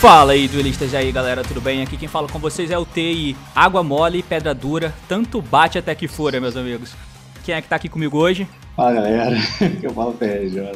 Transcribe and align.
Fala 0.00 0.30
aí, 0.30 0.46
duelistas 0.46 0.94
aí, 0.94 1.10
galera, 1.10 1.42
tudo 1.42 1.60
bem? 1.60 1.82
Aqui 1.82 1.96
quem 1.96 2.06
fala 2.06 2.28
com 2.28 2.38
vocês 2.38 2.70
é 2.70 2.78
o 2.78 2.86
TI. 2.86 3.36
Água 3.52 3.82
mole, 3.82 4.22
pedra 4.22 4.54
dura, 4.54 4.94
tanto 5.08 5.42
bate 5.42 5.76
até 5.76 5.92
que 5.92 6.06
fura, 6.06 6.40
meus 6.40 6.56
amigos. 6.56 6.94
Quem 7.44 7.52
é 7.52 7.60
que 7.60 7.68
tá 7.68 7.74
aqui 7.74 7.88
comigo 7.88 8.16
hoje? 8.16 8.46
Fala, 8.76 8.92
galera. 8.92 9.36
Eu 9.82 9.92
falo 9.92 10.12
PRJ. 10.12 10.70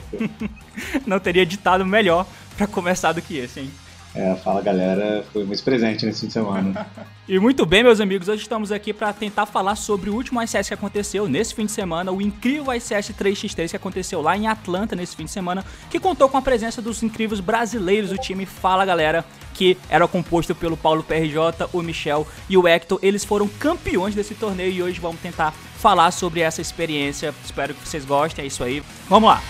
Não 1.06 1.20
teria 1.20 1.46
ditado 1.46 1.86
melhor 1.86 2.26
para 2.56 2.66
começar 2.66 3.12
do 3.12 3.22
que 3.22 3.36
esse, 3.36 3.60
hein? 3.60 3.70
É, 4.14 4.34
fala 4.36 4.60
galera, 4.60 5.24
foi 5.32 5.42
muito 5.44 5.62
presente 5.64 6.04
nesse 6.04 6.20
fim 6.20 6.26
de 6.26 6.34
semana. 6.34 6.86
e 7.26 7.38
muito 7.38 7.64
bem, 7.64 7.82
meus 7.82 7.98
amigos, 7.98 8.28
hoje 8.28 8.42
estamos 8.42 8.70
aqui 8.70 8.92
para 8.92 9.10
tentar 9.12 9.46
falar 9.46 9.74
sobre 9.74 10.10
o 10.10 10.14
último 10.14 10.42
ICS 10.42 10.68
que 10.68 10.74
aconteceu 10.74 11.26
nesse 11.26 11.54
fim 11.54 11.64
de 11.64 11.72
semana, 11.72 12.12
o 12.12 12.20
incrível 12.20 12.74
ICS 12.74 13.12
3x3 13.18 13.70
que 13.70 13.76
aconteceu 13.76 14.20
lá 14.20 14.36
em 14.36 14.46
Atlanta 14.46 14.94
nesse 14.94 15.16
fim 15.16 15.24
de 15.24 15.30
semana, 15.30 15.64
que 15.88 15.98
contou 15.98 16.28
com 16.28 16.36
a 16.36 16.42
presença 16.42 16.82
dos 16.82 17.02
incríveis 17.02 17.40
brasileiros 17.40 18.10
do 18.10 18.18
time 18.18 18.44
Fala 18.44 18.84
Galera, 18.84 19.24
que 19.54 19.78
era 19.88 20.06
composto 20.06 20.54
pelo 20.54 20.76
Paulo 20.76 21.02
PRJ, 21.02 21.68
o 21.72 21.80
Michel 21.80 22.26
e 22.50 22.56
o 22.58 22.68
Hector. 22.68 22.98
Eles 23.02 23.24
foram 23.24 23.48
campeões 23.48 24.14
desse 24.14 24.34
torneio 24.34 24.72
e 24.72 24.82
hoje 24.82 25.00
vamos 25.00 25.20
tentar 25.22 25.52
falar 25.52 26.10
sobre 26.10 26.40
essa 26.40 26.60
experiência. 26.60 27.34
Espero 27.42 27.72
que 27.72 27.88
vocês 27.88 28.04
gostem, 28.04 28.44
é 28.44 28.46
isso 28.46 28.62
aí. 28.62 28.82
Vamos 29.08 29.30
lá! 29.30 29.42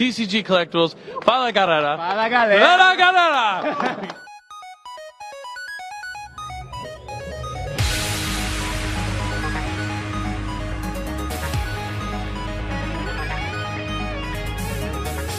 TCG 0.00 0.44
Collectibles. 0.44 0.96
Fala 1.22 1.50
galera! 1.50 1.98
Fala 1.98 2.26
galera! 2.26 2.66
Fala 2.66 2.94
galera! 2.94 4.08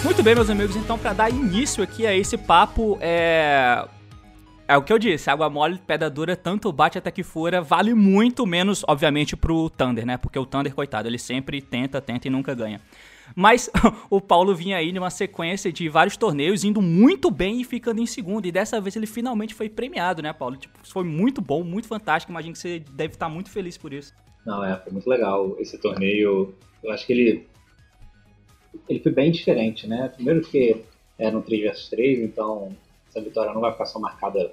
Muito 0.03 0.21
bem, 0.21 0.35
meus 0.35 0.47
amigos, 0.47 0.75
então 0.75 0.99
para 0.99 1.13
dar 1.13 1.31
início 1.31 1.83
aqui 1.83 2.05
a 2.05 2.15
esse 2.15 2.37
papo, 2.37 2.99
é 3.01 3.83
é 4.67 4.77
o 4.77 4.81
que 4.81 4.93
eu 4.93 4.97
disse, 4.99 5.29
água 5.29 5.49
mole, 5.49 5.79
pedra 5.85 6.09
dura, 6.09 6.33
tanto 6.33 6.71
bate 6.71 6.97
até 6.97 7.11
que 7.11 7.23
fura, 7.23 7.61
vale 7.61 7.93
muito 7.93 8.45
menos, 8.45 8.85
obviamente, 8.87 9.35
pro 9.35 9.69
Thunder, 9.69 10.05
né? 10.05 10.15
Porque 10.17 10.39
o 10.39 10.45
Thunder, 10.45 10.73
coitado, 10.73 11.09
ele 11.09 11.17
sempre 11.17 11.61
tenta, 11.61 11.99
tenta 11.99 12.29
e 12.29 12.31
nunca 12.31 12.53
ganha. 12.55 12.79
Mas 13.35 13.69
o 14.09 14.19
Paulo 14.19 14.55
vinha 14.55 14.77
aí 14.77 14.91
numa 14.91 15.09
sequência 15.09 15.71
de 15.71 15.87
vários 15.89 16.17
torneios, 16.17 16.63
indo 16.63 16.81
muito 16.81 17.29
bem 17.31 17.61
e 17.61 17.63
ficando 17.63 18.01
em 18.01 18.05
segundo. 18.05 18.45
E 18.45 18.51
dessa 18.51 18.79
vez 18.79 18.95
ele 18.95 19.05
finalmente 19.05 19.53
foi 19.53 19.69
premiado, 19.69 20.21
né, 20.21 20.33
Paulo? 20.33 20.57
Tipo, 20.57 20.79
foi 20.83 21.03
muito 21.03 21.41
bom, 21.41 21.63
muito 21.63 21.87
fantástico. 21.87 22.31
Imagino 22.31 22.53
que 22.53 22.59
você 22.59 22.79
deve 22.79 23.13
estar 23.13 23.29
muito 23.29 23.49
feliz 23.49 23.77
por 23.77 23.93
isso. 23.93 24.13
Não, 24.45 24.63
é, 24.63 24.75
foi 24.77 24.91
muito 24.91 25.09
legal 25.09 25.55
esse 25.59 25.77
torneio. 25.77 26.53
Eu 26.83 26.91
acho 26.91 27.05
que 27.05 27.13
ele, 27.13 27.47
ele 28.89 28.99
foi 28.99 29.11
bem 29.11 29.31
diferente, 29.31 29.87
né? 29.87 30.11
Primeiro 30.15 30.41
que 30.41 30.83
é 31.17 31.29
no 31.29 31.41
3 31.41 31.71
vs 31.71 31.89
3, 31.89 32.19
então 32.19 32.75
essa 33.07 33.21
vitória 33.21 33.53
não 33.53 33.61
vai 33.61 33.71
ficar 33.71 33.85
só 33.85 33.99
marcada 33.99 34.51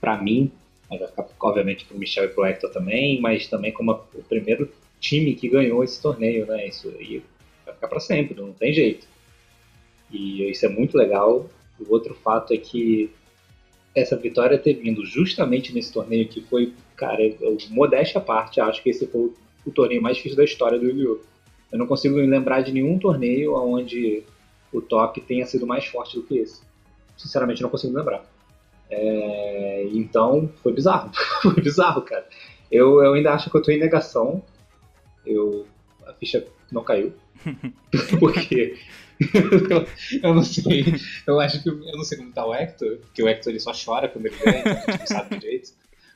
para 0.00 0.22
mim, 0.22 0.52
vai 0.88 0.98
ficar, 0.98 1.26
obviamente, 1.40 1.84
para 1.84 1.96
o 1.96 1.98
Michel 1.98 2.26
e 2.26 2.28
para 2.28 2.42
o 2.42 2.46
Hector 2.46 2.70
também, 2.70 3.20
mas 3.20 3.48
também 3.48 3.72
como 3.72 3.92
o 3.92 4.22
primeiro 4.22 4.70
time 5.00 5.34
que 5.34 5.48
ganhou 5.48 5.82
esse 5.82 6.00
torneio, 6.00 6.46
né? 6.46 6.68
Isso, 6.68 6.88
e 7.00 7.22
ficar 7.86 7.88
para 7.88 8.00
sempre, 8.00 8.34
não 8.34 8.52
tem 8.52 8.72
jeito. 8.72 9.06
E 10.10 10.50
isso 10.50 10.66
é 10.66 10.68
muito 10.68 10.96
legal. 10.96 11.48
O 11.78 11.92
outro 11.92 12.14
fato 12.14 12.52
é 12.52 12.56
que 12.56 13.10
essa 13.94 14.16
vitória 14.16 14.58
ter 14.58 14.74
vindo 14.74 15.04
justamente 15.04 15.72
nesse 15.72 15.92
torneio 15.92 16.28
que 16.28 16.42
foi, 16.42 16.74
cara, 16.96 17.22
eu, 17.22 17.56
modéstia 17.70 18.20
à 18.20 18.24
parte, 18.24 18.60
acho 18.60 18.82
que 18.82 18.90
esse 18.90 19.06
foi 19.06 19.20
o, 19.22 19.34
o 19.64 19.70
torneio 19.70 20.02
mais 20.02 20.16
difícil 20.16 20.36
da 20.36 20.44
história 20.44 20.78
do 20.78 20.86
Yu-Gi-Oh! 20.86 21.20
Eu 21.72 21.78
não 21.78 21.86
consigo 21.86 22.16
me 22.16 22.26
lembrar 22.26 22.60
de 22.60 22.72
nenhum 22.72 22.98
torneio 22.98 23.54
onde 23.54 24.22
o 24.72 24.80
top 24.80 25.20
tenha 25.22 25.46
sido 25.46 25.66
mais 25.66 25.84
forte 25.86 26.16
do 26.16 26.22
que 26.22 26.38
esse. 26.38 26.62
Sinceramente, 27.16 27.62
não 27.62 27.70
consigo 27.70 27.96
lembrar. 27.96 28.24
É, 28.88 29.88
então, 29.92 30.48
foi 30.62 30.72
bizarro. 30.72 31.10
foi 31.42 31.60
bizarro, 31.60 32.02
cara. 32.02 32.26
Eu, 32.70 33.02
eu 33.02 33.14
ainda 33.14 33.32
acho 33.32 33.50
que 33.50 33.56
eu 33.56 33.62
tô 33.62 33.72
em 33.72 33.80
negação. 33.80 34.42
Eu, 35.26 35.66
a 36.06 36.12
ficha 36.12 36.46
não 36.70 36.84
caiu. 36.84 37.12
Porque 38.18 38.76
eu, 40.22 40.34
não 40.34 40.42
sei. 40.42 40.84
Eu 41.26 41.40
acho 41.40 41.62
que 41.62 41.68
eu 41.68 41.96
não 41.96 42.04
sei 42.04 42.18
como 42.18 42.32
tá 42.32 42.46
o 42.46 42.54
Hector, 42.54 42.98
porque 42.98 43.22
o 43.22 43.28
Hector 43.28 43.50
ele 43.50 43.60
só 43.60 43.72
chora 43.72 44.08
quando 44.08 44.26
ele 44.26 44.36
ganha, 44.36 44.60
então 44.60 44.72
a 44.72 44.90
gente 44.90 45.00
não 45.00 45.06
sabe 45.06 45.38
direito. 45.38 45.70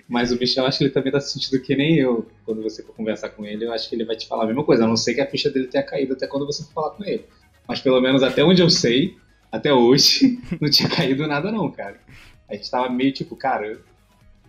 Mas 0.09 0.33
o 0.33 0.39
Michel, 0.39 0.67
acho 0.67 0.79
que 0.79 0.85
ele 0.85 0.93
também 0.93 1.13
tá 1.13 1.21
se 1.21 1.33
sentindo 1.33 1.63
que 1.63 1.77
nem 1.77 1.97
eu. 1.97 2.29
Quando 2.45 2.63
você 2.63 2.83
for 2.83 2.95
conversar 2.95 3.31
com 3.31 3.47
ele, 3.47 3.65
eu 3.65 3.73
acho 3.73 3.89
que 3.89 3.95
ele 3.95 4.05
vai 4.05 4.17
te 4.17 4.27
falar 4.27 4.45
a 4.45 4.47
mesma 4.47 4.65
coisa. 4.65 4.85
A 4.85 4.87
não 4.87 4.97
ser 4.97 5.15
que 5.15 5.21
a 5.21 5.27
ficha 5.27 5.49
dele 5.49 5.69
tenha 5.69 5.85
caído 5.85 6.15
até 6.15 6.27
quando 6.27 6.45
você 6.45 6.65
for 6.65 6.73
falar 6.73 6.91
com 6.91 7.05
ele. 7.05 7.25
Mas 7.67 7.81
pelo 7.81 8.01
menos 8.01 8.23
até 8.23 8.43
onde 8.43 8.61
eu 8.61 8.69
sei, 8.69 9.17
até 9.53 9.73
hoje, 9.73 10.41
não 10.61 10.69
tinha 10.69 10.89
caído 10.89 11.27
nada 11.27 11.53
não, 11.53 11.71
cara. 11.71 12.01
A 12.49 12.55
gente 12.55 12.71
tava 12.71 12.91
meio 12.91 13.13
tipo, 13.13 13.37
cara, 13.37 13.81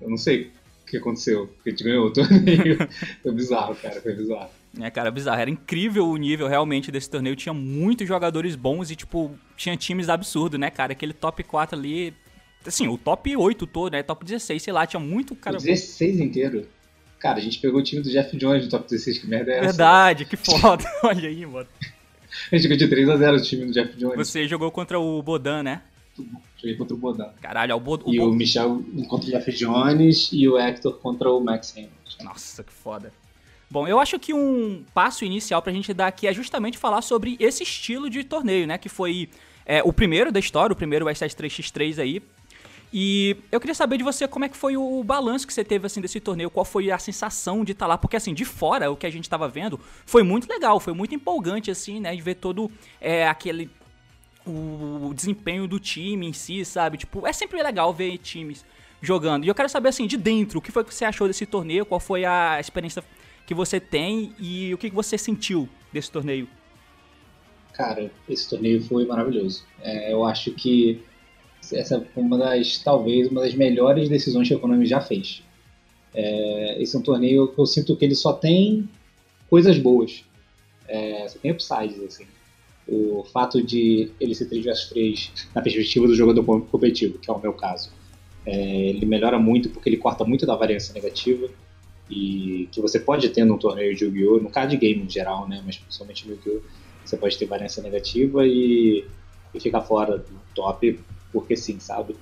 eu 0.02 0.09
não 0.09 0.18
sei 0.18 0.52
o 0.81 0.86
que 0.88 0.97
aconteceu, 0.97 1.47
porque 1.47 1.70
a 1.70 1.72
gente 1.72 1.84
ganhou 1.84 2.08
o 2.08 2.14
torneio. 2.14 2.78
foi 3.22 3.31
bizarro, 3.31 3.75
cara, 3.75 4.02
foi 4.02 4.16
bizarro. 4.16 4.50
É, 4.80 4.90
cara, 4.90 5.12
bizarro. 5.12 5.40
Era 5.40 5.50
incrível 5.50 6.08
o 6.08 6.18
nível 6.18 6.48
realmente 6.48 6.92
desse 6.92 7.09
torneio. 7.09 7.36
Tinha 7.36 7.54
muitos 7.54 8.08
jogadores 8.08 8.56
bons 8.56 8.90
e, 8.90 8.96
tipo, 8.96 9.32
tinha 9.58 9.76
times 9.76 10.08
absurdos, 10.08 10.59
né, 10.59 10.70
cara? 10.70 10.94
Aquele 10.94 11.14
top 11.14 11.44
4 11.44 11.78
ali. 11.78 12.14
Assim, 12.66 12.88
o 12.88 12.98
top 12.98 13.36
8 13.36 13.68
todo, 13.68 13.92
né? 13.92 14.04
Top 14.04 14.24
16, 14.24 14.62
sei 14.62 14.72
lá, 14.72 14.86
tinha 14.86 15.00
muito 15.00 15.36
cara. 15.36 15.58
O 15.58 15.62
16 15.62 16.18
bom. 16.18 16.24
inteiro? 16.24 16.68
Cara, 17.20 17.38
a 17.38 17.42
gente 17.42 17.59
pegou 17.59 17.80
o 17.80 17.84
time 17.84 18.02
do 18.02 18.09
Jeff 18.09 18.36
Jones 18.38 18.64
no 18.64 18.70
top 18.70 18.90
16, 18.90 19.20
que 19.20 19.28
merda 19.28 19.52
é 19.52 19.58
essa? 19.58 19.68
Verdade, 19.68 20.26
que 20.26 20.38
foda. 20.38 20.84
Olha 21.03 21.30
aí, 21.30 21.46
mano. 21.46 21.68
A 22.52 22.56
gente 22.56 22.68
ganhou 22.68 22.78
de 22.78 22.96
3x0 22.96 23.38
o 23.38 23.42
time 23.42 23.66
do 23.66 23.72
Jeff 23.72 23.98
Jones. 23.98 24.16
Você 24.16 24.48
jogou 24.48 24.72
contra 24.72 25.00
o 25.00 25.22
Bodan, 25.22 25.64
né? 25.64 25.82
Joguei 26.58 26.76
contra 26.76 26.96
o 26.96 26.98
Bodan. 26.98 27.30
Caralho, 27.42 27.76
o 27.76 27.80
Bodan. 27.80 28.06
E 28.08 28.20
o, 28.20 28.30
o 28.30 28.34
Michel 28.34 28.84
contra 29.08 29.28
o 29.28 29.32
Jeff 29.32 29.52
Jones 29.52 30.30
e 30.32 30.48
o 30.48 30.58
Hector 30.58 30.94
contra 31.00 31.30
o 31.30 31.40
Max 31.40 31.74
Hamilton. 31.76 32.24
Nossa, 32.24 32.64
que 32.64 32.72
foda. 32.72 33.12
Bom, 33.72 33.88
eu 33.88 34.02
acho 34.02 34.20
que 34.20 34.34
um 34.34 34.84
passo 34.94 35.24
inicial 35.24 35.62
pra 35.62 35.72
gente 35.72 35.94
dar 35.94 36.08
aqui 36.08 36.28
é 36.28 36.34
justamente 36.34 36.78
falar 36.78 37.02
sobre 37.02 37.38
esse 37.40 37.64
estilo 37.64 38.09
de 38.09 38.22
torneio, 38.22 38.68
né? 38.68 38.78
Que 38.78 38.90
foi 38.90 39.30
é, 39.66 39.82
o 39.82 39.94
primeiro 39.94 40.30
da 40.30 40.42
história, 40.42 40.74
o 40.74 40.76
primeiro 40.76 41.06
S73X3 41.06 42.00
aí. 42.00 42.22
E 42.92 43.38
eu 43.50 43.62
queria 43.62 43.74
saber 43.74 43.96
de 43.96 44.04
você 44.04 44.28
como 44.28 44.44
é 44.44 44.50
que 44.50 44.58
foi 44.58 44.76
o 44.76 45.02
balanço 45.06 45.48
que 45.48 45.54
você 45.54 45.64
teve 45.64 45.86
assim 45.86 46.02
desse 46.02 46.20
torneio, 46.20 46.50
qual 46.50 46.66
foi 46.66 46.92
a 46.92 47.00
sensação 47.00 47.64
de 47.64 47.72
estar 47.72 47.86
tá 47.86 47.92
lá, 47.92 47.98
porque 47.98 48.18
assim, 48.18 48.34
de 48.34 48.44
fora, 48.44 48.92
o 48.92 48.98
que 48.98 49.06
a 49.06 49.09
gente 49.09 49.24
estava 49.24 49.48
vendo 49.48 49.80
foi 50.06 50.22
muito 50.22 50.50
legal, 50.50 50.78
foi 50.78 50.92
muito 50.92 51.16
empolgante 51.16 51.72
assim, 51.72 52.02
né, 52.02 52.14
de 52.14 52.22
ver 52.22 52.36
todo 52.36 52.70
é, 53.00 53.26
aquele 53.26 53.70
o 54.46 55.14
desempenho 55.16 55.66
do 55.66 55.80
time 55.80 56.28
em 56.28 56.34
si, 56.34 56.66
sabe? 56.66 56.98
Tipo, 56.98 57.26
é 57.26 57.32
sempre 57.32 57.64
legal 57.64 57.94
ver 57.94 58.18
times 58.18 58.66
jogando. 59.02 59.46
E 59.46 59.48
eu 59.48 59.56
quero 59.56 59.70
saber 59.70 59.90
assim, 59.90 60.06
de 60.08 60.18
dentro, 60.18 60.59
o 60.59 60.62
que 60.62 60.74
foi 60.74 60.84
que 60.84 60.94
você 60.94 61.06
achou 61.06 61.28
desse 61.28 61.46
torneio, 61.46 61.86
qual 61.86 62.00
foi 62.00 62.26
a 62.26 62.59
experiência 62.59 63.02
que 63.52 63.56
você 63.56 63.82
tem 63.82 64.34
e 64.40 64.74
o 64.74 64.78
que 64.78 64.90
você 64.90 65.18
sentiu 65.18 65.68
desse 65.92 66.10
torneio? 66.10 66.48
Cara, 67.74 68.10
esse 68.30 68.50
torneio 68.50 68.82
foi 68.82 69.06
maravilhoso. 69.06 69.66
É, 69.82 70.14
eu 70.14 70.24
acho 70.24 70.52
que 70.52 71.02
essa 71.74 72.00
foi 72.00 72.24
uma 72.24 72.38
das, 72.38 72.78
talvez, 72.78 73.30
uma 73.30 73.42
das 73.42 73.54
melhores 73.54 74.08
decisões 74.08 74.48
que 74.48 74.54
a 74.54 74.58
Konami 74.58 74.86
já 74.86 75.02
fez. 75.02 75.44
É, 76.14 76.82
esse 76.82 76.96
é 76.96 77.00
um 77.00 77.02
torneio 77.02 77.50
que 77.50 77.59
eu 77.59 77.66
sinto 77.66 77.94
que 77.98 78.06
ele 78.06 78.16
só 78.16 78.32
tem 78.32 78.88
coisas 79.50 79.78
boas. 79.78 80.24
É, 80.88 81.28
só 81.28 81.38
tem 81.38 81.52
upsides, 81.52 82.02
assim. 82.04 82.26
O 82.88 83.26
fato 83.34 83.62
de 83.62 84.12
ele 84.18 84.34
ser 84.34 84.46
3 84.46 84.64
vs 84.64 84.90
3 84.92 85.32
na 85.54 85.62
perspectiva 85.62 86.08
do 86.08 86.16
jogador 86.16 86.42
competitivo, 86.68 87.20
que 87.20 87.30
é 87.30 87.34
o 87.34 87.42
meu 87.42 87.52
caso, 87.52 87.92
é, 88.46 88.88
ele 88.88 89.06
melhora 89.06 89.38
muito 89.38 89.70
porque 89.70 89.90
ele 89.90 89.97
corta 89.97 90.24
muito 90.24 90.46
da 90.46 90.56
variância 90.56 90.94
negativa 90.94 91.50
e 92.11 92.67
que 92.72 92.81
você 92.81 92.99
pode 92.99 93.29
ter 93.29 93.46
num 93.46 93.58
torneio 93.58 93.96
de 93.96 94.03
Yu-Gi-Oh!, 94.03 94.41
no 94.41 94.49
card 94.49 94.75
game 94.75 95.02
em 95.02 95.09
geral, 95.09 95.47
né, 95.47 95.61
mas 95.66 95.78
principalmente 95.78 96.28
no 96.28 96.34
Yu-Gi-Oh!, 96.34 96.61
você 97.05 97.17
pode 97.17 97.37
ter 97.37 97.46
variância 97.46 97.81
negativa 97.81 98.46
e, 98.46 99.05
e 99.53 99.59
ficar 99.59 99.81
fora 99.81 100.17
do 100.17 100.41
top 100.53 100.99
porque 101.31 101.55
sim, 101.55 101.79
sabe? 101.79 102.16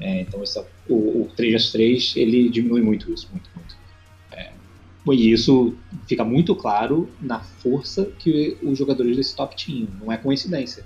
É, 0.00 0.20
então 0.20 0.40
é, 0.40 0.64
o, 0.88 1.22
o 1.22 1.30
3x3 1.36 2.16
ele 2.16 2.48
diminui 2.48 2.80
muito 2.80 3.12
isso, 3.12 3.28
muito, 3.32 3.50
muito. 3.54 3.76
É, 4.32 4.52
e 5.12 5.32
isso 5.32 5.76
fica 6.06 6.24
muito 6.24 6.54
claro 6.54 7.08
na 7.20 7.40
força 7.40 8.06
que 8.18 8.56
os 8.62 8.78
jogadores 8.78 9.16
desse 9.16 9.34
top 9.34 9.56
tinham, 9.56 9.88
não 10.00 10.12
é 10.12 10.16
coincidência. 10.16 10.84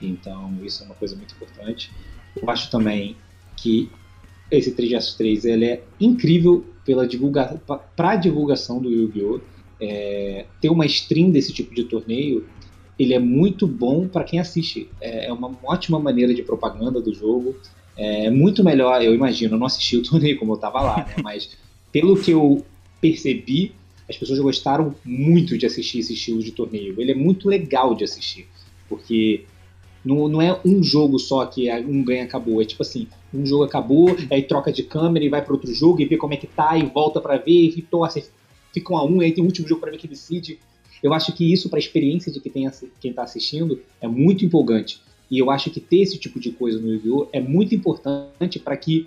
Então 0.00 0.54
isso 0.62 0.82
é 0.82 0.86
uma 0.86 0.94
coisa 0.94 1.16
muito 1.16 1.34
importante. 1.34 1.90
Eu 2.36 2.48
acho 2.50 2.70
também 2.70 3.16
que 3.56 3.90
esse 4.50 4.72
3x3 4.72 5.44
ele 5.44 5.64
é 5.64 5.82
incrível 6.00 6.64
pela 6.84 7.06
divulga 7.06 7.60
para 7.96 8.16
divulgação 8.16 8.80
do 8.80 8.90
Yu-Gi-Oh! 8.90 9.40
É, 9.82 10.44
ter 10.60 10.68
uma 10.68 10.84
stream 10.84 11.30
desse 11.30 11.54
tipo 11.54 11.74
de 11.74 11.84
torneio 11.84 12.46
ele 13.00 13.14
é 13.14 13.18
muito 13.18 13.66
bom 13.66 14.06
para 14.06 14.24
quem 14.24 14.38
assiste. 14.38 14.86
É, 15.00 15.28
é 15.28 15.32
uma 15.32 15.50
ótima 15.64 15.98
maneira 15.98 16.34
de 16.34 16.42
propaganda 16.42 17.00
do 17.00 17.14
jogo. 17.14 17.56
É 17.96 18.28
muito 18.28 18.62
melhor, 18.62 19.02
eu 19.02 19.14
imagino, 19.14 19.54
eu 19.54 19.58
não 19.58 19.66
assisti 19.66 19.96
o 19.96 20.02
torneio 20.04 20.38
como 20.38 20.52
eu 20.52 20.58
tava 20.58 20.82
lá, 20.82 20.96
né? 20.98 21.14
Mas 21.22 21.56
pelo 21.90 22.14
que 22.20 22.30
eu 22.30 22.62
percebi, 23.00 23.72
as 24.06 24.18
pessoas 24.18 24.38
gostaram 24.38 24.94
muito 25.02 25.56
de 25.56 25.64
assistir 25.64 26.00
esse 26.00 26.12
estilo 26.12 26.42
de 26.42 26.52
torneio. 26.52 27.00
Ele 27.00 27.12
é 27.12 27.14
muito 27.14 27.48
legal 27.48 27.94
de 27.94 28.04
assistir, 28.04 28.46
porque 28.86 29.44
não, 30.04 30.28
não 30.28 30.42
é 30.42 30.58
um 30.64 30.82
jogo 30.82 31.18
só 31.18 31.44
que 31.46 31.68
é 31.68 31.78
um 31.78 32.02
ganha 32.02 32.24
acabou. 32.24 32.60
É 32.60 32.64
tipo 32.64 32.82
assim, 32.82 33.06
um 33.32 33.44
jogo 33.44 33.64
acabou, 33.64 34.16
aí 34.30 34.42
troca 34.42 34.72
de 34.72 34.82
câmera 34.82 35.24
e 35.24 35.28
vai 35.28 35.44
para 35.44 35.52
outro 35.52 35.72
jogo 35.72 36.00
e 36.00 36.04
vê 36.04 36.16
como 36.16 36.34
é 36.34 36.36
que 36.36 36.46
tá 36.46 36.76
e 36.76 36.86
volta 36.86 37.20
para 37.20 37.36
ver 37.36 37.74
e 37.76 37.82
torce, 37.82 38.24
fica 38.72 38.92
um 38.92 38.96
a 38.96 39.04
um, 39.04 39.20
aí 39.20 39.32
tem 39.32 39.42
o 39.42 39.46
último 39.46 39.68
jogo 39.68 39.80
para 39.80 39.90
ver 39.90 39.98
que 39.98 40.08
decide. 40.08 40.58
Eu 41.02 41.14
acho 41.14 41.32
que 41.32 41.50
isso, 41.50 41.68
para 41.68 41.78
a 41.78 41.80
experiência 41.80 42.30
de 42.30 42.40
quem 42.40 43.10
está 43.10 43.22
assistindo, 43.22 43.80
é 44.00 44.06
muito 44.06 44.44
empolgante. 44.44 45.00
E 45.30 45.38
eu 45.38 45.50
acho 45.50 45.70
que 45.70 45.80
ter 45.80 46.00
esse 46.00 46.18
tipo 46.18 46.40
de 46.40 46.50
coisa 46.50 46.78
no 46.78 46.92
Yu-Gi-Oh! 46.92 47.28
é 47.32 47.40
muito 47.40 47.74
importante 47.74 48.58
para 48.58 48.76
que 48.76 49.06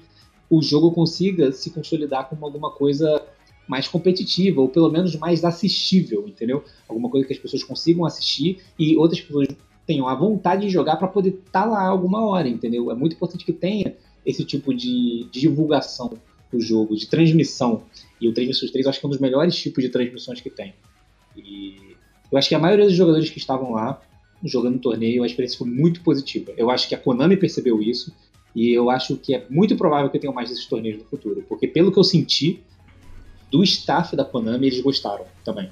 o 0.50 0.62
jogo 0.62 0.92
consiga 0.92 1.51
se 1.51 1.69
consolidar 1.69 2.30
como 2.30 2.45
alguma 2.45 2.72
coisa 2.72 3.22
mais 3.68 3.88
competitiva, 3.88 4.62
ou 4.62 4.69
pelo 4.69 4.90
menos 4.90 5.16
mais 5.16 5.44
assistível, 5.44 6.28
entendeu? 6.28 6.63
Alguma 6.88 7.10
coisa 7.10 7.25
que 7.28 7.34
as 7.34 7.40
pessoas 7.40 7.63
consigam 7.63 8.06
assistir 8.06 8.60
e 8.78 8.98
outras 8.98 9.22
pessoas 9.22 9.48
tenham 9.85 10.07
a 10.07 10.15
vontade 10.15 10.63
de 10.63 10.69
jogar 10.69 10.95
para 10.97 11.07
poder 11.07 11.30
estar 11.30 11.63
tá 11.63 11.65
lá 11.65 11.83
alguma 11.85 12.25
hora, 12.25 12.47
entendeu? 12.47 12.91
É 12.91 12.95
muito 12.95 13.15
importante 13.15 13.44
que 13.44 13.53
tenha 13.53 13.95
esse 14.25 14.44
tipo 14.45 14.74
de, 14.74 15.27
de 15.31 15.41
divulgação 15.41 16.13
do 16.51 16.59
jogo, 16.59 16.95
de 16.95 17.07
transmissão. 17.07 17.83
E 18.19 18.27
o 18.27 18.33
3 18.33 18.47
vs 18.50 18.71
3 18.71 18.85
eu 18.85 18.89
acho 18.89 19.00
que 19.00 19.06
é 19.06 19.07
um 19.07 19.12
dos 19.12 19.19
melhores 19.19 19.56
tipos 19.56 19.83
de 19.83 19.89
transmissões 19.89 20.39
que 20.39 20.50
tem. 20.50 20.74
E 21.35 21.95
eu 22.31 22.38
acho 22.38 22.47
que 22.47 22.56
a 22.56 22.59
maioria 22.59 22.85
dos 22.85 22.95
jogadores 22.95 23.30
que 23.30 23.38
estavam 23.38 23.71
lá 23.71 24.01
jogando 24.44 24.75
o 24.75 24.80
torneio, 24.80 25.24
a 25.24 25.25
experiência 25.25 25.57
foi 25.57 25.68
muito 25.68 26.01
positiva. 26.01 26.53
Eu 26.57 26.69
acho 26.69 26.88
que 26.88 26.95
a 26.95 26.97
Konami 26.97 27.38
percebeu 27.38 27.81
isso 27.81 28.13
e 28.56 28.71
eu 28.71 28.89
acho 28.89 29.15
que 29.18 29.33
é 29.33 29.45
muito 29.50 29.75
provável 29.75 30.09
que 30.09 30.19
tenha 30.19 30.31
mais 30.31 30.50
desses 30.50 30.65
torneios 30.65 31.00
no 31.00 31.06
futuro, 31.06 31.44
porque 31.47 31.68
pelo 31.68 31.91
que 31.91 31.97
eu 31.97 32.03
senti 32.03 32.62
do 33.50 33.63
staff 33.63 34.15
da 34.15 34.25
Konami, 34.25 34.68
eles 34.68 34.81
gostaram 34.81 35.25
também. 35.44 35.69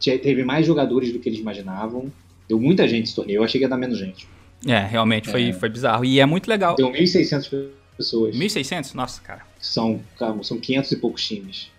Teve 0.00 0.44
mais 0.44 0.66
jogadores 0.66 1.12
do 1.12 1.18
que 1.18 1.28
eles 1.28 1.40
imaginavam, 1.40 2.10
deu 2.48 2.60
muita 2.60 2.86
gente 2.86 3.04
esse 3.04 3.14
torneio, 3.14 3.38
eu 3.38 3.44
achei 3.44 3.58
que 3.58 3.64
ia 3.64 3.68
dar 3.68 3.76
menos 3.76 3.98
gente. 3.98 4.28
É, 4.66 4.78
realmente 4.78 5.30
foi, 5.30 5.50
é. 5.50 5.52
foi 5.52 5.68
bizarro. 5.68 6.04
E 6.04 6.20
é 6.20 6.26
muito 6.26 6.48
legal. 6.48 6.74
Deu 6.74 6.90
1.600 6.90 7.68
pessoas. 7.96 8.34
1.600? 8.34 8.94
Nossa, 8.94 9.20
cara. 9.20 9.42
São, 9.60 10.00
são 10.42 10.58
500 10.58 10.92
e 10.92 10.96
poucos 10.96 11.26
times 11.26 11.70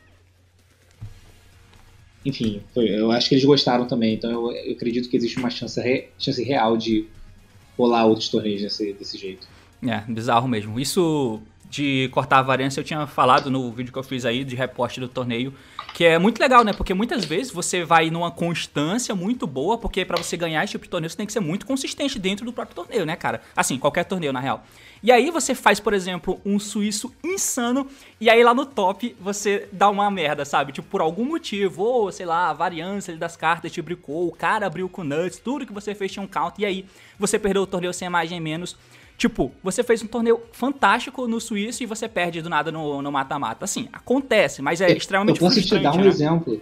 enfim, 2.26 2.64
foi, 2.74 2.90
eu 2.90 3.12
acho 3.12 3.30
que 3.30 3.36
eles 3.36 3.46
gostaram 3.46 3.86
também, 3.86 4.16
então 4.16 4.32
eu, 4.32 4.52
eu 4.52 4.74
acredito 4.74 5.08
que 5.08 5.16
existe 5.16 5.38
uma 5.38 5.52
chance, 5.52 5.80
re, 5.80 6.10
chance 6.18 6.44
real 6.44 6.76
de 6.76 7.06
rolar 7.78 8.06
outros 8.06 8.30
torneios 8.30 8.64
desse, 8.64 8.94
desse 8.94 9.18
jeito. 9.18 9.48
É, 9.86 10.00
bizarro 10.12 10.48
mesmo. 10.48 10.80
Isso 10.80 11.40
de 11.70 12.10
cortar 12.12 12.40
a 12.40 12.42
variância 12.42 12.80
eu 12.80 12.84
tinha 12.84 13.06
falado 13.08 13.50
no 13.50 13.72
vídeo 13.72 13.92
que 13.92 14.00
eu 14.00 14.04
fiz 14.04 14.26
aí 14.26 14.44
de 14.44 14.56
reporte 14.56 15.00
do 15.00 15.08
torneio, 15.08 15.54
que 15.94 16.04
é 16.04 16.20
muito 16.20 16.40
legal, 16.40 16.64
né? 16.64 16.74
Porque 16.74 16.94
muitas 16.94 17.24
vezes 17.24 17.52
você 17.52 17.84
vai 17.84 18.10
numa 18.10 18.30
constância 18.30 19.16
muito 19.16 19.48
boa, 19.48 19.78
porque 19.78 20.04
para 20.04 20.22
você 20.22 20.36
ganhar 20.36 20.64
esse 20.64 20.72
tipo 20.72 20.84
de 20.84 20.90
torneio 20.90 21.10
você 21.10 21.18
tem 21.18 21.26
que 21.26 21.34
ser 21.34 21.40
muito 21.40 21.66
consistente 21.66 22.20
dentro 22.20 22.46
do 22.46 22.52
próprio 22.52 22.76
torneio, 22.76 23.06
né, 23.06 23.16
cara? 23.16 23.42
Assim, 23.56 23.78
qualquer 23.78 24.04
torneio 24.04 24.34
na 24.34 24.40
real. 24.40 24.64
E 25.02 25.12
aí 25.12 25.30
você 25.30 25.54
faz, 25.54 25.80
por 25.80 25.94
exemplo, 25.94 26.42
um 26.46 26.58
suíço 26.58 27.14
insano 27.24 27.88
e 28.20 28.30
aí 28.30 28.44
lá 28.44 28.54
no 28.54 28.66
top 28.66 29.16
você 29.20 29.70
dá 29.72 29.90
uma 29.90 30.10
merda, 30.10 30.44
sabe? 30.44 30.72
Tipo, 30.72 30.88
por 30.90 31.00
algum 31.00 31.26
motivo, 31.26 31.84
ou 31.84 32.12
sei 32.12 32.26
lá, 32.26 32.50
a 32.50 32.54
variância 32.54 33.16
das 33.16 33.38
cartas 33.38 33.72
te 33.72 33.82
bricou, 33.82 34.28
o 34.28 34.32
cara 34.32 34.66
abriu 34.66 34.90
com 34.90 35.04
nuts, 35.04 35.40
tudo 35.40 35.66
que 35.66 35.74
você 35.74 35.94
fez 35.94 36.12
tinha 36.12 36.24
um 36.24 36.28
count 36.28 36.60
e 36.60 36.66
aí 36.66 36.86
você 37.20 37.38
perdeu 37.38 37.62
o 37.62 37.68
torneio 37.68 37.94
sem 37.94 38.10
margem 38.10 38.40
menos. 38.40 38.76
Tipo, 39.18 39.52
você 39.64 39.84
fez 39.84 40.04
um 40.04 40.08
torneio 40.08 40.42
fantástico 40.52 41.28
no 41.28 41.40
Suíço 41.40 41.84
e 41.84 41.86
você 41.86 42.08
perde 42.08 42.42
do 42.42 42.50
nada 42.50 42.72
no 42.72 43.12
mata-mata. 43.12 43.64
Assim, 43.64 43.88
acontece, 43.94 44.62
mas 44.62 44.82
é 44.82 44.92
extremamente 44.92 45.40
frustrante. 45.40 45.74
Eu 45.74 45.82
posso 45.82 45.82
te 45.82 45.84
dar 45.84 45.94
um 45.94 46.04
né? 46.04 46.08
exemplo. 46.08 46.62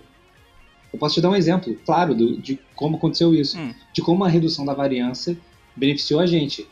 Eu 0.91 0.99
posso 0.99 1.15
te 1.15 1.21
dar 1.21 1.29
um 1.31 1.35
exemplo, 1.35 1.75
claro, 1.85 2.13
do, 2.13 2.37
de 2.37 2.59
como 2.75 2.97
aconteceu 2.97 3.33
isso. 3.33 3.57
Hum. 3.57 3.73
De 3.91 4.01
como 4.01 4.23
a 4.23 4.27
redução 4.27 4.63
da 4.63 4.73
variância 4.73 5.35
beneficiou 5.75 6.19
a 6.19 6.25
gente 6.27 6.67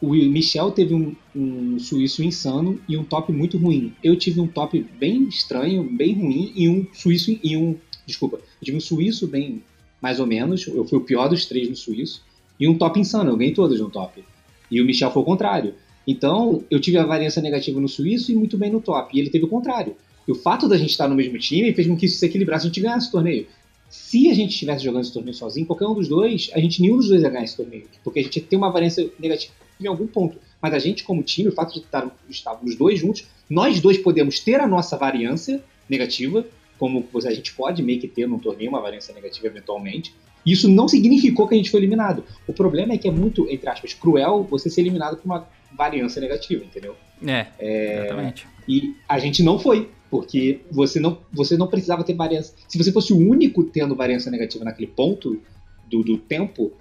o 0.00 0.12
Michel 0.12 0.70
teve 0.70 0.94
um, 0.94 1.14
um, 1.34 1.78
suíço 1.78 2.22
insano 2.22 2.80
e 2.88 2.96
um 2.96 3.04
top 3.04 3.32
muito 3.32 3.58
ruim. 3.58 3.92
Eu 4.02 4.16
tive 4.16 4.40
um 4.40 4.46
top 4.46 4.80
bem 4.98 5.24
estranho, 5.24 5.82
bem 5.82 6.14
ruim 6.14 6.52
e 6.54 6.68
um 6.68 6.86
suíço 6.92 7.36
e 7.42 7.56
um, 7.56 7.76
desculpa, 8.06 8.36
eu 8.36 8.64
tive 8.64 8.76
um 8.76 8.80
suíço 8.80 9.26
bem 9.26 9.62
mais 10.00 10.20
ou 10.20 10.26
menos. 10.26 10.66
Eu 10.68 10.84
fui 10.84 10.98
o 10.98 11.04
pior 11.04 11.28
dos 11.28 11.46
três 11.46 11.68
no 11.68 11.74
suíço 11.74 12.22
e 12.60 12.68
um 12.68 12.78
top 12.78 12.98
insano. 13.00 13.30
Eu 13.30 13.36
ganhei 13.36 13.52
todos 13.52 13.80
no 13.80 13.90
top. 13.90 14.24
E 14.70 14.80
o 14.80 14.84
Michel 14.84 15.10
foi 15.10 15.22
o 15.22 15.24
contrário. 15.24 15.74
Então 16.06 16.64
eu 16.70 16.80
tive 16.80 16.96
a 16.96 17.04
variância 17.04 17.42
negativa 17.42 17.80
no 17.80 17.88
suíço 17.88 18.32
e 18.32 18.34
muito 18.34 18.56
bem 18.56 18.70
no 18.70 18.80
top. 18.80 19.16
E 19.16 19.20
ele 19.20 19.30
teve 19.30 19.44
o 19.44 19.48
contrário. 19.48 19.96
E 20.26 20.32
o 20.32 20.34
fato 20.34 20.68
da 20.68 20.76
gente 20.76 20.90
estar 20.90 21.08
no 21.08 21.14
mesmo 21.14 21.38
time 21.38 21.72
fez 21.72 21.86
com 21.86 21.96
que 21.96 22.06
isso 22.06 22.18
se 22.18 22.26
equilibrasse 22.26 22.64
e 22.64 22.66
a 22.66 22.68
gente 22.68 22.80
ganhasse 22.80 23.08
o 23.08 23.12
torneio. 23.12 23.46
Se 23.88 24.28
a 24.30 24.34
gente 24.34 24.50
estivesse 24.50 24.84
jogando 24.84 25.02
esse 25.02 25.12
torneio 25.12 25.34
sozinho, 25.34 25.66
qualquer 25.66 25.86
um 25.86 25.94
dos 25.94 26.08
dois, 26.08 26.50
a 26.52 26.60
gente 26.60 26.82
nenhum 26.82 26.98
dos 26.98 27.08
dois 27.08 27.22
ia 27.22 27.30
ganhar 27.30 27.44
esse 27.44 27.56
torneio. 27.56 27.86
Porque 28.04 28.20
a 28.20 28.22
gente 28.22 28.40
ter 28.40 28.56
uma 28.56 28.70
variância 28.70 29.10
negativa 29.18 29.54
em 29.80 29.86
algum 29.86 30.06
ponto. 30.06 30.38
Mas 30.60 30.74
a 30.74 30.78
gente, 30.78 31.04
como 31.04 31.22
time, 31.22 31.48
o 31.48 31.52
fato 31.52 31.72
de 31.72 31.80
estar, 31.80 32.10
estarmos 32.28 32.76
dois 32.76 32.98
juntos, 32.98 33.26
nós 33.48 33.80
dois 33.80 33.96
podemos 33.96 34.40
ter 34.40 34.60
a 34.60 34.66
nossa 34.66 34.96
variância 34.96 35.62
negativa, 35.88 36.44
como 36.78 37.08
a 37.14 37.30
gente 37.30 37.54
pode 37.54 37.82
meio 37.82 38.00
que 38.00 38.08
ter 38.08 38.26
num 38.28 38.38
torneio 38.38 38.70
uma 38.70 38.80
variância 38.80 39.14
negativa 39.14 39.46
eventualmente. 39.46 40.14
Isso 40.52 40.68
não 40.68 40.88
significou 40.88 41.46
que 41.46 41.54
a 41.54 41.56
gente 41.56 41.70
foi 41.70 41.80
eliminado. 41.80 42.24
O 42.46 42.52
problema 42.52 42.92
é 42.94 42.98
que 42.98 43.08
é 43.08 43.10
muito, 43.10 43.48
entre 43.50 43.68
aspas, 43.68 43.94
cruel 43.94 44.46
você 44.48 44.70
ser 44.70 44.82
eliminado 44.82 45.16
por 45.16 45.24
uma 45.24 45.48
variância 45.76 46.20
negativa, 46.20 46.64
entendeu? 46.64 46.96
É, 47.26 47.46
é 47.58 47.98
exatamente. 48.06 48.46
E 48.68 48.94
a 49.08 49.18
gente 49.18 49.42
não 49.42 49.58
foi, 49.58 49.90
porque 50.10 50.60
você 50.70 51.00
não, 51.00 51.18
você 51.32 51.56
não 51.56 51.66
precisava 51.66 52.04
ter 52.04 52.14
variância. 52.14 52.54
Se 52.66 52.78
você 52.78 52.92
fosse 52.92 53.12
o 53.12 53.16
único 53.16 53.64
tendo 53.64 53.94
variância 53.94 54.30
negativa 54.30 54.64
naquele 54.64 54.88
ponto 54.88 55.40
do, 55.88 56.02
do 56.02 56.16
tempo, 56.16 56.72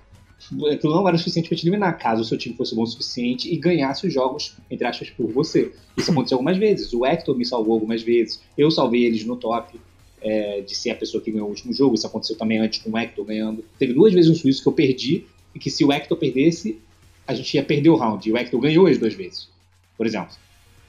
aquilo 0.72 0.96
não 0.96 1.08
era 1.08 1.18
suficiente 1.18 1.50
para 1.50 1.58
te 1.58 1.64
eliminar, 1.64 1.98
caso 1.98 2.22
o 2.22 2.26
seu 2.26 2.38
time 2.38 2.56
fosse 2.56 2.76
bom 2.76 2.84
o 2.84 2.88
suficiente 2.88 3.52
e 3.52 3.58
ganhasse 3.58 4.06
os 4.08 4.14
jogos, 4.14 4.56
entre 4.70 4.88
aspas, 4.88 5.10
por 5.10 5.28
você. 5.32 5.72
Isso 5.96 6.12
aconteceu 6.12 6.38
algumas 6.38 6.58
vezes. 6.58 6.94
O 6.94 7.06
Hector 7.06 7.36
me 7.36 7.46
salvou 7.46 7.74
algumas 7.74 8.02
vezes. 8.04 8.42
Eu 8.58 8.70
salvei 8.70 9.06
eles 9.06 9.26
no 9.26 9.36
top 9.36 9.80
é, 10.22 10.62
de 10.62 10.76
ser 10.76 10.92
a 10.92 10.96
pessoa 10.96 11.22
que 11.22 11.32
ganhou 11.32 11.48
o 11.48 11.50
último 11.50 11.74
jogo. 11.74 11.96
Isso 11.96 12.08
aconteceu 12.08 12.36
também 12.36 12.60
antes 12.60 12.80
com 12.80 12.92
o 12.92 12.98
Hector 12.98 13.26
ganhando. 13.26 13.64
Teve 13.78 13.94
duas 13.94 14.14
vezes 14.14 14.30
um 14.30 14.36
suíço 14.36 14.62
que 14.62 14.68
eu 14.68 14.74
perdi 14.74 15.26
e 15.54 15.60
que 15.60 15.70
se 15.70 15.84
o 15.84 15.92
Hector 15.92 16.18
perdesse, 16.18 16.80
a 17.26 17.34
gente 17.34 17.54
ia 17.56 17.64
perder 17.64 17.90
o 17.90 17.96
round. 17.96 18.28
E 18.28 18.32
o 18.32 18.38
Hector 18.38 18.60
ganhou 18.60 18.88
as 18.88 18.98
duas 18.98 19.14
vezes, 19.14 19.50
por 19.96 20.06
exemplo. 20.06 20.36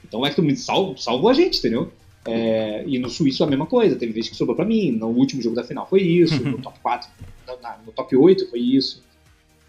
Então 0.05 0.21
o 0.21 0.27
Hector 0.27 0.45
me 0.45 0.57
salvou, 0.57 0.97
salvou 0.97 1.31
a 1.31 1.35
gente, 1.35 1.59
entendeu? 1.59 1.93
É, 2.25 2.85
e 2.87 2.99
no 2.99 3.09
Suíço 3.09 3.43
a 3.43 3.47
mesma 3.47 3.67
coisa, 3.67 3.97
teve 3.97 4.13
vezes 4.13 4.31
que 4.31 4.37
sobrou 4.37 4.57
para 4.57 4.65
mim. 4.65 4.93
No 4.93 5.09
último 5.09 5.41
jogo 5.41 5.57
da 5.57 5.65
final 5.65 5.89
foi 5.89 6.03
isso, 6.03 6.43
no 6.45 6.59
top 6.59 6.79
4, 6.81 7.09
no, 7.47 7.87
no 7.87 7.93
top 7.93 8.17
8 8.17 8.51
foi 8.51 8.61
isso. 8.61 9.03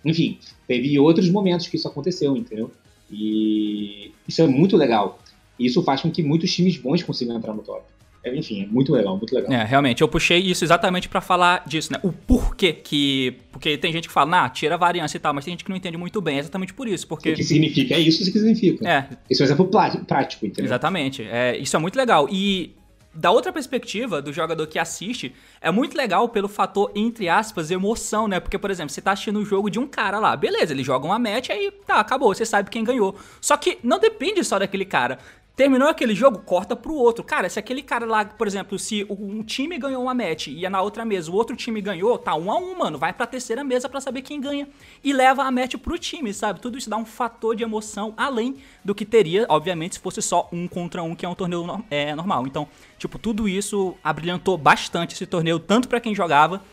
Enfim, 0.03 0.37
teve 0.67 0.97
outros 0.99 1.29
momentos 1.29 1.67
que 1.67 1.75
isso 1.75 1.87
aconteceu, 1.87 2.35
entendeu? 2.35 2.71
E 3.11 4.11
isso 4.27 4.41
é 4.41 4.47
muito 4.47 4.77
legal. 4.77 5.19
E 5.57 5.65
isso 5.65 5.81
faz 5.83 6.01
com 6.01 6.11
que 6.11 6.23
muitos 6.23 6.53
times 6.53 6.77
bons 6.77 7.03
consigam 7.03 7.35
entrar 7.35 7.53
no 7.53 7.61
top. 7.61 7.83
É, 8.23 8.35
enfim, 8.35 8.63
é 8.63 8.65
muito 8.65 8.91
legal, 8.91 9.17
muito 9.17 9.33
legal. 9.33 9.51
É, 9.51 9.63
realmente, 9.63 10.01
eu 10.01 10.07
puxei 10.07 10.39
isso 10.39 10.63
exatamente 10.63 11.07
para 11.07 11.21
falar 11.21 11.63
disso, 11.65 11.93
né? 11.93 11.99
O 12.03 12.11
porquê 12.11 12.73
que. 12.73 13.37
Porque 13.51 13.77
tem 13.77 13.91
gente 13.91 14.07
que 14.07 14.13
fala, 14.13 14.29
nah, 14.29 14.49
tira 14.49 14.75
a 14.75 14.77
variância 14.77 15.17
e 15.17 15.19
tal, 15.19 15.33
mas 15.33 15.45
tem 15.45 15.53
gente 15.53 15.63
que 15.63 15.69
não 15.69 15.77
entende 15.77 15.97
muito 15.97 16.21
bem. 16.21 16.37
É 16.37 16.39
exatamente 16.39 16.73
por 16.73 16.87
isso. 16.87 17.07
Porque... 17.07 17.31
O 17.31 17.35
que 17.35 17.43
significa 17.43 17.95
é 17.95 17.99
isso 17.99 18.19
que 18.19 18.31
significa. 18.31 18.87
É. 18.87 19.07
Isso 19.29 19.41
é 19.41 19.43
um 19.43 19.47
exemplo 19.47 19.67
prático, 20.05 20.45
entendeu? 20.45 20.65
Exatamente. 20.65 21.23
É, 21.23 21.57
isso 21.57 21.75
é 21.75 21.79
muito 21.79 21.95
legal. 21.95 22.27
E 22.29 22.75
da 23.13 23.31
outra 23.31 23.51
perspectiva 23.51 24.21
do 24.21 24.31
jogador 24.31 24.65
que 24.67 24.77
assiste, 24.77 25.33
é 25.59 25.71
muito 25.71 25.97
legal 25.97 26.29
pelo 26.29 26.47
fator, 26.47 26.91
entre 26.95 27.27
aspas, 27.27 27.71
emoção, 27.71 28.27
né? 28.27 28.39
Porque, 28.39 28.57
por 28.57 28.69
exemplo, 28.69 28.91
você 28.91 29.01
tá 29.01 29.11
assistindo 29.11 29.37
o 29.37 29.41
um 29.41 29.45
jogo 29.45 29.69
de 29.69 29.79
um 29.79 29.87
cara 29.87 30.19
lá, 30.19 30.35
beleza, 30.35 30.73
ele 30.73 30.83
joga 30.83 31.05
uma 31.05 31.17
match 31.17 31.49
aí 31.49 31.71
tá, 31.85 31.99
acabou, 31.99 32.33
você 32.33 32.45
sabe 32.45 32.69
quem 32.69 32.83
ganhou. 32.83 33.15
Só 33.41 33.57
que 33.57 33.79
não 33.83 33.99
depende 33.99 34.43
só 34.43 34.59
daquele 34.59 34.85
cara. 34.85 35.17
Terminou 35.59 35.89
aquele 35.89 36.15
jogo, 36.15 36.39
corta 36.39 36.73
pro 36.73 36.93
outro. 36.93 37.21
Cara, 37.21 37.49
se 37.49 37.59
aquele 37.59 37.83
cara 37.83 38.05
lá, 38.05 38.23
por 38.23 38.47
exemplo, 38.47 38.79
se 38.79 39.05
um 39.09 39.43
time 39.43 39.77
ganhou 39.77 40.01
uma 40.01 40.13
match 40.13 40.47
e 40.47 40.69
na 40.69 40.81
outra 40.81 41.03
mesa 41.03 41.29
o 41.29 41.35
outro 41.35 41.53
time 41.53 41.81
ganhou, 41.81 42.17
tá 42.17 42.33
um 42.33 42.49
a 42.49 42.57
um, 42.57 42.77
mano. 42.77 42.97
Vai 42.97 43.11
pra 43.11 43.25
terceira 43.25 43.61
mesa 43.61 43.89
para 43.89 43.99
saber 43.99 44.21
quem 44.21 44.39
ganha. 44.39 44.69
E 45.03 45.11
leva 45.11 45.43
a 45.43 45.51
match 45.51 45.75
pro 45.75 45.97
time, 45.97 46.33
sabe? 46.33 46.61
Tudo 46.61 46.77
isso 46.77 46.89
dá 46.89 46.95
um 46.95 47.03
fator 47.03 47.57
de 47.57 47.63
emoção 47.63 48.13
além 48.15 48.55
do 48.85 48.95
que 48.95 49.03
teria, 49.03 49.45
obviamente, 49.49 49.95
se 49.95 49.99
fosse 49.99 50.21
só 50.21 50.47
um 50.49 50.65
contra 50.65 51.03
um, 51.03 51.13
que 51.13 51.25
é 51.25 51.29
um 51.29 51.35
torneio 51.35 51.83
é, 51.91 52.15
normal. 52.15 52.47
Então, 52.47 52.65
tipo, 52.97 53.19
tudo 53.19 53.45
isso 53.45 53.95
abrilhantou 54.01 54.57
bastante 54.57 55.13
esse 55.13 55.25
torneio, 55.25 55.59
tanto 55.59 55.89
para 55.89 55.99
quem 55.99 56.15
jogava, 56.15 56.63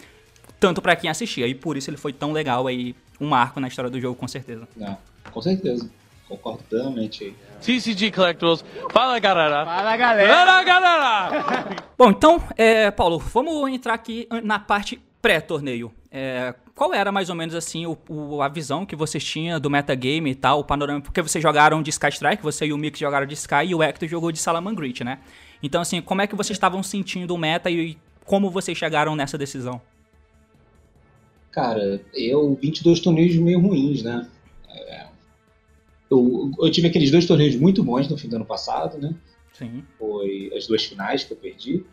tanto 0.60 0.80
para 0.80 0.94
quem 0.94 1.10
assistia. 1.10 1.48
E 1.48 1.56
por 1.56 1.76
isso 1.76 1.90
ele 1.90 1.96
foi 1.96 2.12
tão 2.12 2.30
legal 2.30 2.68
aí, 2.68 2.94
um 3.20 3.26
marco 3.26 3.58
na 3.58 3.66
história 3.66 3.90
do 3.90 4.00
jogo, 4.00 4.14
com 4.14 4.28
certeza. 4.28 4.68
É, 4.80 4.96
com 5.32 5.42
certeza. 5.42 5.90
Concordo 6.28 6.64
plenamente. 6.64 7.34
TCG 7.60 8.10
Collectors, 8.10 8.64
fala 8.90 9.18
galera! 9.18 9.64
Fala 9.64 9.96
galera! 9.96 10.34
Fala 10.34 10.64
galera! 10.64 11.76
Bom, 11.96 12.10
então, 12.10 12.42
é, 12.56 12.90
Paulo, 12.90 13.18
vamos 13.18 13.70
entrar 13.70 13.94
aqui 13.94 14.28
na 14.42 14.58
parte 14.58 15.00
pré-torneio. 15.22 15.92
É, 16.10 16.54
qual 16.74 16.92
era 16.92 17.10
mais 17.10 17.30
ou 17.30 17.34
menos 17.34 17.54
assim 17.54 17.86
o, 17.86 17.96
o, 18.08 18.42
a 18.42 18.48
visão 18.48 18.84
que 18.84 18.96
vocês 18.96 19.24
tinham 19.24 19.60
do 19.60 19.70
metagame 19.70 20.30
e 20.30 20.34
tal, 20.34 20.60
o 20.60 20.64
panorama, 20.64 21.00
porque 21.00 21.22
vocês 21.22 21.42
jogaram 21.42 21.80
de 21.82 21.90
Sky 21.90 22.08
Strike, 22.08 22.42
você 22.42 22.66
e 22.66 22.72
o 22.72 22.78
Mick 22.78 22.98
jogaram 22.98 23.26
de 23.26 23.34
Sky 23.34 23.66
e 23.68 23.74
o 23.74 23.82
Hector 23.82 24.08
jogou 24.08 24.30
de 24.30 24.38
Salamangreat, 24.38 25.02
né? 25.02 25.18
Então 25.62 25.80
assim, 25.80 26.00
como 26.00 26.22
é 26.22 26.26
que 26.26 26.34
vocês 26.36 26.56
estavam 26.56 26.82
sentindo 26.82 27.34
o 27.34 27.38
meta 27.38 27.70
e 27.70 27.96
como 28.24 28.50
vocês 28.50 28.76
chegaram 28.76 29.16
nessa 29.16 29.38
decisão? 29.38 29.80
Cara, 31.50 32.00
eu 32.12 32.54
22 32.60 33.00
torneios 33.00 33.36
meio 33.36 33.60
ruins, 33.60 34.02
né? 34.02 34.28
É, 34.68 35.05
eu, 36.10 36.50
eu 36.58 36.70
tive 36.70 36.88
aqueles 36.88 37.10
dois 37.10 37.26
torneios 37.26 37.56
muito 37.56 37.82
bons 37.82 38.08
no 38.08 38.16
fim 38.16 38.28
do 38.28 38.36
ano 38.36 38.44
passado, 38.44 38.98
né? 38.98 39.14
Sim. 39.52 39.84
Foi 39.98 40.52
as 40.56 40.66
duas 40.66 40.84
finais 40.84 41.24
que 41.24 41.32
eu 41.32 41.36
perdi. 41.36 41.84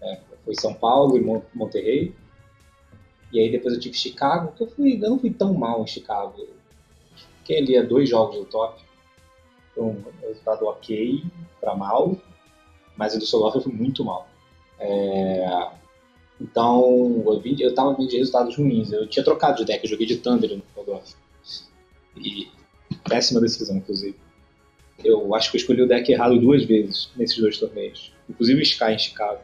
É, 0.00 0.20
foi 0.44 0.54
São 0.54 0.74
Paulo 0.74 1.16
e 1.16 1.20
Monterrey. 1.54 2.14
E 3.32 3.38
aí 3.38 3.50
depois 3.50 3.74
eu 3.74 3.80
tive 3.80 3.96
Chicago, 3.96 4.52
que 4.56 4.62
eu, 4.62 4.66
fui, 4.68 4.94
eu 4.94 5.10
não 5.10 5.18
fui 5.18 5.30
tão 5.30 5.54
mal 5.54 5.82
em 5.82 5.86
Chicago. 5.86 6.48
Fiquei 7.38 7.58
ali 7.58 7.76
a 7.76 7.82
dois 7.82 8.08
jogos 8.08 8.36
do 8.36 8.44
top. 8.44 8.82
Um 9.76 10.02
resultado 10.20 10.66
ok 10.66 11.24
para 11.58 11.74
mal, 11.74 12.14
mas 12.96 13.14
o 13.14 13.18
do 13.18 13.54
eu 13.54 13.60
fui 13.62 13.72
muito 13.72 14.04
mal. 14.04 14.28
É, 14.78 15.70
então, 16.40 17.22
eu, 17.26 17.40
vi, 17.40 17.56
eu 17.60 17.74
tava 17.74 17.94
vendo 17.94 18.08
de 18.08 18.16
resultados 18.16 18.56
ruins. 18.56 18.90
Eu 18.90 19.06
tinha 19.06 19.24
trocado 19.24 19.58
de 19.58 19.64
deck, 19.64 19.84
eu 19.84 19.90
joguei 19.90 20.06
de 20.06 20.16
Thunder 20.16 20.56
no 20.56 20.62
Soloff. 20.74 21.14
E 22.16 22.48
péssima 23.08 23.40
decisão, 23.40 23.76
inclusive. 23.76 24.16
Eu 25.02 25.34
acho 25.34 25.50
que 25.50 25.56
eu 25.56 25.60
escolhi 25.60 25.82
o 25.82 25.88
deck 25.88 26.10
errado 26.10 26.38
duas 26.38 26.64
vezes 26.64 27.10
nesses 27.16 27.38
dois 27.38 27.58
torneios. 27.58 28.12
Inclusive 28.28 28.60
o 28.60 28.62
Sky 28.62 28.92
em 28.92 28.98
Chicago. 28.98 29.40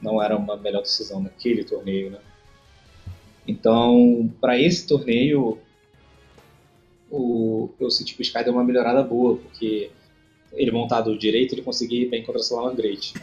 Não 0.00 0.22
era 0.22 0.36
uma 0.36 0.56
melhor 0.56 0.82
decisão 0.82 1.20
naquele 1.20 1.64
torneio, 1.64 2.10
né? 2.10 2.18
Então, 3.46 4.32
para 4.40 4.58
esse 4.58 4.86
torneio, 4.86 5.58
o, 7.10 7.70
eu 7.78 7.90
senti 7.90 8.14
que 8.14 8.20
o 8.20 8.22
Sky 8.22 8.42
deu 8.42 8.54
uma 8.54 8.64
melhorada 8.64 9.02
boa, 9.02 9.36
porque 9.36 9.90
ele 10.52 10.70
montado 10.70 11.16
direito, 11.18 11.54
ele 11.54 11.62
conseguia 11.62 12.02
ir 12.02 12.08
bem 12.08 12.22
contra 12.22 12.40
a 12.40 12.44
Salaman 12.44 12.74
Great. 12.74 13.14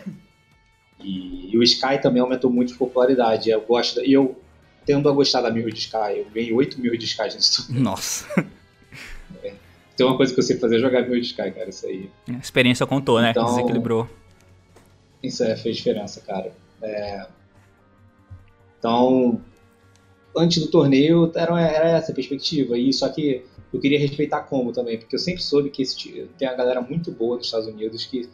E, 1.04 1.50
e, 1.52 1.58
o 1.58 1.64
Sky 1.64 2.00
também 2.00 2.22
aumentou 2.22 2.52
muito 2.52 2.74
de 2.74 2.78
popularidade. 2.78 3.50
Eu 3.50 3.62
gosto, 3.62 4.06
e 4.06 4.14
eu 4.14 4.40
tendo 4.86 5.10
a 5.10 5.12
gostar 5.12 5.42
da 5.42 5.52
Mirror 5.52 5.72
de 5.72 5.80
Sky. 5.80 6.18
Eu 6.18 6.28
ganhei 6.34 6.54
8 6.54 6.80
mil 6.80 6.96
de 6.98 7.06
Sky 7.06 7.24
nesse 7.24 7.58
torneio. 7.58 7.84
Nossa. 7.84 8.26
É. 9.44 9.54
Tem 9.96 10.06
uma 10.06 10.18
coisa 10.18 10.34
que 10.34 10.40
eu 10.40 10.44
sei 10.44 10.58
fazer 10.58 10.76
é 10.76 10.80
jogar 10.80 11.04
Mirror 11.04 11.22
de 11.22 11.28
Sky, 11.28 11.52
cara. 11.52 11.70
Isso 11.70 11.86
aí. 11.86 12.10
A 12.28 12.38
experiência 12.38 12.86
contou, 12.86 13.22
né? 13.22 13.32
Então, 13.32 13.46
Desequilibrou. 13.46 14.10
Isso 15.24 15.44
é, 15.44 15.56
fez 15.56 15.78
diferença, 15.78 16.20
cara. 16.22 16.52
É... 16.82 17.26
Então, 18.78 19.40
antes 20.36 20.62
do 20.62 20.70
torneio 20.70 21.32
era, 21.36 21.62
era 21.62 21.90
essa 21.92 22.12
a 22.12 22.16
perspectiva. 22.16 22.78
E 22.78 22.92
só 22.92 23.10
que 23.10 23.46
eu 23.74 23.80
queria 23.80 24.00
respeitar 24.00 24.38
a 24.38 24.42
combo 24.42 24.72
também, 24.72 24.98
porque 24.98 25.16
eu 25.16 25.20
sempre 25.20 25.42
soube 25.42 25.70
que 25.70 25.82
esse, 25.82 26.28
tem 26.38 26.48
uma 26.48 26.58
galera 26.58 26.82
muito 26.82 27.12
boa 27.12 27.38
nos 27.38 27.46
Estados 27.46 27.68
Unidos 27.68 28.06
que 28.06 28.30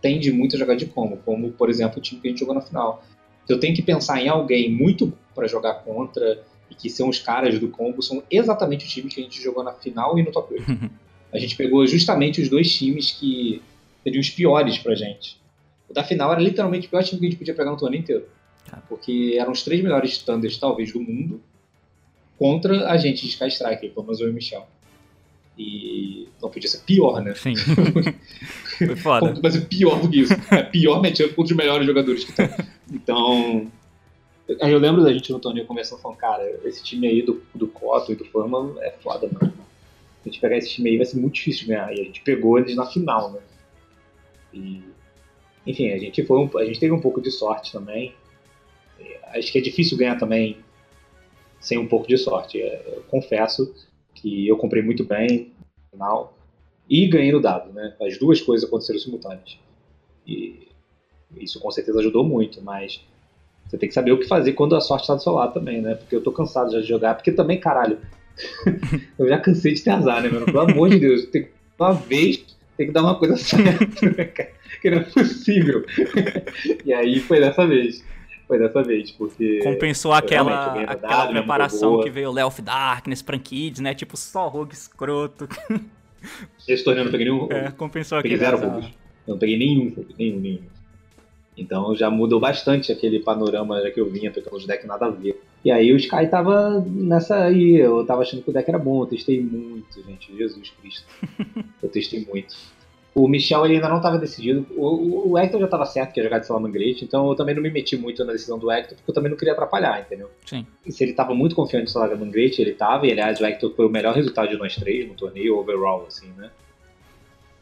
tende 0.00 0.32
muito 0.32 0.56
a 0.56 0.58
jogar 0.58 0.76
de 0.76 0.86
combo, 0.86 1.18
como 1.18 1.50
por 1.52 1.68
exemplo 1.68 1.98
o 1.98 2.00
time 2.00 2.20
que 2.20 2.28
a 2.28 2.30
gente 2.30 2.40
jogou 2.40 2.54
na 2.54 2.62
final. 2.62 3.04
Então, 3.44 3.56
eu 3.56 3.60
tenho 3.60 3.74
que 3.74 3.82
pensar 3.82 4.22
em 4.22 4.28
alguém 4.28 4.70
muito 4.70 5.12
para 5.34 5.46
jogar 5.46 5.74
contra 5.74 6.42
e 6.70 6.74
que 6.74 6.88
são 6.88 7.08
os 7.08 7.18
caras 7.18 7.58
do 7.58 7.68
combo, 7.68 8.02
são 8.02 8.22
exatamente 8.30 8.84
o 8.84 8.88
time 8.88 9.08
que 9.08 9.20
a 9.20 9.24
gente 9.24 9.42
jogou 9.42 9.64
na 9.64 9.72
final 9.72 10.18
e 10.18 10.22
no 10.22 10.30
top 10.30 10.54
8. 10.54 10.90
a 11.32 11.38
gente 11.38 11.56
pegou 11.56 11.86
justamente 11.86 12.40
os 12.40 12.48
dois 12.48 12.72
times 12.72 13.12
que 13.12 13.62
seriam 14.02 14.20
os 14.20 14.30
piores 14.30 14.78
pra 14.78 14.94
gente. 14.94 15.40
O 15.88 15.92
da 15.92 16.04
final 16.04 16.32
era 16.32 16.40
literalmente 16.40 16.86
o 16.86 16.90
pior 16.90 17.02
time 17.02 17.20
que 17.20 17.26
a 17.26 17.30
gente 17.30 17.38
podia 17.38 17.54
pegar 17.54 17.70
no 17.70 17.76
torneio 17.76 18.00
inteiro. 18.00 18.26
Porque 18.88 19.36
eram 19.38 19.50
os 19.50 19.62
três 19.62 19.82
melhores 19.82 20.12
standards, 20.12 20.58
talvez, 20.58 20.92
do 20.92 21.00
mundo 21.00 21.40
contra 22.38 22.88
a 22.88 22.96
gente 22.96 23.22
de 23.22 23.28
Sky 23.28 23.48
Striker, 23.48 23.90
pelo 23.90 24.06
menos 24.06 24.20
eu 24.20 24.28
e 24.28 24.30
o 24.30 24.34
Michel. 24.34 24.66
E 25.58 26.26
não 26.40 26.48
podia 26.48 26.70
ser 26.70 26.78
pior, 26.78 27.20
né? 27.20 27.34
Sim. 27.34 27.54
Foi 28.78 28.96
foda. 28.96 29.38
Mas 29.42 29.56
é 29.56 29.60
pior 29.60 30.00
do 30.00 30.08
que 30.08 30.20
isso. 30.20 30.32
É 30.50 30.62
pior 30.62 31.02
matchup 31.02 31.34
contra 31.34 31.52
os 31.52 31.58
melhores 31.58 31.86
jogadores 31.86 32.24
que 32.24 32.32
tem. 32.32 32.48
Então. 32.90 33.70
Aí 34.60 34.72
eu 34.72 34.78
lembro 34.78 35.02
da 35.02 35.12
gente 35.12 35.30
no 35.32 35.38
torneio 35.38 35.66
conversando 35.66 36.00
falando, 36.00 36.18
cara, 36.18 36.44
esse 36.64 36.82
time 36.82 37.06
aí 37.06 37.22
do, 37.22 37.42
do 37.54 37.68
Cotto 37.68 38.12
e 38.12 38.16
do 38.16 38.24
Fama 38.24 38.74
é 38.80 38.90
foda, 38.90 39.28
mano. 39.32 39.52
A 40.24 40.28
gente 40.28 40.40
pegar 40.40 40.56
esse 40.56 40.70
time 40.70 40.90
aí 40.90 40.96
vai 40.96 41.06
ser 41.06 41.18
muito 41.18 41.34
difícil 41.34 41.62
de 41.62 41.68
ganhar. 41.68 41.96
E 41.96 42.00
a 42.00 42.04
gente 42.04 42.20
pegou 42.22 42.58
eles 42.58 42.76
na 42.76 42.86
final, 42.86 43.32
né? 43.32 43.40
E, 44.52 44.82
enfim, 45.66 45.90
a 45.90 45.98
gente, 45.98 46.24
foi 46.24 46.38
um, 46.38 46.58
a 46.58 46.64
gente 46.64 46.80
teve 46.80 46.92
um 46.92 47.00
pouco 47.00 47.20
de 47.20 47.30
sorte 47.30 47.72
também 47.72 48.14
acho 49.38 49.52
que 49.52 49.58
é 49.58 49.60
difícil 49.60 49.96
ganhar 49.96 50.18
também 50.18 50.58
sem 51.60 51.78
um 51.78 51.86
pouco 51.86 52.06
de 52.06 52.16
sorte. 52.16 52.60
É, 52.60 52.94
eu 52.96 53.02
confesso 53.04 53.74
que 54.14 54.46
eu 54.46 54.56
comprei 54.56 54.82
muito 54.82 55.04
bem 55.04 55.52
no 55.58 55.90
final 55.90 56.38
e 56.88 57.06
ganhei 57.06 57.32
no 57.32 57.40
dado, 57.40 57.72
né? 57.72 57.96
As 58.00 58.18
duas 58.18 58.40
coisas 58.40 58.66
aconteceram 58.66 58.98
simultâneas. 58.98 59.58
E 60.26 60.68
isso 61.36 61.60
com 61.60 61.70
certeza 61.70 62.00
ajudou 62.00 62.24
muito, 62.24 62.62
mas 62.62 63.00
você 63.70 63.78
tem 63.78 63.88
que 63.88 63.94
saber 63.94 64.10
o 64.10 64.18
que 64.18 64.26
fazer 64.26 64.52
quando 64.54 64.74
a 64.74 64.80
sorte 64.80 65.02
está 65.02 65.14
do 65.14 65.22
seu 65.22 65.32
lado 65.32 65.54
também, 65.54 65.80
né? 65.80 65.94
Porque 65.94 66.16
eu 66.16 66.20
tô 66.20 66.32
cansado 66.32 66.72
já 66.72 66.80
de 66.80 66.88
jogar, 66.88 67.14
porque 67.14 67.30
também, 67.30 67.60
caralho, 67.60 67.98
eu 69.16 69.28
já 69.28 69.38
cansei 69.38 69.74
de 69.74 69.82
ter 69.82 69.90
azar, 69.90 70.20
né, 70.20 70.28
mano? 70.28 70.46
Pelo 70.46 70.60
amor 70.60 70.90
de 70.90 70.98
Deus, 70.98 71.26
tem 71.26 71.44
que, 71.44 71.50
uma 71.78 71.92
vez 71.92 72.44
tem 72.76 72.88
que 72.88 72.92
dar 72.92 73.02
uma 73.02 73.14
coisa 73.14 73.36
certa, 73.38 74.06
né, 74.06 74.24
cara? 74.24 74.50
Que 74.82 74.90
não 74.90 74.98
é 74.98 75.04
possível. 75.04 75.84
e 76.84 76.92
aí 76.92 77.20
foi 77.20 77.38
dessa 77.38 77.64
vez 77.64 78.02
foi 78.48 78.58
dessa 78.58 78.82
vez, 78.82 79.12
porque. 79.12 79.60
Compensou 79.62 80.12
aquela, 80.12 80.82
aquela 80.82 81.28
preparação 81.28 82.00
que 82.00 82.10
veio 82.10 82.32
Léo 82.32 82.48
of 82.48 82.60
Darkness, 82.60 83.22
Prankids, 83.22 83.80
né? 83.80 83.94
Tipo, 83.94 84.16
só 84.16 84.48
rogue 84.48 84.74
escroto. 84.74 85.48
Esse 86.66 86.82
torneio 86.82 87.02
eu 87.02 87.04
não 87.04 87.12
peguei 87.12 87.30
nenhum. 87.30 87.46
É, 87.48 87.70
compensou 87.70 88.20
peguei 88.20 88.36
zero 88.36 88.58
rogues. 88.58 88.86
Eu 89.24 89.34
não 89.34 89.38
peguei 89.38 89.56
nenhum 89.56 89.94
nenhum, 90.18 90.40
nenhum. 90.40 90.79
Então 91.60 91.94
já 91.94 92.10
mudou 92.10 92.40
bastante 92.40 92.90
aquele 92.90 93.20
panorama 93.20 93.80
já 93.82 93.90
que 93.90 94.00
eu 94.00 94.08
vinha 94.08 94.30
pegando 94.30 94.56
os 94.56 94.66
decks 94.66 94.86
nada 94.86 95.06
a 95.06 95.10
ver. 95.10 95.40
E 95.62 95.70
aí 95.70 95.92
o 95.92 95.96
Sky 95.96 96.26
tava 96.26 96.80
nessa 96.86 97.44
aí, 97.44 97.76
eu 97.76 98.04
tava 98.06 98.22
achando 98.22 98.42
que 98.42 98.48
o 98.48 98.52
deck 98.52 98.68
era 98.68 98.78
bom, 98.78 99.02
eu 99.02 99.06
testei 99.06 99.42
muito, 99.42 100.02
gente, 100.02 100.34
Jesus 100.34 100.70
Cristo. 100.70 101.06
eu 101.82 101.88
testei 101.90 102.24
muito. 102.24 102.56
O 103.14 103.28
Michel 103.28 103.64
ele 103.66 103.74
ainda 103.74 103.88
não 103.88 103.96
estava 103.96 104.16
decidido. 104.16 104.66
O, 104.74 105.32
o, 105.32 105.38
Hector 105.38 105.58
já 105.58 105.66
estava 105.66 105.84
certo 105.84 106.12
que 106.12 106.20
ia 106.20 106.24
jogar 106.24 106.38
de 106.38 106.46
Salaman 106.46 106.70
Great, 106.70 107.04
então 107.04 107.28
eu 107.28 107.34
também 107.34 107.54
não 107.54 107.62
me 107.62 107.70
meti 107.70 107.96
muito 107.96 108.24
na 108.24 108.32
decisão 108.32 108.58
do 108.58 108.70
Hector, 108.70 108.96
porque 108.96 109.10
eu 109.10 109.14
também 109.14 109.30
não 109.30 109.36
queria 109.36 109.52
atrapalhar, 109.52 110.00
entendeu? 110.00 110.30
Sim. 110.46 110.64
E 110.86 110.92
se 110.92 111.04
ele 111.04 111.10
estava 111.10 111.34
muito 111.34 111.54
confiante 111.54 111.86
no 111.86 111.90
Salaman 111.90 112.30
Great, 112.30 112.62
ele 112.62 112.70
estava, 112.70 113.06
e 113.06 113.12
aliás 113.12 113.40
o 113.40 113.44
Hector 113.44 113.74
foi 113.74 113.84
o 113.84 113.90
melhor 113.90 114.14
resultado 114.14 114.48
de 114.48 114.56
nós 114.56 114.76
três 114.76 115.06
no 115.06 115.14
torneio 115.14 115.58
overall, 115.58 116.06
assim, 116.06 116.28
né? 116.38 116.50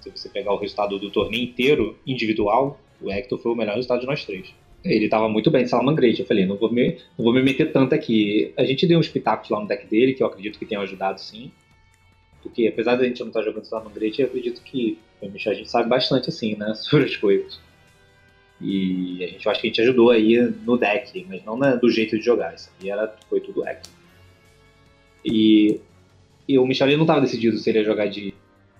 Se 0.00 0.11
você 0.11 0.28
pegar 0.28 0.52
o 0.52 0.59
resultado 0.59 0.99
do 0.99 1.11
torneio 1.11 1.43
inteiro, 1.43 1.99
individual, 2.07 2.78
o 3.00 3.11
Hector 3.11 3.38
foi 3.38 3.52
o 3.52 3.55
melhor 3.55 3.75
resultado 3.75 4.00
de 4.00 4.07
nós 4.07 4.25
três. 4.25 4.52
Ele 4.85 5.07
estava 5.07 5.28
muito 5.28 5.50
bem 5.50 5.64
de 5.64 5.71
Salaman 5.71 5.95
Great. 5.95 6.21
Eu 6.21 6.26
falei, 6.26 6.47
não 6.47 6.57
vou, 6.57 6.73
me, 6.73 6.99
não 7.17 7.25
vou 7.25 7.33
me 7.33 7.43
meter 7.43 7.73
tanto 7.73 7.95
aqui. 7.95 8.52
A 8.57 8.64
gente 8.64 8.87
deu 8.87 8.99
uns 8.99 9.09
pitacos 9.09 9.50
lá 9.50 9.61
no 9.61 9.67
deck 9.67 9.87
dele, 9.87 10.14
que 10.14 10.23
eu 10.23 10.26
acredito 10.26 10.59
que 10.59 10.67
tenham 10.67 10.83
ajudado 10.83 11.21
sim. 11.21 11.50
Porque 12.43 12.69
apesar 12.69 12.97
da 12.97 13.05
gente 13.05 13.21
não 13.21 13.28
estar 13.28 13.40
tá 13.40 13.47
jogando 13.47 13.64
Salaman 13.64 13.93
Great, 13.93 14.21
eu 14.21 14.28
acredito 14.28 14.62
que 14.62 14.99
o 15.21 15.28
Michel 15.28 15.52
a 15.52 15.57
gente 15.57 15.71
sabe 15.71 15.88
bastante 15.88 16.28
assim, 16.28 16.57
né, 16.57 16.75
sobre 16.78 17.07
as 17.07 17.17
coisas. 17.17 17.61
E 18.61 19.23
a 19.25 19.28
gente 19.28 19.45
eu 19.45 19.52
acho 19.52 19.61
que 19.61 19.67
a 19.67 19.71
gente 19.71 19.81
ajudou 19.83 20.11
aí 20.11 20.40
no 20.64 20.76
deck, 20.76 21.26
mas 21.28 21.45
não 21.45 21.57
na, 21.57 21.75
do 21.75 21.90
jeito 21.90 22.17
de 22.17 22.25
jogar. 22.25 22.55
Isso 22.55 22.71
aí 22.81 22.88
era, 22.88 23.14
foi 23.28 23.40
tudo 23.40 23.62
hack. 23.62 23.85
E, 25.25 25.81
e 26.49 26.59
o 26.59 26.67
Michel 26.67 26.88
não 26.97 27.02
estava 27.02 27.21
decidido 27.21 27.59
se 27.59 27.69
ele 27.69 27.81
ia 27.81 27.85
jogar 27.85 28.07
de 28.07 28.33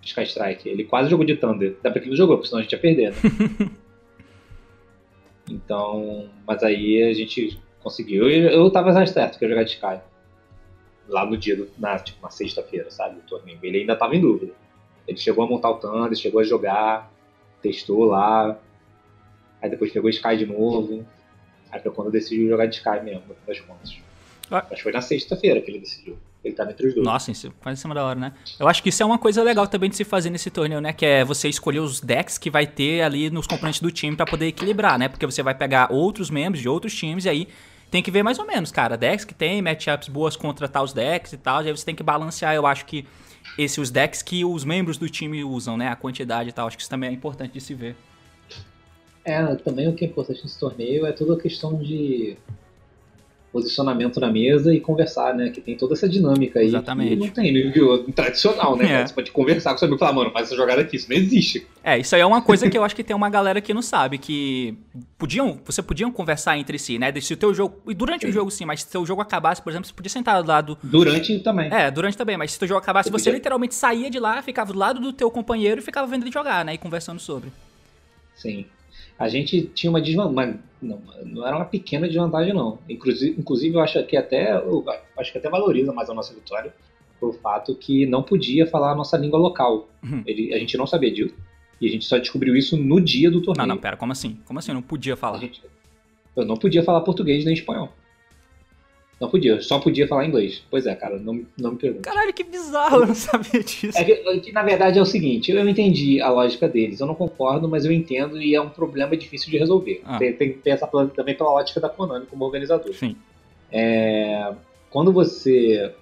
Sky 0.03 0.23
Strike. 0.23 0.69
Ele 0.69 0.85
quase 0.85 1.11
jogou 1.11 1.27
de 1.27 1.37
Thunder. 1.37 1.75
Ainda 1.77 1.91
bem 1.91 2.03
que 2.03 2.09
ele 2.09 2.17
jogou, 2.17 2.37
porque 2.37 2.49
senão 2.49 2.61
a 2.61 2.63
gente 2.63 2.73
ia 2.73 2.79
perder, 2.79 3.11
né? 3.11 3.17
então, 5.51 6.29
mas 6.47 6.63
aí 6.63 7.03
a 7.03 7.15
gente 7.15 7.59
conseguiu. 7.83 8.29
Eu, 8.31 8.51
eu 8.51 8.71
tava 8.71 8.93
mais 8.93 9.11
certo 9.11 9.39
que 9.39 9.45
ia 9.45 9.49
jogar 9.49 9.65
de 9.65 9.71
Sky. 9.71 10.01
Lá 11.09 11.25
no 11.25 11.37
dia, 11.37 11.57
do, 11.57 11.71
na, 11.79 11.99
tipo, 11.99 12.21
na 12.23 12.31
sexta-feira, 12.31 12.91
sabe? 12.91 13.19
O 13.19 13.23
torneio. 13.23 13.59
Ele 13.63 13.81
ainda 13.81 13.97
tava 13.97 14.15
em 14.15 14.21
dúvida. 14.21 14.53
Ele 15.07 15.17
chegou 15.17 15.45
a 15.45 15.49
montar 15.49 15.71
o 15.71 15.77
Thunder, 15.77 16.15
chegou 16.15 16.41
a 16.41 16.45
jogar, 16.45 17.11
testou 17.63 18.05
lá, 18.05 18.59
aí 19.63 19.71
depois 19.71 19.91
pegou 19.91 20.11
Sky 20.11 20.37
de 20.37 20.47
novo. 20.47 21.05
Aí 21.71 21.81
foi 21.81 21.93
quando 21.93 22.11
decidiu 22.11 22.49
jogar 22.49 22.67
de 22.67 22.77
Sky 22.77 23.01
mesmo, 23.03 23.25
das 23.47 23.61
contas. 23.61 23.97
Ah. 24.51 24.59
Acho 24.59 24.77
que 24.77 24.83
foi 24.83 24.93
na 24.93 25.01
sexta-feira 25.01 25.61
que 25.61 25.71
ele 25.71 25.79
decidiu. 25.79 26.19
Ele 26.45 26.55
tá 26.55 26.65
entre 26.71 26.87
os 26.87 26.95
dois. 26.95 27.05
Nossa, 27.05 27.31
isso 27.31 27.53
quase 27.61 27.79
em 27.79 27.83
cima 27.83 27.95
da 27.95 28.05
hora, 28.05 28.19
né? 28.19 28.33
Eu 28.59 28.69
acho 28.69 28.83
que 28.83 28.89
isso 28.89 29.03
é 29.03 29.07
uma 29.07 29.19
coisa 29.19 29.43
legal 29.43 29.67
também 29.67 29.91
de 29.91 29.97
se 29.97 30.05
fazer 30.05 30.31
nesse 30.31 30.51
torneio, 30.51 30.81
né? 30.81 30.93
Que 30.93 31.05
é 31.05 31.25
você 31.25 31.49
escolher 31.49 31.81
os 31.81 32.01
decks 32.01 32.39
que 32.39 32.49
vai 32.49 32.67
ter 32.67 33.03
ali 33.03 33.29
nos 33.29 33.47
componentes 33.47 33.81
do 33.81 33.91
time 33.91 34.17
para 34.17 34.25
poder 34.25 34.47
equilibrar, 34.47 34.99
né? 34.99 35.09
Porque 35.09 35.27
você 35.27 35.43
vai 35.43 35.55
pegar 35.55 35.93
outros 35.93 36.31
membros 36.31 36.63
de 36.63 36.69
outros 36.69 36.95
times 36.95 37.25
e 37.25 37.29
aí 37.29 37.49
tem 37.91 38.03
que 38.03 38.11
ver 38.11 38.23
mais 38.23 38.39
ou 38.39 38.47
menos, 38.47 38.71
cara. 38.71 38.97
Decks 38.97 39.25
que 39.25 39.35
tem 39.35 39.61
matchups 39.61 40.09
boas 40.09 40.37
contra 40.37 40.69
tal 40.69 40.87
decks 40.87 41.33
e 41.33 41.37
tal. 41.37 41.63
E 41.63 41.67
aí 41.67 41.77
você 41.77 41.85
tem 41.85 41.95
que 41.95 42.03
balancear, 42.03 42.55
eu 42.55 42.67
acho 42.67 42.87
que 42.87 43.05
esses 43.57 43.79
os 43.79 43.91
decks 43.91 44.23
que 44.23 44.45
os 44.45 44.65
membros 44.65 44.97
do 44.97 45.09
time 45.09 45.43
usam, 45.43 45.77
né? 45.77 45.89
A 45.89 45.97
quantidade 45.97 46.51
e 46.51 46.53
tal. 46.53 46.67
Acho 46.67 46.77
que 46.77 46.83
isso 46.83 46.91
também 46.91 47.11
é 47.11 47.13
importante 47.13 47.53
de 47.53 47.61
se 47.61 47.75
ver. 47.75 47.97
É, 49.25 49.55
também 49.57 49.89
o 49.89 49.95
que 49.95 50.05
é 50.05 50.09
importante 50.09 50.43
nesse 50.43 50.59
torneio 50.59 51.05
é 51.05 51.13
toda 51.13 51.35
a 51.35 51.39
questão 51.39 51.77
de 51.77 52.37
posicionamento 53.53 54.21
na 54.21 54.31
mesa 54.31 54.75
e 54.75 54.79
conversar, 54.81 55.35
né? 55.35 55.49
Que 55.51 55.61
tem 55.61 55.77
toda 55.77 55.95
essa 55.95 56.09
dinâmica 56.09 56.61
aí 56.61 56.67
Exatamente. 56.67 57.11
que 57.11 57.17
não 57.17 57.29
tem 57.29 57.53
no 57.53 57.59
Yu-Gi-Oh! 57.59 58.13
tradicional, 58.13 58.77
né? 58.77 58.93
É. 59.03 59.07
Você 59.07 59.15
pode 59.15 59.31
conversar 59.33 59.71
com 59.73 59.79
seu 59.79 59.87
amigo 59.87 59.97
e 59.97 60.01
falar, 60.01 60.13
mano, 60.13 60.31
faz 60.31 60.47
essa 60.49 60.57
jogada 60.57 60.83
aqui, 60.83 60.97
isso 60.97 61.09
não 61.09 61.17
existe. 61.17 61.67
É, 61.83 61.99
isso 61.99 62.15
aí 62.15 62.21
é 62.21 62.27
uma 62.27 62.43
coisa 62.43 62.69
que 62.69 62.77
eu 62.77 62.85
acho 62.85 62.95
que 62.95 63.03
tem 63.03 63.17
uma 63.17 63.31
galera 63.31 63.61
que 63.61 63.73
não 63.73 63.81
sabe, 63.81 64.19
que 64.19 64.77
podiam, 65.17 65.59
você 65.65 65.83
podiam 65.83 66.13
conversar 66.13 66.59
entre 66.59 66.79
si, 66.79 66.99
né? 66.99 67.13
Se 67.21 67.33
o 67.33 67.37
teu 67.37 67.55
jogo, 67.55 67.77
e 67.89 67.95
durante 67.95 68.27
o 68.27 68.33
jogo 68.33 68.51
sim, 68.51 68.67
mas 68.67 68.83
se 68.83 68.89
o 68.89 68.91
teu 68.91 69.07
jogo 69.07 69.23
acabasse, 69.23 69.63
por 69.63 69.71
exemplo, 69.71 69.87
você 69.89 69.95
podia 69.95 70.11
sentar 70.11 70.43
do 70.43 70.49
lado 70.49 70.77
Durante 70.83 71.39
também. 71.41 71.73
É, 71.73 71.91
durante 71.91 72.17
também, 72.19 72.37
mas 72.37 72.51
se 72.53 72.57
o 72.59 72.61
teu 72.61 72.69
jogo 72.69 72.81
acabasse, 72.81 73.09
Eu 73.09 73.13
você 73.13 73.25
podia- 73.31 73.39
literalmente 73.39 73.75
saía 73.75 74.11
de 74.11 74.19
lá, 74.19 74.43
ficava 74.43 74.73
do 74.73 74.79
lado 74.79 75.01
do 75.01 75.13
teu 75.13 75.31
companheiro 75.31 75.81
e 75.81 75.83
ficava 75.83 76.07
vendo 76.07 76.25
ele 76.25 76.33
jogar, 76.33 76.65
né? 76.65 76.75
E 76.75 76.79
conversando 76.79 77.19
sobre. 77.19 77.51
Sim. 78.37 78.67
A 79.19 79.29
gente 79.29 79.63
tinha 79.75 79.91
uma 79.91 80.01
desvantagem. 80.01 80.61
Não, 80.81 81.01
não 81.25 81.47
era 81.47 81.57
uma 81.57 81.65
pequena 81.65 82.07
desvantagem, 82.07 82.53
não. 82.55 82.79
Inclusive, 82.89 83.35
inclusive 83.39 83.75
eu 83.75 83.81
acho 83.81 84.03
que 84.05 84.17
até. 84.17 84.57
Eu 84.57 84.85
acho 85.19 85.33
que 85.33 85.39
até 85.39 85.49
valoriza 85.51 85.93
mais 85.93 86.09
a 86.09 86.15
nossa 86.15 86.33
vitória 86.35 86.73
o 87.21 87.33
fato 87.33 87.75
que 87.75 88.07
não 88.07 88.23
podia 88.23 88.65
falar 88.65 88.93
a 88.93 88.95
nossa 88.95 89.17
língua 89.17 89.39
local. 89.41 89.89
Uhum. 90.05 90.23
Ele, 90.25 90.55
a 90.55 90.59
gente 90.59 90.77
não 90.77 90.87
sabia 90.87 91.11
disso. 91.13 91.35
E 91.81 91.87
a 91.89 91.91
gente 91.91 92.05
só 92.05 92.17
descobriu 92.17 92.55
isso 92.57 92.77
no 92.77 93.01
dia 93.01 93.29
do 93.29 93.39
Não, 93.39 93.43
torneio. 93.45 93.69
não, 93.69 93.77
pera, 93.77 93.97
como 93.97 94.13
assim? 94.13 94.39
Como 94.45 94.59
assim? 94.61 94.71
Eu 94.71 94.77
não 94.77 94.83
podia 94.83 95.17
falar. 95.17 95.39
gente- 95.39 95.61
eu 96.37 96.45
não 96.45 96.57
podia 96.57 96.83
falar 96.85 97.01
português 97.01 97.45
nem 97.45 97.55
espanhol. 97.55 97.93
Não 99.21 99.29
podia, 99.29 99.61
só 99.61 99.81
podia 99.81 100.07
falar 100.07 100.27
inglês. 100.27 100.63
Pois 100.71 100.87
é, 100.87 100.95
cara, 100.95 101.19
não, 101.19 101.45
não 101.59 101.73
me 101.73 101.77
pergunta. 101.79 102.03
Caralho, 102.09 102.33
que 102.33 102.45
bizarro, 102.45 103.03
eu 103.03 103.07
não 103.09 103.15
sabia 103.17 103.63
disso. 103.65 103.99
É 103.99 104.05
que, 104.05 104.13
é 104.13 104.39
que, 104.39 104.53
na 104.53 104.63
verdade 104.63 104.99
é 104.99 105.03
o 105.03 105.07
seguinte, 105.07 105.51
eu 105.51 105.69
entendi 105.69 106.21
a 106.21 106.31
lógica 106.31 106.69
deles, 106.69 107.01
eu 107.01 107.07
não 107.07 107.17
concordo, 107.17 107.69
mas 107.69 107.85
eu 107.85 107.91
entendo 107.91 108.41
e 108.41 108.55
é 108.55 108.61
um 108.61 108.69
problema 108.69 109.17
difícil 109.17 109.51
de 109.51 109.59
resolver. 109.59 110.03
Ah. 110.05 110.19
Tem, 110.19 110.33
tem 110.33 110.53
pensar 110.53 110.87
pela- 110.87 111.09
também 111.09 111.35
pela 111.35 111.51
ótica 111.51 111.81
da 111.81 111.89
Konami 111.89 112.27
como 112.27 112.45
organizador. 112.45 112.95
Sim. 112.95 113.17
É, 113.73 114.53
quando 114.89 115.13
você 115.13 115.93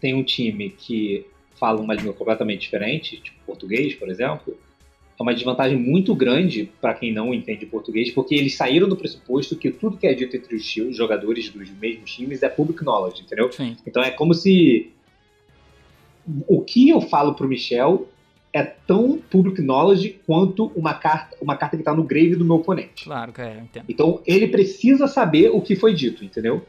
tem 0.00 0.14
um 0.14 0.22
time 0.22 0.70
que 0.70 1.26
fala 1.60 1.80
uma 1.80 1.94
língua 1.94 2.14
completamente 2.14 2.62
diferente, 2.62 3.18
tipo 3.18 3.36
português, 3.46 3.94
por 3.94 4.08
exemplo, 4.08 4.58
é 5.18 5.22
uma 5.22 5.34
desvantagem 5.34 5.78
muito 5.78 6.14
grande 6.14 6.70
para 6.80 6.94
quem 6.94 7.12
não 7.12 7.32
entende 7.32 7.66
português, 7.66 8.10
porque 8.10 8.34
eles 8.34 8.56
saíram 8.56 8.88
do 8.88 8.96
pressuposto 8.96 9.56
que 9.56 9.70
tudo 9.70 9.96
que 9.96 10.06
é 10.06 10.14
dito 10.14 10.36
entre 10.36 10.56
os 10.56 10.96
jogadores 10.96 11.48
dos 11.48 11.70
mesmos 11.70 12.12
times 12.12 12.42
é 12.42 12.48
public 12.48 12.82
knowledge, 12.84 13.22
entendeu? 13.22 13.50
Sim. 13.52 13.76
Então 13.86 14.02
é 14.02 14.10
como 14.10 14.34
se 14.34 14.90
o 16.48 16.60
que 16.62 16.88
eu 16.88 17.00
falo 17.00 17.34
pro 17.34 17.48
Michel 17.48 18.08
é 18.52 18.62
tão 18.62 19.18
public 19.30 19.60
knowledge 19.60 20.20
quanto 20.26 20.72
uma 20.76 20.94
carta, 20.94 21.36
uma 21.40 21.56
carta 21.56 21.76
que 21.76 21.82
tá 21.82 21.94
no 21.94 22.04
grave 22.04 22.36
do 22.36 22.44
meu 22.44 22.56
oponente. 22.56 23.04
Claro 23.04 23.32
que 23.32 23.40
é, 23.40 23.58
entendo. 23.58 23.84
Então 23.88 24.20
ele 24.26 24.48
precisa 24.48 25.06
saber 25.06 25.50
o 25.50 25.60
que 25.60 25.76
foi 25.76 25.92
dito, 25.92 26.24
entendeu? 26.24 26.64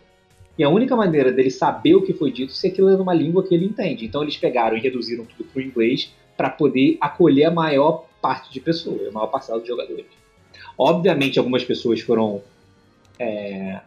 E 0.57 0.63
a 0.63 0.69
única 0.69 0.95
maneira 0.95 1.31
dele 1.31 1.51
saber 1.51 1.95
o 1.95 2.01
que 2.01 2.13
foi 2.13 2.31
dito 2.31 2.51
é 2.51 2.55
se 2.55 2.67
aquilo 2.67 2.89
é 2.89 2.97
numa 2.97 3.13
língua 3.13 3.45
que 3.45 3.53
ele 3.53 3.65
entende. 3.65 4.05
Então 4.05 4.23
eles 4.23 4.37
pegaram 4.37 4.77
e 4.77 4.79
reduziram 4.79 5.25
tudo 5.25 5.47
pro 5.49 5.61
inglês 5.61 6.13
para 6.35 6.49
poder 6.49 6.97
acolher 6.99 7.45
a 7.45 7.51
maior 7.51 8.05
parte 8.25 8.51
de 8.51 8.59
pessoas, 8.59 9.07
a 9.07 9.11
maior 9.11 9.27
parcela 9.27 9.61
de 9.61 9.67
jogadores. 9.67 10.07
Obviamente 10.75 11.37
algumas 11.37 11.63
pessoas 11.63 12.01
foram 12.01 12.41
é, 13.19 13.81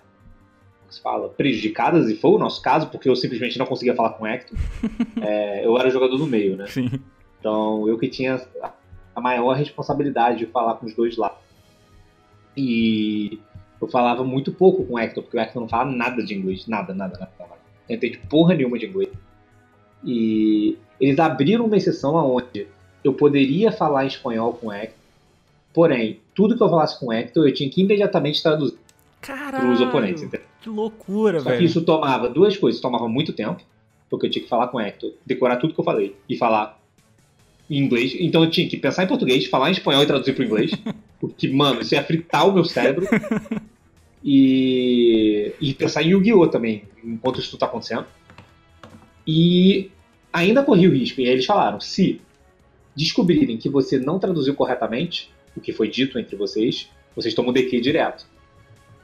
como 0.79 0.93
se 0.93 1.01
fala, 1.03 1.29
prejudicadas, 1.29 2.09
e 2.09 2.15
foi 2.15 2.31
o 2.31 2.39
nosso 2.39 2.63
caso, 2.63 2.87
porque 2.87 3.09
eu 3.09 3.17
simplesmente 3.17 3.59
não 3.59 3.67
conseguia 3.67 3.97
falar 3.97 4.11
com 4.11 4.23
o 4.23 4.27
Hector. 4.29 4.57
É, 5.21 5.67
eu 5.67 5.77
era 5.77 5.89
o 5.89 5.91
jogador 5.91 6.17
do 6.17 6.27
meio, 6.27 6.57
né? 6.57 6.69
Sim. 6.69 6.89
Então 7.41 7.89
eu 7.89 7.99
que 7.99 8.07
tinha 8.07 8.41
a 9.17 9.21
maior 9.21 9.57
responsabilidade 9.57 10.39
de 10.39 10.47
falar 10.47 10.75
com 10.75 10.87
os 10.87 10.95
dois 10.95 11.17
lá. 11.17 11.37
E 12.57 13.41
eu 13.81 13.89
falava 13.89 14.23
muito 14.23 14.53
pouco 14.53 14.85
com 14.85 14.95
o 14.95 14.99
Hector, 14.99 15.25
porque 15.25 15.37
o 15.37 15.41
Hector 15.41 15.61
não 15.61 15.69
fala 15.69 15.91
nada 15.91 16.25
de 16.25 16.33
inglês. 16.33 16.69
Nada, 16.69 16.95
nada, 16.95 17.19
nada. 17.19 17.33
nada. 17.41 17.55
Eu 17.89 17.89
não 17.89 17.97
entendi 17.97 18.19
porra 18.31 18.55
nenhuma 18.55 18.79
de 18.79 18.87
inglês. 18.87 19.11
E 20.05 20.79
eles 21.01 21.19
abriram 21.19 21.67
uma 21.67 21.77
exceção 21.77 22.15
onde 22.15 22.69
eu 23.09 23.15
poderia 23.15 23.73
falar 23.73 24.05
em 24.05 24.09
espanhol 24.09 24.53
com 24.53 24.69
o 24.69 24.73
Hector, 24.73 24.97
porém, 25.73 26.21
tudo 26.35 26.57
que 26.57 26.63
eu 26.63 26.69
falasse 26.69 26.99
com 26.99 27.07
o 27.07 27.13
Hector 27.13 27.47
eu 27.47 27.55
tinha 27.55 27.69
que 27.69 27.81
imediatamente 27.81 28.43
traduzir 28.43 28.79
para 29.21 29.71
os 29.73 29.81
oponentes. 29.81 30.23
Entendeu? 30.23 30.49
que 30.61 30.69
loucura, 30.69 31.41
Só 31.41 31.51
que 31.51 31.57
velho. 31.57 31.67
isso 31.67 31.83
tomava 31.83 32.29
duas 32.29 32.57
coisas, 32.57 32.81
tomava 32.81 33.09
muito 33.09 33.33
tempo, 33.33 33.63
porque 34.11 34.27
eu 34.27 34.31
tinha 34.31 34.43
que 34.43 34.49
falar 34.49 34.69
com 34.69 34.77
o 34.77 34.81
Hector, 34.81 35.13
decorar 35.25 35.57
tudo 35.57 35.75
que 35.75 35.81
eu 35.81 35.85
falei 35.85 36.15
e 36.29 36.37
falar 36.37 36.79
em 37.71 37.79
inglês. 37.79 38.15
Então 38.19 38.45
eu 38.45 38.51
tinha 38.51 38.69
que 38.69 38.77
pensar 38.77 39.05
em 39.05 39.07
português, 39.07 39.47
falar 39.47 39.69
em 39.69 39.73
espanhol 39.73 40.03
e 40.03 40.07
traduzir 40.07 40.35
para 40.35 40.43
o 40.43 40.47
inglês. 40.47 40.73
porque, 41.21 41.49
mano, 41.49 41.81
isso 41.81 41.95
ia 41.95 42.03
fritar 42.03 42.49
o 42.49 42.53
meu 42.53 42.65
cérebro. 42.65 43.07
E, 44.23 45.53
e 45.61 45.73
pensar 45.75 46.03
em 46.03 46.09
Yu-Gi-Oh! 46.09 46.49
também, 46.49 46.83
enquanto 47.05 47.41
isso 47.41 47.51
tudo 47.51 47.61
tá 47.61 47.67
acontecendo. 47.67 48.05
E 49.27 49.91
ainda 50.33 50.63
corri 50.63 50.89
o 50.89 50.93
risco. 50.93 51.21
E 51.21 51.25
aí 51.25 51.31
eles 51.31 51.47
falaram: 51.47 51.81
se 51.81 52.21
descobrirem 52.95 53.57
que 53.57 53.69
você 53.69 53.99
não 53.99 54.19
traduziu 54.19 54.55
corretamente 54.55 55.31
o 55.57 55.61
que 55.61 55.73
foi 55.73 55.89
dito 55.89 56.19
entre 56.19 56.37
vocês, 56.37 56.91
vocês 57.15 57.35
tomam 57.35 57.53
DQ 57.53 57.81
direto. 57.81 58.27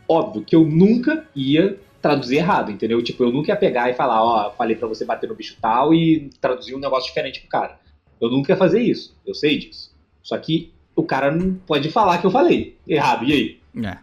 Óbvio 0.09 0.45
que 0.45 0.55
eu 0.55 0.65
nunca 0.65 1.27
ia 1.35 1.79
traduzir 2.01 2.37
errado, 2.37 2.71
entendeu? 2.71 3.03
Tipo, 3.03 3.25
eu 3.25 3.33
nunca 3.33 3.53
ia 3.53 3.57
pegar 3.57 3.91
e 3.91 3.95
falar, 3.95 4.23
ó, 4.23 4.51
falei 4.51 4.77
pra 4.77 4.87
você 4.87 5.05
bater 5.05 5.29
no 5.29 5.35
bicho 5.35 5.57
tal 5.61 5.95
e 5.95 6.29
traduzir 6.41 6.75
um 6.75 6.79
negócio 6.79 7.09
diferente 7.09 7.41
pro 7.41 7.49
cara. 7.49 7.81
Eu 8.21 8.31
nunca 8.31 8.53
ia 8.53 8.57
fazer 8.57 8.83
isso, 8.83 9.17
eu 9.27 9.35
sei 9.35 9.59
disso. 9.59 9.91
Só 10.23 10.37
que 10.37 10.71
o 10.95 11.03
cara 11.03 11.31
não 11.31 11.55
pode 11.55 11.91
falar 11.91 12.19
que 12.19 12.27
eu 12.27 12.31
falei 12.31 12.77
errado, 12.87 13.25
e 13.25 13.33
aí? 13.33 13.61
É. 13.85 13.99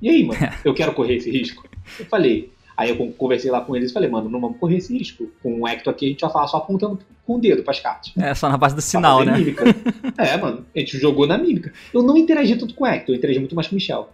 E 0.00 0.10
aí, 0.10 0.24
mano? 0.24 0.40
Eu 0.64 0.74
quero 0.74 0.92
correr 0.92 1.16
esse 1.16 1.30
risco? 1.30 1.66
Eu 1.98 2.06
falei. 2.06 2.51
Aí 2.76 2.90
eu 2.90 3.12
conversei 3.12 3.50
lá 3.50 3.60
com 3.60 3.76
eles 3.76 3.90
e 3.90 3.94
falei, 3.94 4.08
mano, 4.08 4.28
não 4.28 4.40
vamos 4.40 4.58
correr 4.58 4.76
esse 4.76 4.96
risco. 4.96 5.30
Com 5.42 5.60
o 5.60 5.68
Hector 5.68 5.92
aqui 5.92 6.06
a 6.06 6.08
gente 6.08 6.20
vai 6.20 6.30
falar 6.30 6.46
só 6.48 6.56
apontando 6.56 6.98
com 7.26 7.36
o 7.36 7.38
dedo 7.40 7.62
pras 7.62 7.80
cartas. 7.80 8.12
É 8.18 8.34
só 8.34 8.48
na 8.48 8.56
base 8.56 8.74
do 8.74 8.80
sinal, 8.80 9.24
né? 9.24 9.36
mímica. 9.36 9.64
é, 10.18 10.36
mano. 10.36 10.64
A 10.74 10.78
gente 10.78 10.98
jogou 10.98 11.26
na 11.26 11.36
mímica. 11.38 11.72
Eu 11.92 12.02
não 12.02 12.16
interagi 12.16 12.56
tanto 12.56 12.74
com 12.74 12.84
o 12.84 12.86
Hector, 12.86 13.14
eu 13.14 13.18
interagi 13.18 13.38
muito 13.38 13.54
mais 13.54 13.68
com 13.68 13.74
o 13.74 13.76
Michel. 13.76 14.10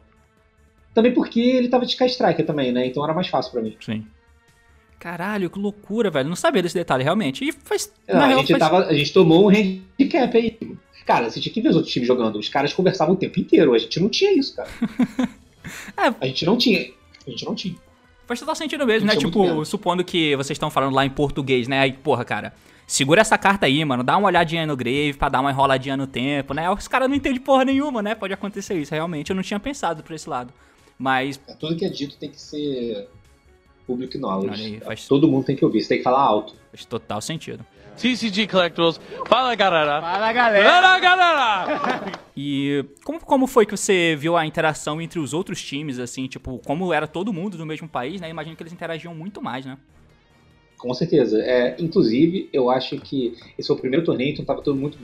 Também 0.93 1.13
porque 1.13 1.41
ele 1.41 1.69
tava 1.69 1.87
de 1.87 1.93
Sky 1.93 2.07
Striker 2.07 2.45
também, 2.45 2.73
né? 2.73 2.87
Então 2.87 3.05
era 3.05 3.15
mais 3.15 3.29
fácil 3.29 3.53
pra 3.53 3.63
mim. 3.63 3.77
Sim. 3.81 4.05
Caralho, 4.99 5.49
que 5.49 5.59
loucura, 5.59 6.11
velho. 6.11 6.29
Não 6.29 6.35
sabia 6.35 6.61
desse 6.63 6.75
detalhe, 6.75 7.05
realmente. 7.05 7.45
E 7.45 7.53
faz. 7.53 7.93
Não, 8.09 8.17
na 8.17 8.27
a, 8.27 8.37
gente 8.39 8.49
faz- 8.51 8.59
tava, 8.59 8.87
a 8.87 8.93
gente 8.95 9.13
tomou 9.13 9.45
um 9.45 9.49
handicap 9.49 10.37
aí. 10.37 10.59
Cara, 11.07 11.31
você 11.31 11.41
tinha 11.41 11.53
que 11.53 11.61
ver 11.61 11.69
os 11.69 11.77
outros 11.77 11.93
times 11.93 12.09
jogando. 12.09 12.37
Os 12.37 12.49
caras 12.49 12.73
conversavam 12.73 13.15
o 13.15 13.17
tempo 13.17 13.39
inteiro. 13.39 13.73
A 13.75 13.79
gente 13.79 14.01
não 14.01 14.09
tinha 14.09 14.33
isso, 14.33 14.57
cara. 14.57 14.69
É. 15.99 16.15
A 16.19 16.27
gente 16.27 16.47
não 16.47 16.57
tinha. 16.57 16.81
A 17.27 17.31
gente 17.31 17.45
não 17.45 17.55
tinha. 17.55 17.75
Faz 18.29 18.39
total 18.39 18.55
sentido 18.55 18.87
mesmo, 18.87 19.07
né? 19.09 19.15
É 19.15 19.17
Tipo, 19.17 19.65
supondo 19.65 20.05
que 20.05 20.37
vocês 20.37 20.55
estão 20.55 20.71
falando 20.71 20.95
lá 20.95 21.05
em 21.05 21.11
português, 21.11 21.67
né? 21.67 21.81
Aí, 21.81 21.93
porra, 21.95 22.25
cara, 22.25 22.53
segura 22.87 23.23
essa 23.23 23.37
carta 23.39 23.65
aí, 23.67 23.83
mano. 23.85 24.05
Dá 24.05 24.17
uma 24.19 24.27
olhadinha 24.29 24.67
no 24.67 24.77
Grave 24.77 25.15
pra 25.15 25.29
dar 25.31 25.41
uma 25.41 25.51
enroladinha 25.51 25.97
no 25.97 26.07
tempo, 26.07 26.53
né? 26.55 26.71
Os 26.71 26.87
caras 26.87 27.09
não 27.09 27.17
entendem 27.17 27.41
porra 27.41 27.65
nenhuma, 27.65 28.03
né? 28.03 28.15
Pode 28.15 28.35
acontecer 28.35 28.75
isso, 28.79 28.95
realmente. 28.95 29.31
Eu 29.31 29.37
não 29.37 29.43
tinha 29.43 29.59
pensado 29.59 30.03
por 30.03 30.13
esse 30.15 30.29
lado. 30.29 30.53
Mas, 30.99 31.41
É, 31.49 31.55
Tudo 31.55 31.75
que 31.75 31.85
é 31.85 31.89
dito 31.89 32.17
tem 32.19 32.29
que 32.31 32.39
ser 32.41 33.09
public 33.87 34.19
knowledge. 34.19 34.63
Aí, 34.63 34.81
faz- 34.81 35.09
Todo 35.09 35.27
mundo 35.27 35.45
tem 35.47 35.57
que 35.57 35.65
ouvir. 35.65 35.81
Você 35.83 35.89
tem 35.89 35.99
que 35.99 36.05
falar 36.05 36.21
alto. 36.21 36.55
faz 36.71 36.85
total 36.85 37.23
sentido. 37.23 37.65
TCG 37.99 38.47
Collectibles. 38.47 39.01
Fala 39.27 39.55
galera. 39.55 40.01
Fala 40.01 40.33
galera! 40.33 40.71
Fala 40.71 40.99
galera. 41.01 42.19
E 42.41 42.85
como, 43.03 43.19
como 43.19 43.47
foi 43.49 43.67
que 43.67 43.77
você 43.77 44.15
viu 44.15 44.37
a 44.37 44.47
interação 44.47 45.03
entre 45.03 45.19
os 45.19 45.35
outros 45.35 45.61
times, 45.61 45.99
assim? 45.99 46.29
Tipo, 46.29 46.61
como 46.65 46.93
era 46.93 47.05
todo 47.05 47.33
mundo 47.33 47.59
do 47.59 47.67
mesmo 47.67 47.89
país, 47.89 48.21
né? 48.21 48.31
Imagino 48.31 48.55
que 48.55 48.63
eles 48.63 48.73
interagiam 48.73 49.13
muito 49.13 49.43
mais, 49.43 49.67
né? 49.67 49.77
Com 50.79 50.95
certeza. 50.95 51.43
É, 51.43 51.75
inclusive, 51.81 52.49
eu 52.53 52.71
acho 52.71 52.97
que 53.01 53.37
esse 53.59 53.67
foi 53.67 53.75
o 53.75 53.81
primeiro 53.81 54.07
torneio, 54.07 54.31
então 54.31 54.45
tava 54.45 54.63
todo, 54.63 54.77
muito, 54.77 54.97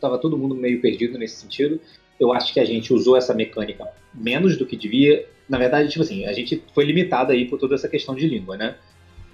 tava 0.00 0.16
todo 0.16 0.38
mundo 0.38 0.54
meio 0.54 0.80
perdido 0.80 1.18
nesse 1.18 1.36
sentido. 1.36 1.78
Eu 2.18 2.32
acho 2.32 2.50
que 2.54 2.58
a 2.58 2.64
gente 2.64 2.94
usou 2.94 3.14
essa 3.14 3.34
mecânica 3.34 3.86
menos 4.14 4.56
do 4.56 4.64
que 4.64 4.74
devia. 4.74 5.28
Na 5.46 5.58
verdade, 5.58 5.90
tipo 5.90 6.02
assim, 6.02 6.24
a 6.24 6.32
gente 6.32 6.64
foi 6.74 6.86
limitado 6.86 7.32
aí 7.32 7.44
por 7.44 7.58
toda 7.58 7.74
essa 7.74 7.90
questão 7.90 8.14
de 8.14 8.26
língua, 8.26 8.56
né? 8.56 8.76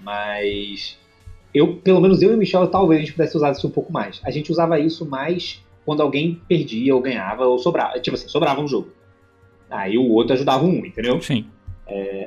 Mas 0.03 0.99
eu, 1.57 1.77
pelo 1.77 2.01
menos 2.01 2.23
eu 2.23 2.33
e 2.33 2.35
o 2.35 2.39
Michel, 2.39 2.67
talvez 2.69 3.01
a 3.01 3.05
gente 3.05 3.13
pudesse 3.13 3.37
usar 3.37 3.53
isso 3.53 3.67
um 3.67 3.71
pouco 3.71 3.93
mais. 3.93 4.21
A 4.25 4.31
gente 4.31 4.51
usava 4.51 4.79
isso 4.79 5.07
mais 5.07 5.65
quando 5.85 6.03
alguém 6.03 6.41
perdia 6.49 6.95
ou 6.95 7.01
ganhava 7.01 7.47
ou 7.47 7.59
sobrava. 7.59 7.99
Tipo 8.01 8.17
assim, 8.17 8.29
sobrava 8.29 8.61
um 8.61 8.69
jogo. 8.69 8.89
Aí 9.71 9.97
o 9.97 10.11
outro 10.13 10.35
ajudava 10.35 10.65
um, 10.65 10.85
entendeu? 10.85 11.21
Sim. 11.21 11.47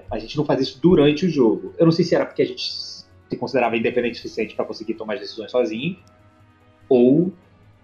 a 0.10 0.20
gente 0.20 0.38
não 0.38 0.46
fazia 0.46 0.63
isso 0.63 0.80
durante 0.82 1.26
o 1.26 1.30
jogo. 1.30 1.74
Eu 1.78 1.86
não 1.86 1.92
sei 1.92 2.06
se 2.06 2.15
era 2.15 2.26
porque 2.26 2.42
a 2.42 2.46
gente 2.46 2.63
se 2.63 3.38
considerava 3.38 3.78
independente 3.78 4.13
o 4.13 4.15
suficiente 4.18 4.56
para 4.56 4.65
conseguir 4.65 4.96
tomar 4.96 5.13
as 5.13 5.20
decisões 5.20 5.52
sozinho, 5.52 5.98
ou 6.88 7.32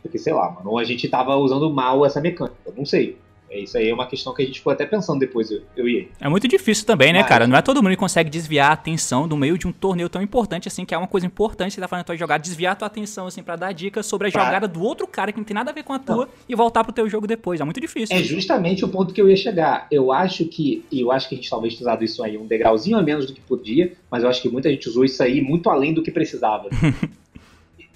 porque, 0.02 0.20
sei 0.20 0.34
lá, 0.34 0.52
mano, 0.52 0.70
ou 0.70 0.78
a 0.78 0.84
gente 0.84 1.08
tava 1.10 1.36
usando 1.36 1.68
mal 1.72 2.06
essa 2.06 2.22
mecânica. 2.22 2.58
Eu 2.66 2.74
não 2.76 2.86
sei. 2.86 3.18
É 3.56 3.60
isso 3.62 3.78
aí 3.78 3.88
é 3.88 3.94
uma 3.94 4.06
questão 4.06 4.34
que 4.34 4.42
a 4.42 4.46
gente 4.46 4.58
ficou 4.60 4.74
até 4.74 4.86
pensando 4.86 5.18
depois, 5.18 5.50
eu, 5.50 5.62
eu 5.78 5.88
e 5.88 5.96
ele. 5.96 6.12
É 6.20 6.28
muito 6.28 6.46
difícil 6.46 6.86
também, 6.86 7.14
né, 7.14 7.20
Mas- 7.20 7.30
cara? 7.30 7.48
Não 7.48 7.56
é 7.56 7.62
todo 7.62 7.82
mundo 7.82 7.92
que 7.92 7.98
consegue 7.98 8.30
desviar 8.30 8.72
a 8.72 8.74
atenção 8.74 9.30
do 9.30 9.38
meio 9.38 9.58
de 9.58 9.66
um 9.66 9.72
torneio 9.72 10.10
tão 10.10 10.22
importante 10.22 10.68
assim, 10.68 10.84
que 10.84 10.94
é 10.94 10.98
uma 10.98 11.08
coisa 11.08 11.26
importante 11.26 11.74
você 11.74 11.80
tá 11.80 11.88
fazendo 11.88 12.02
a 12.02 12.04
tua 12.04 12.18
jogada, 12.18 12.44
desviar 12.44 12.74
a 12.74 12.76
tua 12.76 12.88
atenção, 12.88 13.28
assim, 13.28 13.42
pra 13.42 13.56
dar 13.56 13.72
dicas 13.72 14.06
sobre 14.06 14.28
a 14.28 14.32
Pra- 14.32 14.44
jogada 14.44 14.68
do 14.68 14.82
outro 14.82 15.08
cara 15.08 15.32
que 15.32 15.38
não 15.38 15.46
tem 15.46 15.56
nada 15.56 15.72
a 15.72 15.74
ver 15.74 15.84
com 15.84 15.94
a 15.94 16.00
tua 16.00 16.28
e 16.50 16.54
voltar 16.54 16.84
pro 16.84 16.92
teu 16.92 17.08
jogo 17.08 17.26
depois. 17.26 17.62
É 17.62 17.64
muito 17.64 17.80
difícil. 17.80 18.14
É 18.14 18.22
justamente 18.22 18.84
o 18.84 18.90
ponto 18.90 19.14
que 19.14 19.22
eu 19.22 19.30
ia 19.30 19.38
chegar. 19.38 19.88
Eu 19.90 20.12
acho 20.12 20.44
que, 20.46 20.84
e 20.92 21.00
eu 21.00 21.10
acho 21.14 21.30
que 21.30 21.36
a 21.36 21.38
gente 21.38 21.50
talvez 21.50 21.76
tenha 21.76 21.88
usado 21.88 22.04
isso 22.04 22.22
aí 22.22 22.38
um 22.38 22.46
degrauzinho 22.46 22.98
a 22.98 23.02
menos 23.02 23.26
do 23.26 23.34
que 23.34 23.40
podia, 23.40 23.94
mas 24.12 24.22
eu 24.24 24.30
acho 24.30 24.42
que 24.42 24.50
muita 24.50 24.70
gente 24.70 24.90
usou 24.90 25.06
isso 25.06 25.24
aí 25.24 25.40
muito 25.42 25.70
além 25.70 25.94
do 25.94 26.04
que 26.04 26.12
precisava. 26.12 26.68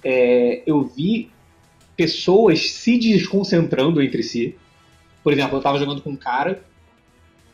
É, 0.02 0.62
eu 0.66 0.82
vi 0.82 1.28
pessoas 1.96 2.70
se 2.70 2.96
desconcentrando 2.98 4.00
entre 4.02 4.22
si. 4.22 4.54
Por 5.22 5.32
exemplo, 5.32 5.58
eu 5.58 5.62
tava 5.62 5.78
jogando 5.78 6.02
com 6.02 6.10
um 6.10 6.16
cara 6.16 6.62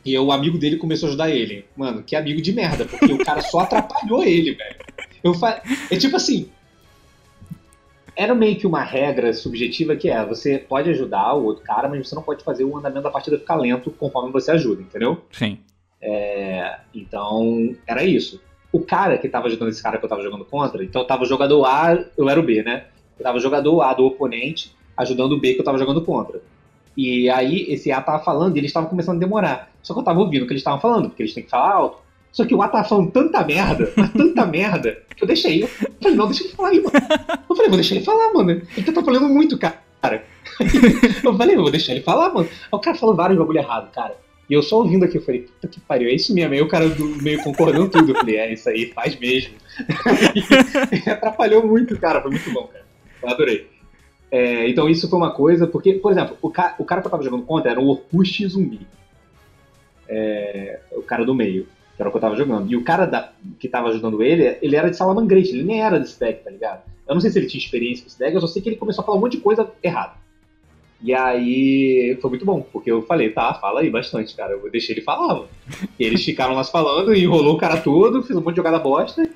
e 0.05 0.17
o 0.17 0.31
amigo 0.31 0.57
dele 0.57 0.77
começou 0.77 1.09
a 1.09 1.11
ajudar 1.11 1.31
ele. 1.31 1.65
Mano, 1.77 2.03
que 2.03 2.15
amigo 2.15 2.41
de 2.41 2.53
merda, 2.53 2.85
porque 2.85 3.13
o 3.13 3.25
cara 3.25 3.43
só 3.43 3.61
atrapalhou 3.67 4.23
ele, 4.23 4.53
velho. 4.53 4.77
Eu 5.23 5.35
fa... 5.35 5.61
É 5.91 5.97
tipo 5.97 6.15
assim. 6.15 6.49
Era 8.15 8.35
meio 8.35 8.57
que 8.57 8.67
uma 8.67 8.83
regra 8.83 9.33
subjetiva 9.33 9.97
que 9.97 10.09
é: 10.09 10.25
você 10.25 10.59
pode 10.59 10.89
ajudar 10.91 11.35
o 11.35 11.45
outro 11.45 11.65
cara, 11.65 11.89
mas 11.89 12.09
você 12.09 12.15
não 12.15 12.23
pode 12.23 12.45
fazer 12.45 12.65
o 12.65 12.77
andamento 12.77 13.03
da 13.03 13.11
partida 13.11 13.39
ficar 13.39 13.57
lento 13.57 13.91
conforme 13.91 14.31
você 14.31 14.53
ajuda, 14.53 14.81
entendeu? 14.81 15.23
Sim. 15.33 15.59
É, 16.01 16.79
então, 16.95 17.75
era 17.87 18.05
isso. 18.05 18.41
O 18.71 18.81
cara 18.81 19.19
que 19.19 19.29
tava 19.29 19.49
ajudando 19.49 19.71
esse 19.71 19.83
cara 19.83 19.99
que 19.99 20.05
eu 20.05 20.09
tava 20.09 20.23
jogando 20.23 20.45
contra, 20.45 20.85
então 20.85 21.03
eu 21.03 21.07
tava 21.07 21.25
o 21.25 21.27
jogador 21.27 21.65
A, 21.65 22.07
eu 22.17 22.29
era 22.31 22.39
o 22.39 22.43
B, 22.43 22.63
né? 22.63 22.87
Eu 23.19 23.25
tava 23.25 23.39
o 23.39 23.41
jogador 23.41 23.83
A 23.83 23.93
do 23.93 24.07
oponente 24.07 24.75
ajudando 24.97 25.33
o 25.33 25.41
B 25.41 25.55
que 25.55 25.61
eu 25.61 25.65
tava 25.65 25.79
jogando 25.79 26.03
contra. 26.03 26.41
E 26.97 27.29
aí 27.29 27.67
esse 27.69 27.93
A 27.93 28.01
tava 28.01 28.25
falando 28.25 28.57
e 28.57 28.61
eles 28.61 28.71
estavam 28.71 28.89
começando 28.89 29.17
a 29.17 29.21
demorar. 29.21 29.71
Só 29.83 29.93
que 29.93 30.01
eu 30.01 30.05
tava 30.05 30.21
ouvindo 30.21 30.43
o 30.43 30.47
que 30.47 30.53
eles 30.53 30.61
estavam 30.61 30.81
falando, 30.81 31.09
porque 31.09 31.23
eles 31.23 31.35
têm 31.35 31.45
que 31.45 31.51
falar 31.51 31.75
alto. 31.75 31.99
Só 32.33 32.45
que 32.45 32.55
o 32.55 32.63
A 32.63 32.69
tava 32.69 32.89
falando 32.89 33.11
tanta 33.11 33.45
merda, 33.45 33.87
tanta 34.17 34.45
merda, 34.47 34.99
que 35.15 35.23
eu 35.25 35.27
deixei. 35.27 35.65
Eu 35.65 35.69
falei, 35.69 36.17
não, 36.17 36.27
deixa 36.27 36.45
ele 36.45 36.53
falar 36.53 36.69
aí, 36.69 36.81
mano. 36.81 36.97
Eu 37.49 37.57
falei, 37.57 37.69
vou 37.69 37.79
deixar 37.79 37.95
ele 37.95 38.05
falar, 38.05 38.33
mano. 38.33 38.51
Ele 38.51 38.83
tá 38.83 38.91
atrapalhando 38.91 39.29
muito, 39.29 39.59
cara. 39.59 39.83
Eu 41.25 41.37
falei, 41.37 41.57
vou 41.57 41.71
deixar 41.71 41.93
ele 41.93 42.03
falar, 42.03 42.33
mano. 42.33 42.49
Aí 42.49 42.69
o 42.71 42.79
cara 42.79 42.97
falou 42.97 43.17
vários 43.17 43.39
bagulho 43.39 43.59
errado, 43.59 43.91
cara. 43.93 44.15
E 44.49 44.55
eu 44.55 44.63
só 44.63 44.79
ouvindo 44.79 45.05
aqui, 45.05 45.19
eu 45.19 45.23
falei, 45.23 45.41
puta 45.41 45.67
que 45.67 45.81
pariu, 45.81 46.09
é 46.09 46.13
isso 46.13 46.33
mesmo. 46.33 46.55
Aí 46.55 46.63
o 46.63 46.69
cara 46.69 46.85
meio 47.21 47.43
concordando 47.43 47.89
tudo. 47.89 48.13
Eu 48.13 48.15
falei, 48.15 48.37
é 48.37 48.53
isso 48.53 48.69
aí, 48.69 48.93
faz 48.93 49.19
mesmo. 49.19 49.55
E 51.05 51.11
atrapalhou 51.11 51.67
muito, 51.67 51.99
cara. 51.99 52.23
Foi 52.23 52.31
muito 52.31 52.51
bom, 52.53 52.69
cara. 52.69 52.85
Eu 53.23 53.29
adorei. 53.29 53.69
É, 54.31 54.69
então 54.69 54.89
isso 54.89 55.09
foi 55.09 55.19
uma 55.19 55.31
coisa, 55.31 55.67
porque, 55.67 55.95
por 55.95 56.11
exemplo, 56.13 56.37
o, 56.43 56.51
ca 56.51 56.75
o 56.79 56.85
cara 56.85 57.01
que 57.01 57.07
eu 57.07 57.11
tava 57.11 57.23
jogando 57.23 57.45
contra 57.45 57.71
era 57.71 57.81
o 57.81 57.89
Orkust 57.89 58.47
Zumbi. 58.49 58.87
É, 60.09 60.81
o 60.93 61.03
cara 61.03 61.25
do 61.25 61.35
meio, 61.35 61.65
que 61.97 62.03
era 62.03 62.09
o 62.09 62.13
que 62.13 62.19
eu 62.19 62.21
tava 62.23 62.37
jogando. 62.37 62.71
E 62.71 62.77
o 62.77 62.83
cara 62.85 63.07
da- 63.07 63.33
que 63.59 63.69
tava 63.69 63.89
ajudando 63.89 64.23
ele, 64.23 64.57
ele 64.63 64.77
era 64.77 64.91
de 64.91 64.97
Salamangrete, 64.97 65.51
ele 65.51 65.65
nem 65.65 65.83
era 65.83 65.99
desse 65.99 66.19
deck, 66.19 66.43
tá 66.45 66.51
ligado? 66.51 66.83
Eu 67.09 67.15
não 67.15 67.21
sei 67.21 67.31
se 67.31 67.39
ele 67.39 67.47
tinha 67.47 67.63
experiência 67.63 68.03
com 68.05 68.09
esse 68.09 68.19
deck, 68.19 68.35
eu 68.35 68.41
só 68.41 68.47
sei 68.47 68.63
que 68.63 68.69
ele 68.69 68.77
começou 68.77 69.03
a 69.03 69.05
falar 69.07 69.19
um 69.19 69.21
monte 69.21 69.37
de 69.37 69.43
coisa 69.43 69.69
errada. 69.83 70.15
E 71.03 71.13
aí 71.13 72.17
foi 72.21 72.31
muito 72.31 72.45
bom, 72.45 72.63
porque 72.73 72.91
eu 72.91 73.03
falei, 73.03 73.31
tá, 73.31 73.53
fala 73.55 73.81
aí 73.81 73.91
bastante, 73.91 74.35
cara. 74.35 74.53
Eu 74.53 74.71
deixei 74.71 74.95
ele 74.95 75.03
falar. 75.03 75.45
E 75.99 76.05
eles 76.05 76.25
ficaram 76.25 76.55
lá 76.55 76.65
falando, 76.65 77.15
e 77.15 77.23
enrolou 77.23 77.55
o 77.55 77.59
cara 77.59 77.77
todo, 77.77 78.23
fez 78.23 78.37
um 78.37 78.41
monte 78.41 78.55
de 78.55 78.57
jogada 78.57 78.79
bosta. 78.79 79.29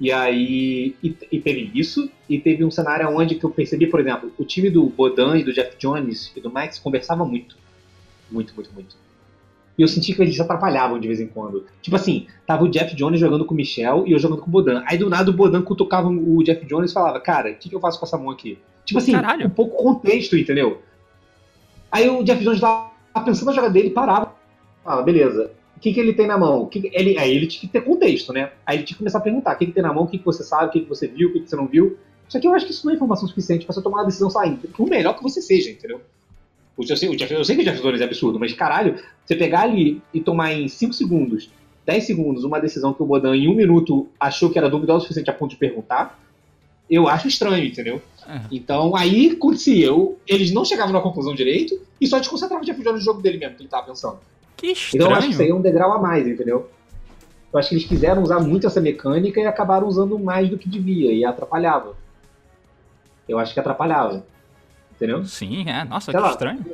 E 0.00 0.10
aí. 0.12 0.94
E, 1.02 1.16
e 1.30 1.40
teve 1.40 1.70
isso, 1.74 2.10
e 2.28 2.38
teve 2.38 2.64
um 2.64 2.70
cenário 2.70 3.08
onde 3.08 3.36
que 3.36 3.44
eu 3.44 3.50
percebi, 3.50 3.86
por 3.86 4.00
exemplo, 4.00 4.32
o 4.38 4.44
time 4.44 4.70
do 4.70 4.84
Bodan 4.86 5.38
e 5.38 5.44
do 5.44 5.52
Jeff 5.52 5.76
Jones 5.78 6.32
e 6.36 6.40
do 6.40 6.50
Max 6.50 6.78
conversava 6.78 7.24
muito. 7.24 7.56
Muito, 8.30 8.54
muito, 8.54 8.72
muito. 8.72 8.96
E 9.76 9.82
eu 9.82 9.88
senti 9.88 10.14
que 10.14 10.22
eles 10.22 10.36
se 10.36 10.42
atrapalhavam 10.42 11.00
de 11.00 11.06
vez 11.06 11.20
em 11.20 11.26
quando. 11.26 11.66
Tipo 11.82 11.96
assim, 11.96 12.26
tava 12.46 12.64
o 12.64 12.68
Jeff 12.68 12.94
Jones 12.94 13.18
jogando 13.18 13.44
com 13.44 13.54
o 13.54 13.56
Michel 13.56 14.04
e 14.06 14.12
eu 14.12 14.18
jogando 14.18 14.40
com 14.40 14.48
o 14.48 14.50
Bodan. 14.50 14.82
Aí 14.86 14.96
do 14.96 15.10
nada 15.10 15.30
o 15.30 15.34
Bodan 15.34 15.62
cutucava 15.62 16.08
o 16.08 16.42
Jeff 16.44 16.64
Jones 16.64 16.90
e 16.90 16.94
falava, 16.94 17.20
cara, 17.20 17.50
o 17.50 17.54
que, 17.56 17.68
que 17.68 17.74
eu 17.74 17.80
faço 17.80 17.98
com 17.98 18.06
essa 18.06 18.16
mão 18.16 18.30
aqui? 18.30 18.58
Tipo 18.84 18.98
assim, 18.98 19.12
Caralho. 19.12 19.46
um 19.46 19.50
pouco 19.50 19.82
contexto, 19.82 20.36
entendeu? 20.36 20.80
Aí 21.90 22.08
o 22.08 22.22
Jeff 22.22 22.42
Jones 22.42 22.60
lá 22.60 22.92
pensando 23.24 23.46
na 23.46 23.52
jogada 23.52 23.72
dele, 23.72 23.90
parava. 23.90 24.32
Fala, 24.84 25.02
beleza. 25.02 25.50
O 25.76 25.80
que, 25.80 25.92
que 25.92 26.00
ele 26.00 26.12
tem 26.14 26.26
na 26.26 26.38
mão? 26.38 26.66
Que 26.66 26.80
que- 26.80 26.90
ele, 26.92 27.18
aí 27.18 27.34
ele 27.34 27.46
tinha 27.46 27.60
que 27.60 27.68
ter 27.68 27.82
contexto, 27.82 28.32
né? 28.32 28.50
Aí 28.64 28.76
ele 28.78 28.84
tinha 28.84 28.94
que 28.94 28.98
começar 29.00 29.18
a 29.18 29.20
perguntar: 29.20 29.54
o 29.54 29.58
que, 29.58 29.66
que 29.66 29.72
tem 29.72 29.82
na 29.82 29.92
mão, 29.92 30.04
o 30.04 30.06
que, 30.06 30.18
que 30.18 30.24
você 30.24 30.42
sabe, 30.42 30.66
o 30.66 30.70
que, 30.70 30.80
que 30.80 30.88
você 30.88 31.06
viu, 31.06 31.28
o 31.28 31.32
que, 31.32 31.40
que 31.40 31.50
você 31.50 31.56
não 31.56 31.66
viu. 31.66 31.98
Só 32.28 32.40
que 32.40 32.46
eu 32.46 32.54
acho 32.54 32.64
que 32.66 32.72
isso 32.72 32.86
não 32.86 32.92
é 32.92 32.96
informação 32.96 33.28
suficiente 33.28 33.66
pra 33.66 33.74
você 33.74 33.82
tomar 33.82 33.98
uma 33.98 34.06
decisão 34.06 34.30
saindo. 34.30 34.66
Por 34.68 34.88
melhor 34.88 35.14
que 35.14 35.22
você 35.22 35.42
seja, 35.42 35.70
entendeu? 35.70 36.00
Eu 36.76 36.84
sei, 36.96 37.08
eu 37.08 37.44
sei 37.44 37.54
que 37.56 37.62
o 37.62 37.64
Jeff 37.64 37.80
Jones 37.80 38.00
é 38.00 38.04
absurdo, 38.04 38.40
mas 38.40 38.52
caralho, 38.52 38.96
você 39.24 39.36
pegar 39.36 39.60
ali 39.62 40.02
e 40.12 40.20
tomar 40.20 40.52
em 40.52 40.66
5 40.66 40.92
segundos, 40.92 41.48
10 41.86 42.04
segundos, 42.04 42.42
uma 42.42 42.58
decisão 42.60 42.92
que 42.92 43.02
o 43.02 43.06
Bodan 43.06 43.36
em 43.36 43.46
um 43.46 43.54
minuto 43.54 44.08
achou 44.18 44.50
que 44.50 44.58
era 44.58 44.68
duvidosa 44.68 44.98
o 44.98 45.02
suficiente 45.02 45.30
a 45.30 45.32
ponto 45.32 45.50
de 45.52 45.56
perguntar, 45.56 46.18
eu 46.90 47.06
acho 47.06 47.28
estranho, 47.28 47.64
entendeu? 47.64 48.02
É. 48.26 48.40
Então 48.50 48.96
aí 48.96 49.30
acontecia, 49.30 49.86
eu, 49.86 50.18
eles 50.26 50.50
não 50.52 50.64
chegavam 50.64 50.92
na 50.92 51.00
conclusão 51.00 51.34
direito 51.34 51.80
e 52.00 52.06
só 52.08 52.18
desconcentravam 52.18 52.62
o 52.62 52.66
Jeff 52.66 52.80
Jones 52.82 52.98
no 53.00 53.04
jogo 53.04 53.22
dele 53.22 53.38
mesmo, 53.38 53.54
que 53.56 53.62
ele 53.62 53.68
tava 53.68 53.86
pensando. 53.86 54.18
Que 54.56 54.72
Então 54.94 55.08
eu 55.10 55.16
acho 55.16 55.26
que 55.26 55.32
isso 55.32 55.42
aí 55.42 55.48
estranho. 55.48 55.52
é 55.52 55.54
um 55.54 55.60
degrau 55.62 55.92
a 55.92 55.98
mais, 55.98 56.26
entendeu? 56.26 56.70
Eu 57.52 57.58
acho 57.58 57.68
que 57.68 57.74
eles 57.76 57.86
quiseram 57.86 58.22
usar 58.22 58.40
muito 58.40 58.66
essa 58.66 58.80
mecânica 58.80 59.40
e 59.40 59.46
acabaram 59.46 59.86
usando 59.86 60.18
mais 60.18 60.48
do 60.48 60.58
que 60.58 60.68
devia 60.68 61.12
e 61.12 61.24
atrapalhava. 61.24 61.94
Eu 63.28 63.38
acho 63.38 63.54
que 63.54 63.60
atrapalhava. 63.60 64.24
Entendeu? 64.94 65.24
Sim, 65.24 65.68
é. 65.68 65.84
Nossa, 65.84 66.10
Sei 66.10 66.14
que 66.14 66.20
lá. 66.20 66.30
estranho. 66.30 66.64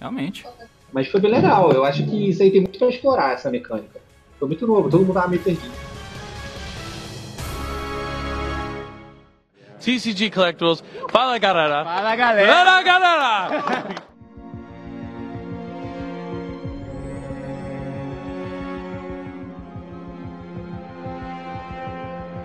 Realmente. 0.00 0.46
Mas 0.92 1.08
foi 1.08 1.20
bem 1.20 1.30
legal. 1.30 1.72
Eu 1.72 1.84
acho 1.84 2.04
que 2.04 2.28
isso 2.30 2.42
aí 2.42 2.50
tem 2.50 2.60
muito 2.62 2.78
pra 2.78 2.88
explorar, 2.88 3.32
essa 3.34 3.50
mecânica. 3.50 4.00
Foi 4.38 4.48
muito 4.48 4.66
novo, 4.66 4.88
todo 4.90 5.00
mundo 5.04 5.14
tava 5.14 5.28
meio 5.28 5.42
perdido. 5.42 5.72
TCG 9.80 10.30
Collectibles. 10.30 10.82
Fala, 11.10 11.38
galera. 11.38 11.84
Fala 11.84 12.16
galera! 12.16 12.46
Galera, 12.46 12.82
galera. 12.82 14.06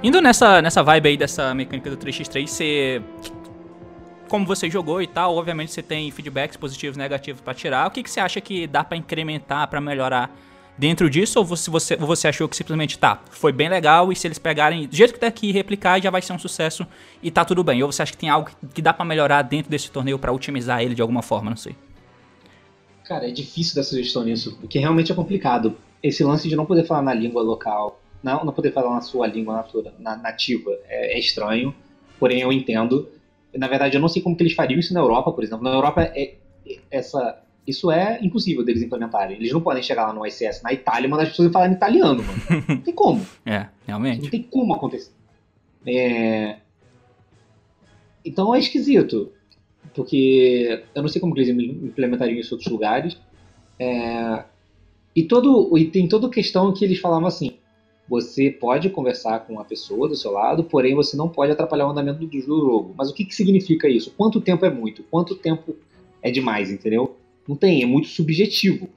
Indo 0.03 0.19
nessa, 0.19 0.63
nessa 0.63 0.81
vibe 0.81 1.09
aí 1.09 1.17
dessa 1.17 1.53
mecânica 1.53 1.89
do 1.89 1.97
3x3, 1.97 2.47
você. 2.47 3.01
Como 4.27 4.45
você 4.45 4.69
jogou 4.69 4.99
e 5.01 5.05
tal, 5.05 5.35
obviamente 5.35 5.71
você 5.71 5.83
tem 5.83 6.09
feedbacks 6.09 6.57
positivos 6.57 6.95
e 6.95 6.99
negativos 6.99 7.39
pra 7.41 7.53
tirar. 7.53 7.87
O 7.87 7.91
que, 7.91 8.01
que 8.01 8.09
você 8.09 8.19
acha 8.19 8.41
que 8.41 8.65
dá 8.65 8.83
pra 8.83 8.97
incrementar, 8.97 9.67
pra 9.67 9.79
melhorar 9.79 10.35
dentro 10.75 11.07
disso? 11.07 11.37
Ou 11.37 11.45
você, 11.45 11.69
você, 11.69 11.97
ou 11.99 12.07
você 12.07 12.29
achou 12.29 12.49
que 12.49 12.55
simplesmente 12.55 12.97
tá, 12.97 13.21
foi 13.29 13.51
bem 13.51 13.69
legal 13.69 14.11
e 14.11 14.15
se 14.15 14.25
eles 14.25 14.39
pegarem 14.39 14.87
do 14.87 14.95
jeito 14.95 15.13
que 15.13 15.19
tá 15.19 15.27
aqui 15.27 15.51
replicar 15.51 16.01
já 16.01 16.09
vai 16.09 16.21
ser 16.21 16.33
um 16.33 16.39
sucesso 16.39 16.87
e 17.21 17.29
tá 17.29 17.45
tudo 17.45 17.63
bem? 17.63 17.83
Ou 17.83 17.91
você 17.91 18.01
acha 18.01 18.13
que 18.13 18.17
tem 18.17 18.29
algo 18.29 18.49
que 18.73 18.81
dá 18.81 18.93
pra 18.93 19.05
melhorar 19.05 19.43
dentro 19.43 19.69
desse 19.69 19.91
torneio 19.91 20.17
pra 20.17 20.31
otimizar 20.31 20.81
ele 20.81 20.95
de 20.95 21.01
alguma 21.01 21.21
forma? 21.21 21.49
Não 21.49 21.57
sei. 21.57 21.75
Cara, 23.03 23.27
é 23.27 23.31
difícil 23.31 23.75
dar 23.75 23.83
sugestão 23.83 24.23
nisso, 24.23 24.57
porque 24.59 24.79
realmente 24.79 25.11
é 25.11 25.15
complicado. 25.15 25.77
Esse 26.01 26.23
lance 26.23 26.47
de 26.49 26.55
não 26.55 26.65
poder 26.65 26.85
falar 26.85 27.03
na 27.03 27.13
língua 27.13 27.43
local, 27.43 28.00
não, 28.23 28.43
não 28.45 28.53
poder 28.53 28.71
falar 28.71 28.91
na 28.93 29.01
sua 29.01 29.27
língua 29.27 29.55
natura, 29.55 29.93
na, 29.99 30.15
nativa, 30.15 30.71
é, 30.87 31.15
é 31.15 31.19
estranho, 31.19 31.73
porém 32.19 32.41
eu 32.41 32.51
entendo. 32.51 33.09
Na 33.55 33.67
verdade, 33.67 33.97
eu 33.97 34.01
não 34.01 34.07
sei 34.07 34.21
como 34.21 34.35
que 34.35 34.43
eles 34.43 34.53
fariam 34.53 34.79
isso 34.79 34.93
na 34.93 34.99
Europa, 34.99 35.31
por 35.31 35.43
exemplo. 35.43 35.63
Na 35.63 35.71
Europa, 35.73 36.01
é, 36.03 36.35
é- 36.65 36.77
essa, 36.89 37.41
isso 37.67 37.91
é 37.91 38.19
impossível 38.21 38.63
deles 38.63 38.81
implementarem. 38.81 39.35
Eles 39.37 39.51
não 39.51 39.61
podem 39.61 39.83
chegar 39.83 40.07
lá 40.07 40.13
no 40.13 40.25
ICS 40.25 40.61
na 40.63 40.71
Itália 40.71 41.07
e 41.07 41.09
mandar 41.09 41.23
as 41.23 41.29
pessoas 41.29 41.51
falarem 41.51 41.75
italiano, 41.75 42.23
mano. 42.23 42.39
Não 42.69 42.81
tem 42.81 42.93
como. 42.93 43.25
É, 43.45 43.67
realmente. 43.85 44.21
Não 44.23 44.29
tem 44.29 44.43
como 44.43 44.73
acontecer. 44.73 45.11
É, 45.85 46.57
Então 48.23 48.53
é 48.53 48.59
esquisito. 48.59 49.31
Porque 49.93 50.83
eu 50.95 51.01
não 51.01 51.09
sei 51.09 51.19
como 51.19 51.33
que 51.33 51.41
eles 51.41 51.49
implementariam 51.49 52.39
isso 52.39 52.53
em 52.53 52.55
outros 52.55 52.71
lugares. 52.71 53.17
É, 53.77 54.43
E, 55.15 55.23
todo... 55.23 55.77
e 55.77 55.85
tem 55.85 56.07
toda 56.07 56.29
questão 56.29 56.71
que 56.71 56.85
eles 56.85 56.99
falavam 56.99 57.27
assim: 57.27 57.57
você 58.11 58.51
pode 58.51 58.89
conversar 58.89 59.39
com 59.47 59.57
a 59.57 59.63
pessoa 59.63 60.05
do 60.09 60.17
seu 60.17 60.31
lado, 60.31 60.65
porém 60.65 60.93
você 60.93 61.15
não 61.15 61.29
pode 61.29 61.53
atrapalhar 61.53 61.87
o 61.87 61.91
andamento 61.91 62.19
do 62.25 62.39
jogo. 62.41 62.93
Mas 62.97 63.09
o 63.09 63.13
que, 63.13 63.23
que 63.23 63.33
significa 63.33 63.87
isso? 63.87 64.11
Quanto 64.17 64.41
tempo 64.41 64.65
é 64.65 64.69
muito? 64.69 65.01
Quanto 65.03 65.33
tempo 65.33 65.77
é 66.21 66.29
demais, 66.29 66.69
entendeu? 66.69 67.15
Não 67.47 67.55
tem, 67.55 67.81
é 67.81 67.85
muito 67.85 68.09
subjetivo. 68.09 68.89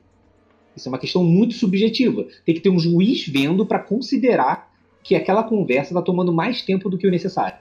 Isso 0.76 0.88
é 0.88 0.90
uma 0.90 0.98
questão 0.98 1.22
muito 1.22 1.54
subjetiva. 1.54 2.26
Tem 2.44 2.56
que 2.56 2.60
ter 2.60 2.70
um 2.70 2.78
juiz 2.80 3.24
vendo 3.28 3.64
para 3.64 3.78
considerar 3.78 4.74
que 5.04 5.14
aquela 5.14 5.44
conversa 5.44 5.92
está 5.92 6.02
tomando 6.02 6.32
mais 6.32 6.62
tempo 6.62 6.90
do 6.90 6.98
que 6.98 7.06
o 7.06 7.10
necessário. 7.12 7.58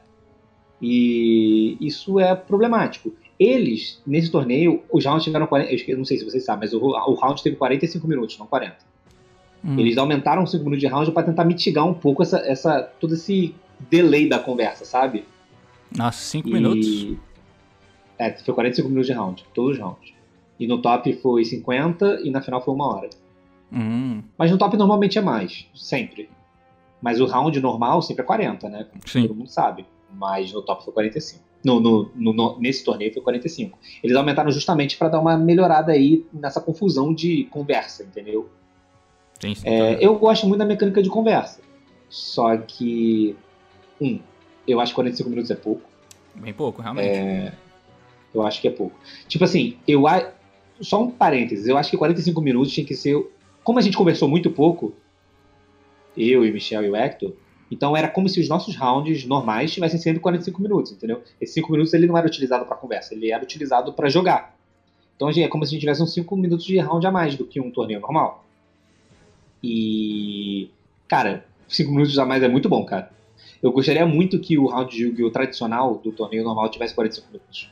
E 0.82 1.78
isso 1.80 2.20
é 2.20 2.34
problemático. 2.36 3.14
Eles, 3.40 4.02
nesse 4.08 4.32
torneio, 4.32 4.82
os 4.92 5.06
rounds 5.06 5.24
tiveram 5.24 5.46
40. 5.46 5.70
Eu 5.72 5.76
esque- 5.76 5.92
eu 5.92 5.98
não 6.00 6.06
sei 6.06 6.18
se 6.18 6.26
vocês 6.26 6.44
sabem, 6.44 6.62
mas 6.62 6.74
o, 6.74 6.80
o 6.80 7.14
round 7.14 7.44
teve 7.44 7.56
45 7.58 8.08
minutos, 8.08 8.40
não 8.40 8.48
40. 8.48 8.78
Hum. 9.64 9.80
Eles 9.80 9.98
aumentaram 9.98 10.46
5 10.46 10.64
minutos 10.64 10.82
de 10.82 10.88
round 10.88 11.12
para 11.12 11.24
tentar 11.24 11.46
mitigar 11.46 11.86
um 11.88 11.94
pouco 11.94 12.22
essa, 12.22 12.38
essa, 12.40 12.82
todo 13.00 13.14
esse 13.14 13.56
delay 13.90 14.28
da 14.28 14.40
conversa, 14.40 14.84
sabe? 14.86 15.26
Nossa, 15.96 16.20
5 16.20 16.50
E- 16.50 16.54
minutos. 16.54 17.18
É, 18.18 18.32
foi 18.34 18.54
45 18.54 18.90
minutos 18.90 19.08
de 19.08 19.14
round, 19.14 19.46
todos 19.54 19.78
os 19.78 19.84
rounds. 19.84 20.14
E 20.60 20.68
no 20.68 20.82
top 20.82 21.12
foi 21.22 21.44
50 21.46 22.22
e 22.24 22.30
na 22.30 22.42
final 22.42 22.62
foi 22.64 22.74
uma 22.74 22.88
hora. 22.96 23.10
Hum, 23.72 24.22
Mas 24.38 24.52
no 24.52 24.58
top 24.58 24.78
normalmente 24.78 25.18
é 25.18 25.22
mais, 25.22 25.66
sempre. 25.74 26.30
Mas 27.02 27.20
o 27.20 27.26
round 27.26 27.60
normal 27.60 28.02
sempre 28.02 28.24
é 28.24 28.26
40, 28.26 28.70
né? 28.70 28.86
Como 28.90 29.02
Sim. 29.08 29.28
todo 29.28 29.36
mundo 29.36 29.50
sabe. 29.50 29.86
Mas 30.14 30.52
no 30.54 30.62
top 30.62 30.84
foi 30.86 30.94
45. 30.94 31.44
No, 31.66 31.80
no, 31.80 32.12
no- 32.16 32.34
no- 32.34 32.60
nesse 32.60 32.84
torneio 32.84 33.12
foi 33.14 33.22
45. 33.24 33.78
Eles 34.04 34.16
aumentaram 34.16 34.52
justamente 34.52 34.96
para 34.98 35.10
dar 35.10 35.20
uma 35.20 35.36
melhorada 35.38 35.92
aí 35.92 36.26
nessa 36.32 36.62
confusão 36.62 37.14
de 37.14 37.46
conversa, 37.46 38.04
entendeu? 38.04 38.48
Sim, 39.44 39.56
sim. 39.56 39.68
É, 39.68 39.98
eu 40.00 40.16
gosto 40.16 40.48
muito 40.48 40.60
da 40.60 40.66
mecânica 40.66 41.02
de 41.02 41.10
conversa. 41.10 41.62
Só 42.10 42.56
que. 42.58 43.36
Um, 44.00 44.20
eu 44.68 44.80
acho 44.80 44.92
que 44.92 44.96
45 44.96 45.30
minutos 45.30 45.52
é 45.52 45.56
pouco. 45.56 45.82
Bem 46.36 46.54
pouco, 46.54 46.82
realmente. 46.82 47.54
Eu 48.34 48.46
acho 48.46 48.62
que 48.62 48.68
é 48.68 48.72
pouco. 48.72 48.96
Tipo 49.28 49.44
assim, 49.44 49.78
eu 49.88 50.08
a... 50.08 50.32
só 50.82 51.02
um 51.02 51.12
parênteses, 51.12 51.68
eu 51.68 51.78
acho 51.78 51.92
que 51.92 51.98
45 51.98 52.42
minutos 52.42 52.72
tinha 52.72 52.86
que 52.86 52.96
ser. 52.96 53.16
Como 53.64 53.80
a 53.80 53.82
gente 53.82 53.96
conversou 53.96 54.28
muito 54.28 54.50
pouco, 54.50 54.94
eu 56.18 56.46
e 56.46 56.52
Michel 56.52 56.84
e 56.84 56.90
o 56.90 56.96
Hector, 56.96 57.34
então 57.70 57.96
era 57.96 58.08
como 58.08 58.28
se 58.28 58.40
os 58.40 58.50
nossos 58.50 58.76
rounds 58.76 59.26
normais 59.26 59.72
tivessem 59.72 60.00
sempre 60.00 60.20
45 60.20 60.62
minutos, 60.62 60.92
entendeu? 60.92 61.22
Esses 61.40 61.56
5 61.56 61.72
minutos 61.72 61.94
ele 61.94 62.08
não 62.08 62.18
era 62.18 62.28
utilizado 62.28 62.66
para 62.66 62.76
conversa, 62.76 63.14
ele 63.14 63.32
era 63.32 63.44
utilizado 63.44 63.94
para 63.94 64.10
jogar. 64.10 64.56
Então 65.16 65.30
é 65.30 65.48
como 65.48 65.64
se 65.66 65.70
a 65.70 65.72
gente 65.74 65.82
tivesse 65.82 66.02
uns 66.02 66.14
5 66.14 66.36
minutos 66.36 66.66
de 66.66 66.78
round 66.80 67.06
a 67.06 67.12
mais 67.12 67.36
do 67.36 67.46
que 67.46 67.60
um 67.60 67.72
torneio 67.72 68.00
normal. 68.00 68.46
E. 69.64 70.70
Cara, 71.08 71.46
5 71.68 71.92
minutos 71.92 72.18
a 72.20 72.26
mais 72.26 72.44
é 72.44 72.48
muito 72.48 72.68
bom, 72.68 72.84
cara. 72.86 73.12
Eu 73.62 73.72
gostaria 73.72 74.06
muito 74.06 74.40
que 74.40 74.58
o 74.58 74.68
round 74.68 74.94
de 74.96 75.04
Yu-Gi-Oh! 75.04 75.32
tradicional 75.32 75.96
do 75.96 76.12
torneio 76.12 76.44
normal 76.44 76.70
tivesse 76.70 76.94
45 76.94 77.28
minutos 77.32 77.70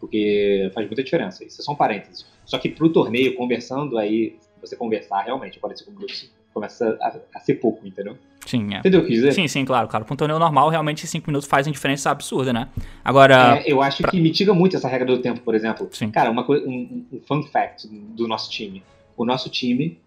porque 0.00 0.70
faz 0.74 0.86
muita 0.86 1.04
diferença. 1.04 1.44
Isso 1.44 1.60
é 1.60 1.64
só 1.64 1.72
um 1.72 1.76
parênteses. 1.76 2.24
Só 2.46 2.58
que 2.58 2.70
pro 2.70 2.88
torneio, 2.88 3.36
conversando 3.36 3.98
aí, 3.98 4.34
você 4.60 4.74
conversar 4.74 5.22
realmente, 5.22 5.58
45 5.60 5.92
minutos 5.92 6.30
começa 6.54 6.98
a, 7.00 7.18
a 7.36 7.40
ser 7.40 7.56
pouco, 7.56 7.86
entendeu? 7.86 8.16
Sim, 8.46 8.74
é. 8.74 8.78
Entendeu 8.78 9.00
o 9.00 9.04
que 9.04 9.10
dizer? 9.12 9.32
Sim, 9.32 9.46
sim, 9.46 9.64
claro, 9.64 9.86
claro. 9.86 10.04
Pra 10.06 10.14
um 10.14 10.16
torneio 10.16 10.38
normal, 10.40 10.68
realmente 10.70 11.06
5 11.06 11.30
minutos 11.30 11.46
fazem 11.46 11.70
diferença 11.72 12.10
absurda, 12.10 12.52
né? 12.52 12.68
Agora. 13.04 13.58
É, 13.58 13.70
eu 13.70 13.82
acho 13.82 14.02
que 14.04 14.18
mitiga 14.18 14.54
muito 14.54 14.74
essa 14.74 14.88
regra 14.88 15.06
do 15.06 15.18
tempo, 15.20 15.40
por 15.40 15.54
exemplo. 15.54 15.88
Sim. 15.92 16.10
Cara, 16.10 16.30
uma 16.30 16.44
coi- 16.44 16.64
um, 16.66 17.04
um 17.12 17.20
fun 17.20 17.42
fact 17.42 17.86
do 17.86 18.26
nosso 18.26 18.50
time. 18.50 18.82
O 19.16 19.24
nosso 19.26 19.50
time 19.50 19.98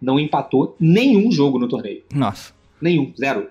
não 0.00 0.18
empatou 0.18 0.76
nenhum 0.80 1.30
jogo 1.30 1.58
no 1.58 1.68
torneio. 1.68 2.02
Nossa. 2.14 2.52
Nenhum, 2.80 3.12
zero. 3.18 3.48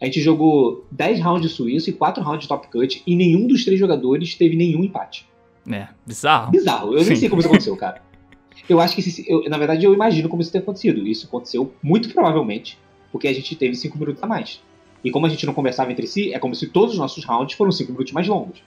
A 0.00 0.04
gente 0.04 0.20
jogou 0.20 0.86
10 0.92 1.20
rounds 1.20 1.42
de 1.42 1.48
suíço 1.48 1.90
e 1.90 1.92
4 1.92 2.22
rounds 2.22 2.42
de 2.42 2.48
top 2.48 2.68
cut 2.68 3.02
e 3.06 3.16
nenhum 3.16 3.46
dos 3.46 3.64
três 3.64 3.80
jogadores 3.80 4.34
teve 4.36 4.54
nenhum 4.56 4.84
empate. 4.84 5.26
É, 5.70 5.88
bizarro. 6.06 6.50
Bizarro. 6.52 6.92
Eu 6.94 7.00
Sim. 7.00 7.08
nem 7.08 7.16
sei 7.16 7.28
como 7.28 7.40
isso 7.40 7.48
aconteceu, 7.48 7.76
cara. 7.76 8.02
Eu 8.68 8.80
acho 8.80 8.94
que, 8.94 9.02
se- 9.02 9.24
eu- 9.30 9.48
na 9.48 9.56
verdade, 9.56 9.84
eu 9.86 9.94
imagino 9.94 10.28
como 10.28 10.42
isso 10.42 10.52
tem 10.52 10.60
acontecido. 10.60 11.06
Isso 11.06 11.26
aconteceu 11.26 11.72
muito 11.82 12.10
provavelmente 12.12 12.78
porque 13.10 13.26
a 13.26 13.32
gente 13.32 13.56
teve 13.56 13.74
5 13.74 13.96
minutos 13.98 14.22
a 14.22 14.26
mais. 14.26 14.60
E 15.02 15.10
como 15.10 15.24
a 15.24 15.28
gente 15.28 15.46
não 15.46 15.54
conversava 15.54 15.90
entre 15.90 16.06
si, 16.06 16.34
é 16.34 16.38
como 16.38 16.54
se 16.54 16.66
todos 16.66 16.92
os 16.92 16.98
nossos 16.98 17.24
rounds 17.24 17.54
foram 17.56 17.72
5 17.72 17.90
minutos 17.92 18.12
mais 18.12 18.26
longos. 18.28 18.62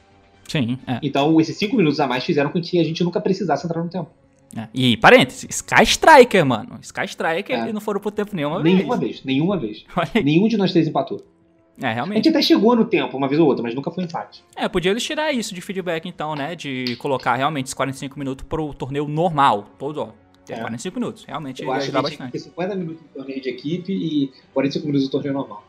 Sim, 0.47 0.79
é. 0.87 0.99
Então, 1.03 1.39
esses 1.39 1.55
5 1.57 1.75
minutos 1.75 1.99
a 1.99 2.07
mais 2.07 2.23
fizeram 2.23 2.49
com 2.49 2.59
que 2.59 2.79
a 2.79 2.83
gente 2.83 3.03
nunca 3.03 3.21
precisasse 3.21 3.65
entrar 3.65 3.83
no 3.83 3.89
tempo. 3.89 4.09
É. 4.55 4.67
E 4.73 4.97
parênteses, 4.97 5.45
Sky 5.49 5.83
Striker, 5.83 6.45
mano. 6.45 6.77
Sky 6.81 7.05
Striker, 7.05 7.55
É. 7.57 7.61
eles 7.61 7.73
não 7.73 7.81
foram 7.81 7.99
pro 8.01 8.11
tempo 8.11 8.35
nenhuma 8.35 8.61
nenhuma 8.61 8.97
vez. 8.97 9.11
vez, 9.13 9.23
nenhuma 9.25 9.57
vez. 9.57 9.85
Olha 9.95 10.09
aí. 10.15 10.23
Nenhum 10.23 10.47
de 10.47 10.57
nós 10.57 10.71
três 10.71 10.87
empatou. 10.87 11.25
É, 11.81 11.87
A 11.87 11.93
realmente. 11.93 12.17
gente 12.17 12.29
até 12.29 12.41
chegou 12.41 12.75
no 12.75 12.85
tempo, 12.85 13.17
uma 13.17 13.27
vez 13.27 13.39
ou 13.39 13.47
outra, 13.47 13.63
mas 13.63 13.73
nunca 13.73 13.89
foi 13.89 14.03
empate. 14.03 14.43
É, 14.55 14.67
podia 14.67 14.91
eles 14.91 15.03
tirar 15.03 15.31
isso 15.31 15.55
de 15.55 15.61
feedback 15.61 16.07
então, 16.07 16.35
né? 16.35 16.55
De 16.55 16.95
colocar 16.97 17.35
realmente 17.35 17.65
esses 17.67 17.73
45 17.73 18.19
minutos 18.19 18.45
pro 18.47 18.71
torneio 18.73 19.07
normal. 19.07 19.67
Todo, 19.79 20.01
ó. 20.01 20.09
Tem 20.45 20.55
É. 20.57 20.59
45 20.59 20.99
minutos. 20.99 21.23
Realmente 21.23 21.63
Eu 21.63 21.71
acho 21.71 21.89
que 21.89 21.97
a 21.97 22.01
bastante. 22.01 22.31
ter 22.31 22.39
50 22.39 22.75
minutos 22.75 23.01
de 23.01 23.07
torneio 23.09 23.41
de 23.41 23.49
equipe 23.49 23.93
e 23.93 24.31
45 24.53 24.85
minutos 24.85 25.05
de 25.05 25.11
torneio 25.11 25.33
normal. 25.33 25.63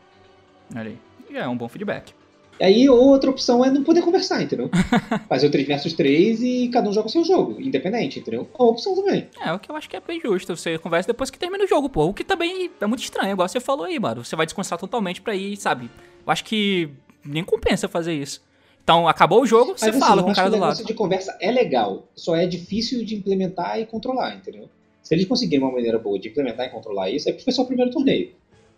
Olha 0.75 0.89
aí. 0.89 0.97
E 1.31 1.37
é 1.37 1.47
um 1.47 1.55
bom 1.57 1.67
feedback. 1.69 2.13
E 2.59 2.63
aí, 2.63 2.89
outra 2.89 3.29
opção 3.29 3.65
é 3.65 3.69
não 3.69 3.83
poder 3.83 4.01
conversar, 4.01 4.41
entendeu? 4.41 4.69
Fazer 5.27 5.47
o 5.47 5.51
3 5.51 5.67
versus 5.67 5.93
3 5.93 6.41
e 6.41 6.69
cada 6.69 6.89
um 6.89 6.93
joga 6.93 7.07
o 7.07 7.11
seu 7.11 7.23
jogo, 7.23 7.59
independente, 7.59 8.19
entendeu? 8.19 8.47
Uma 8.57 8.69
opção 8.69 8.95
também. 8.95 9.27
É, 9.43 9.51
o 9.51 9.59
que 9.59 9.69
eu 9.71 9.75
acho 9.75 9.89
que 9.89 9.95
é 9.95 9.99
bem 9.99 10.19
justo. 10.21 10.55
Você 10.55 10.77
conversa 10.77 11.07
depois 11.07 11.29
que 11.29 11.39
termina 11.39 11.63
o 11.63 11.67
jogo, 11.67 11.89
pô. 11.89 12.05
O 12.05 12.13
que 12.13 12.23
também 12.23 12.69
é 12.79 12.85
muito 12.85 13.03
estranho, 13.03 13.31
igual 13.33 13.47
você 13.47 13.59
falou 13.59 13.85
aí, 13.85 13.99
mano. 13.99 14.23
Você 14.23 14.35
vai 14.35 14.45
descansar 14.45 14.77
totalmente 14.77 15.21
pra 15.21 15.35
ir, 15.35 15.57
sabe? 15.57 15.89
Eu 16.25 16.31
acho 16.31 16.43
que 16.45 16.89
nem 17.25 17.43
compensa 17.43 17.87
fazer 17.87 18.13
isso. 18.13 18.41
Então, 18.83 19.07
acabou 19.07 19.41
o 19.41 19.45
jogo, 19.45 19.77
você 19.77 19.87
Mas, 19.87 19.95
assim, 19.95 20.05
fala 20.05 20.23
com 20.23 20.31
o 20.31 20.35
cara 20.35 20.49
do 20.49 20.57
o 20.57 20.59
lado. 20.59 20.83
de 20.83 20.93
conversa 20.93 21.37
é 21.39 21.49
legal, 21.49 22.09
só 22.13 22.35
é 22.35 22.45
difícil 22.45 23.03
de 23.05 23.15
implementar 23.15 23.79
e 23.79 23.85
controlar, 23.85 24.35
entendeu? 24.35 24.69
Se 25.01 25.15
eles 25.15 25.25
conseguirem 25.25 25.63
uma 25.63 25.71
maneira 25.71 25.97
boa 25.97 26.19
de 26.19 26.27
implementar 26.27 26.65
e 26.65 26.69
controlar 26.69 27.09
isso, 27.09 27.29
é 27.29 27.31
porque 27.31 27.45
foi 27.45 27.53
só 27.53 27.61
o 27.63 27.65
primeiro 27.65 27.91
torneio. 27.91 28.31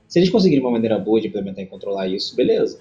Se 0.07 0.19
eles 0.19 0.29
conseguirem 0.29 0.63
uma 0.63 0.71
maneira 0.71 0.99
boa 0.99 1.19
de 1.19 1.27
implementar 1.27 1.63
e 1.63 1.67
controlar 1.67 2.07
isso, 2.07 2.35
beleza. 2.35 2.79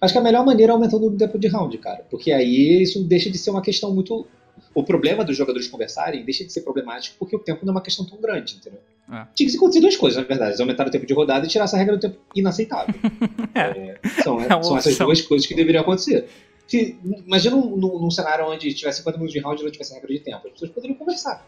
Acho 0.00 0.12
que 0.14 0.18
a 0.18 0.22
melhor 0.22 0.44
maneira 0.46 0.72
é 0.72 0.74
aumentando 0.74 1.06
o 1.06 1.16
tempo 1.16 1.38
de 1.38 1.48
round, 1.48 1.76
cara. 1.78 2.04
Porque 2.10 2.32
aí 2.32 2.82
isso 2.82 3.02
deixa 3.04 3.30
de 3.30 3.36
ser 3.38 3.50
uma 3.50 3.62
questão 3.62 3.92
muito. 3.94 4.26
O 4.74 4.84
problema 4.84 5.24
dos 5.24 5.36
jogadores 5.36 5.66
conversarem 5.68 6.24
deixa 6.24 6.44
de 6.44 6.52
ser 6.52 6.60
problemático 6.62 7.16
porque 7.18 7.34
o 7.34 7.38
tempo 7.38 7.64
não 7.66 7.72
é 7.72 7.76
uma 7.76 7.82
questão 7.82 8.04
tão 8.04 8.20
grande, 8.20 8.56
entendeu? 8.56 8.80
É. 9.12 9.26
Tinha 9.34 9.50
que 9.50 9.56
acontecer 9.56 9.80
duas 9.80 9.96
coisas, 9.96 10.20
na 10.22 10.26
verdade. 10.26 10.50
Eles 10.50 10.60
aumentaram 10.60 10.88
o 10.88 10.92
tempo 10.92 11.06
de 11.06 11.12
rodada 11.14 11.44
e 11.44 11.48
tirar 11.48 11.64
essa 11.64 11.76
regra 11.76 11.96
do 11.96 12.00
tempo 12.00 12.16
inaceitável. 12.34 12.94
É, 13.52 13.98
são, 14.22 14.40
É 14.40 14.48
são 14.48 14.76
essas 14.78 14.92
opção. 14.92 15.06
duas 15.06 15.20
coisas 15.22 15.46
que 15.46 15.54
deveriam 15.54 15.82
acontecer. 15.82 16.28
Se, 16.68 16.96
imagina 17.26 17.56
num, 17.56 17.76
num- 17.76 17.98
num 17.98 18.10
cenário 18.12 18.46
onde 18.46 18.72
tivesse 18.72 18.98
50 18.98 19.18
minutos 19.18 19.32
de 19.32 19.40
round 19.40 19.60
e 19.60 19.64
não 19.64 19.72
tivesse 19.72 19.92
regra 19.92 20.08
de 20.12 20.20
tempo. 20.20 20.46
As 20.46 20.52
pessoas 20.52 20.70
poderiam 20.70 20.96
conversar. 20.96 21.44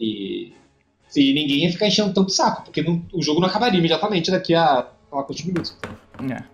E, 0.00 0.52
e 1.16 1.32
ninguém 1.34 1.64
ia 1.64 1.70
ficar 1.72 1.86
enchendo 1.86 2.12
tanto 2.14 2.30
saco, 2.32 2.64
porque 2.64 2.82
não- 2.82 3.04
o 3.12 3.22
jogo 3.22 3.40
não 3.40 3.48
acabaria 3.48 3.78
imediatamente 3.78 4.30
daqui 4.30 4.54
a, 4.54 4.86
sei 5.08 5.18
lá, 5.18 5.22
quantos 5.22 5.44
minutos. 5.44 5.76
É. 6.30 6.53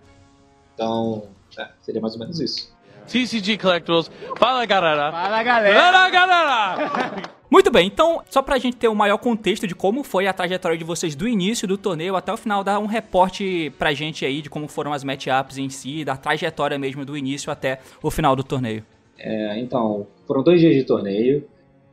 Então, 0.73 1.27
é, 1.57 1.67
seria 1.81 2.01
mais 2.01 2.13
ou 2.13 2.19
menos 2.19 2.39
isso. 2.39 2.75
TCG 3.07 3.57
Collectibles. 3.57 4.09
Fala, 4.37 4.65
galera. 4.65 5.11
Fala, 5.11 5.43
galera. 5.43 5.81
Fala, 5.81 6.09
galera. 6.09 7.31
Muito 7.51 7.69
bem, 7.69 7.85
então, 7.85 8.23
só 8.29 8.41
pra 8.41 8.57
gente 8.57 8.77
ter 8.77 8.87
o 8.87 8.95
maior 8.95 9.17
contexto 9.17 9.67
de 9.67 9.75
como 9.75 10.03
foi 10.03 10.25
a 10.25 10.31
trajetória 10.31 10.77
de 10.77 10.85
vocês 10.85 11.15
do 11.15 11.27
início 11.27 11.67
do 11.67 11.77
torneio 11.77 12.15
até 12.15 12.31
o 12.31 12.37
final, 12.37 12.63
dar 12.63 12.79
um 12.79 12.85
reporte 12.85 13.73
pra 13.77 13.93
gente 13.93 14.25
aí 14.25 14.41
de 14.41 14.49
como 14.49 14.69
foram 14.69 14.93
as 14.93 15.03
matchups 15.03 15.57
em 15.57 15.67
si, 15.69 16.05
da 16.05 16.15
trajetória 16.15 16.79
mesmo 16.79 17.03
do 17.03 17.17
início 17.17 17.51
até 17.51 17.79
o 18.01 18.09
final 18.09 18.37
do 18.37 18.43
torneio. 18.43 18.85
É, 19.17 19.59
então, 19.59 20.07
foram 20.25 20.43
dois 20.43 20.61
dias 20.61 20.73
de 20.73 20.85
torneio. 20.85 21.45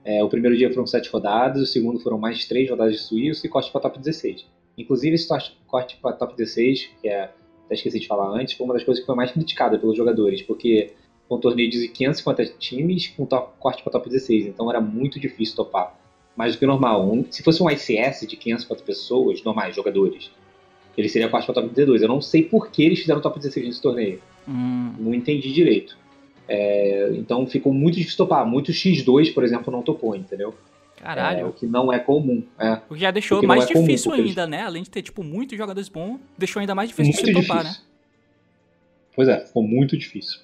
É, 0.05 0.23
o 0.23 0.29
primeiro 0.29 0.57
dia 0.57 0.73
foram 0.73 0.87
sete 0.87 1.11
rodadas, 1.11 1.61
o 1.61 1.67
segundo 1.67 1.99
foram 1.99 2.19
mais 2.19 2.47
três 2.47 2.71
rodadas 2.71 2.93
de 2.95 3.01
suíço 3.01 3.45
e 3.45 3.49
corte 3.49 3.73
para 3.73 3.81
top 3.81 3.99
16. 3.99 4.47
Inclusive, 4.79 5.17
esse 5.17 5.27
corte 5.67 5.97
para 6.01 6.13
top 6.13 6.37
16, 6.37 6.89
que 7.03 7.09
é, 7.09 7.31
até 7.69 7.75
esqueci 7.75 8.01
de 8.01 8.07
falar 8.07 8.31
antes, 8.31 8.55
foi 8.55 8.65
uma 8.65 8.73
das 8.75 8.83
coisas 8.83 9.01
que 9.01 9.07
foi 9.07 9.15
mais 9.15 9.31
criticada 9.31 9.79
pelos 9.79 9.95
jogadores, 9.97 10.41
porque 10.41 10.93
foi 11.29 11.37
um 11.37 11.41
torneio 11.41 11.69
de 11.69 11.87
550 11.89 12.45
times 12.59 13.09
com 13.09 13.27
top, 13.27 13.53
corte 13.61 13.83
para 13.83 13.93
top 13.93 14.09
16, 14.09 14.47
então 14.47 14.71
era 14.71 14.81
muito 14.81 15.21
difícil 15.21 15.55
topar. 15.55 15.95
Mais 16.35 16.55
do 16.55 16.59
que 16.59 16.65
normal. 16.67 17.07
Um- 17.13 17.25
se 17.31 17.43
fosse 17.43 17.63
um 17.63 17.69
ICS 17.69 18.27
de 18.27 18.37
550 18.37 18.83
pessoas, 18.85 19.43
normais, 19.43 19.77
jogadores, 19.77 20.31
ele 20.97 21.09
seria 21.09 21.29
corte 21.29 21.45
para 21.45 21.57
top 21.63 21.69
12. 21.85 22.03
Eu 22.03 22.09
não 22.09 22.21
sei 22.23 22.43
por 22.43 22.71
que 22.71 22.83
eles 22.83 23.01
fizeram 23.01 23.21
top 23.21 23.39
16 23.39 23.67
nesse 23.67 23.83
torneio 23.83 24.21
Hum, 24.49 24.95
não 24.99 25.13
entendi 25.15 25.53
direito. 25.53 25.99
É, 26.49 27.11
então 27.13 27.47
ficou 27.47 27.73
muito 27.75 27.97
difícil 27.97 28.17
topar. 28.17 28.47
Muito 28.47 28.73
X2, 28.73 29.35
por 29.35 29.45
exemplo, 29.45 29.71
não 29.71 29.83
topou, 29.83 30.17
entendeu? 30.17 30.55
É, 31.01 31.05
caralho. 31.05 31.47
o 31.49 31.53
que 31.53 31.67
não 31.67 31.93
é 31.93 31.99
comum. 31.99 32.43
É, 32.59 32.81
O 32.91 32.95
que 32.95 33.01
já 33.01 33.11
deixou 33.11 33.41
não 33.41 33.49
mais 33.49 33.65
é 33.65 33.73
comum, 33.73 33.85
difícil 33.87 34.11
porque 34.11 34.21
eles- 34.23 34.31
ainda, 34.39 34.47
né? 34.47 34.63
Além 34.63 34.83
de 34.83 34.91
ter, 34.91 35.03
tipo, 35.03 35.23
muitos 35.23 35.57
jogadores 35.57 35.89
bons, 35.89 36.19
deixou 36.37 36.61
ainda 36.61 36.75
mais 36.75 36.89
difícil 36.89 37.13
muito 37.13 37.25
de 37.25 37.27
se 37.27 37.33
difícil. 37.33 37.49
topar, 37.55 37.65
né? 37.65 37.77
Pois 39.15 39.29
é, 39.29 39.45
ficou 39.47 39.63
muito 39.63 39.97
difícil. 39.97 40.41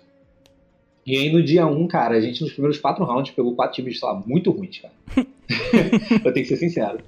E 1.07 1.17
aí 1.17 1.33
no 1.33 1.43
dia 1.43 1.67
1, 1.67 1.87
cara, 1.87 2.17
a 2.17 2.21
gente 2.21 2.41
nos 2.43 2.53
primeiros 2.53 2.79
quatro 2.79 3.05
rounds 3.05 3.31
pegou 3.35 3.55
quatro 3.55 3.75
times, 3.77 3.99
sei 4.01 4.09
lá, 4.09 4.15
muito 4.27 4.51
ruins, 4.51 4.79
cara. 4.79 4.95
eu 6.25 6.33
tenho 6.33 6.35
que 6.35 6.45
ser 6.47 6.57
sincero. 6.57 6.99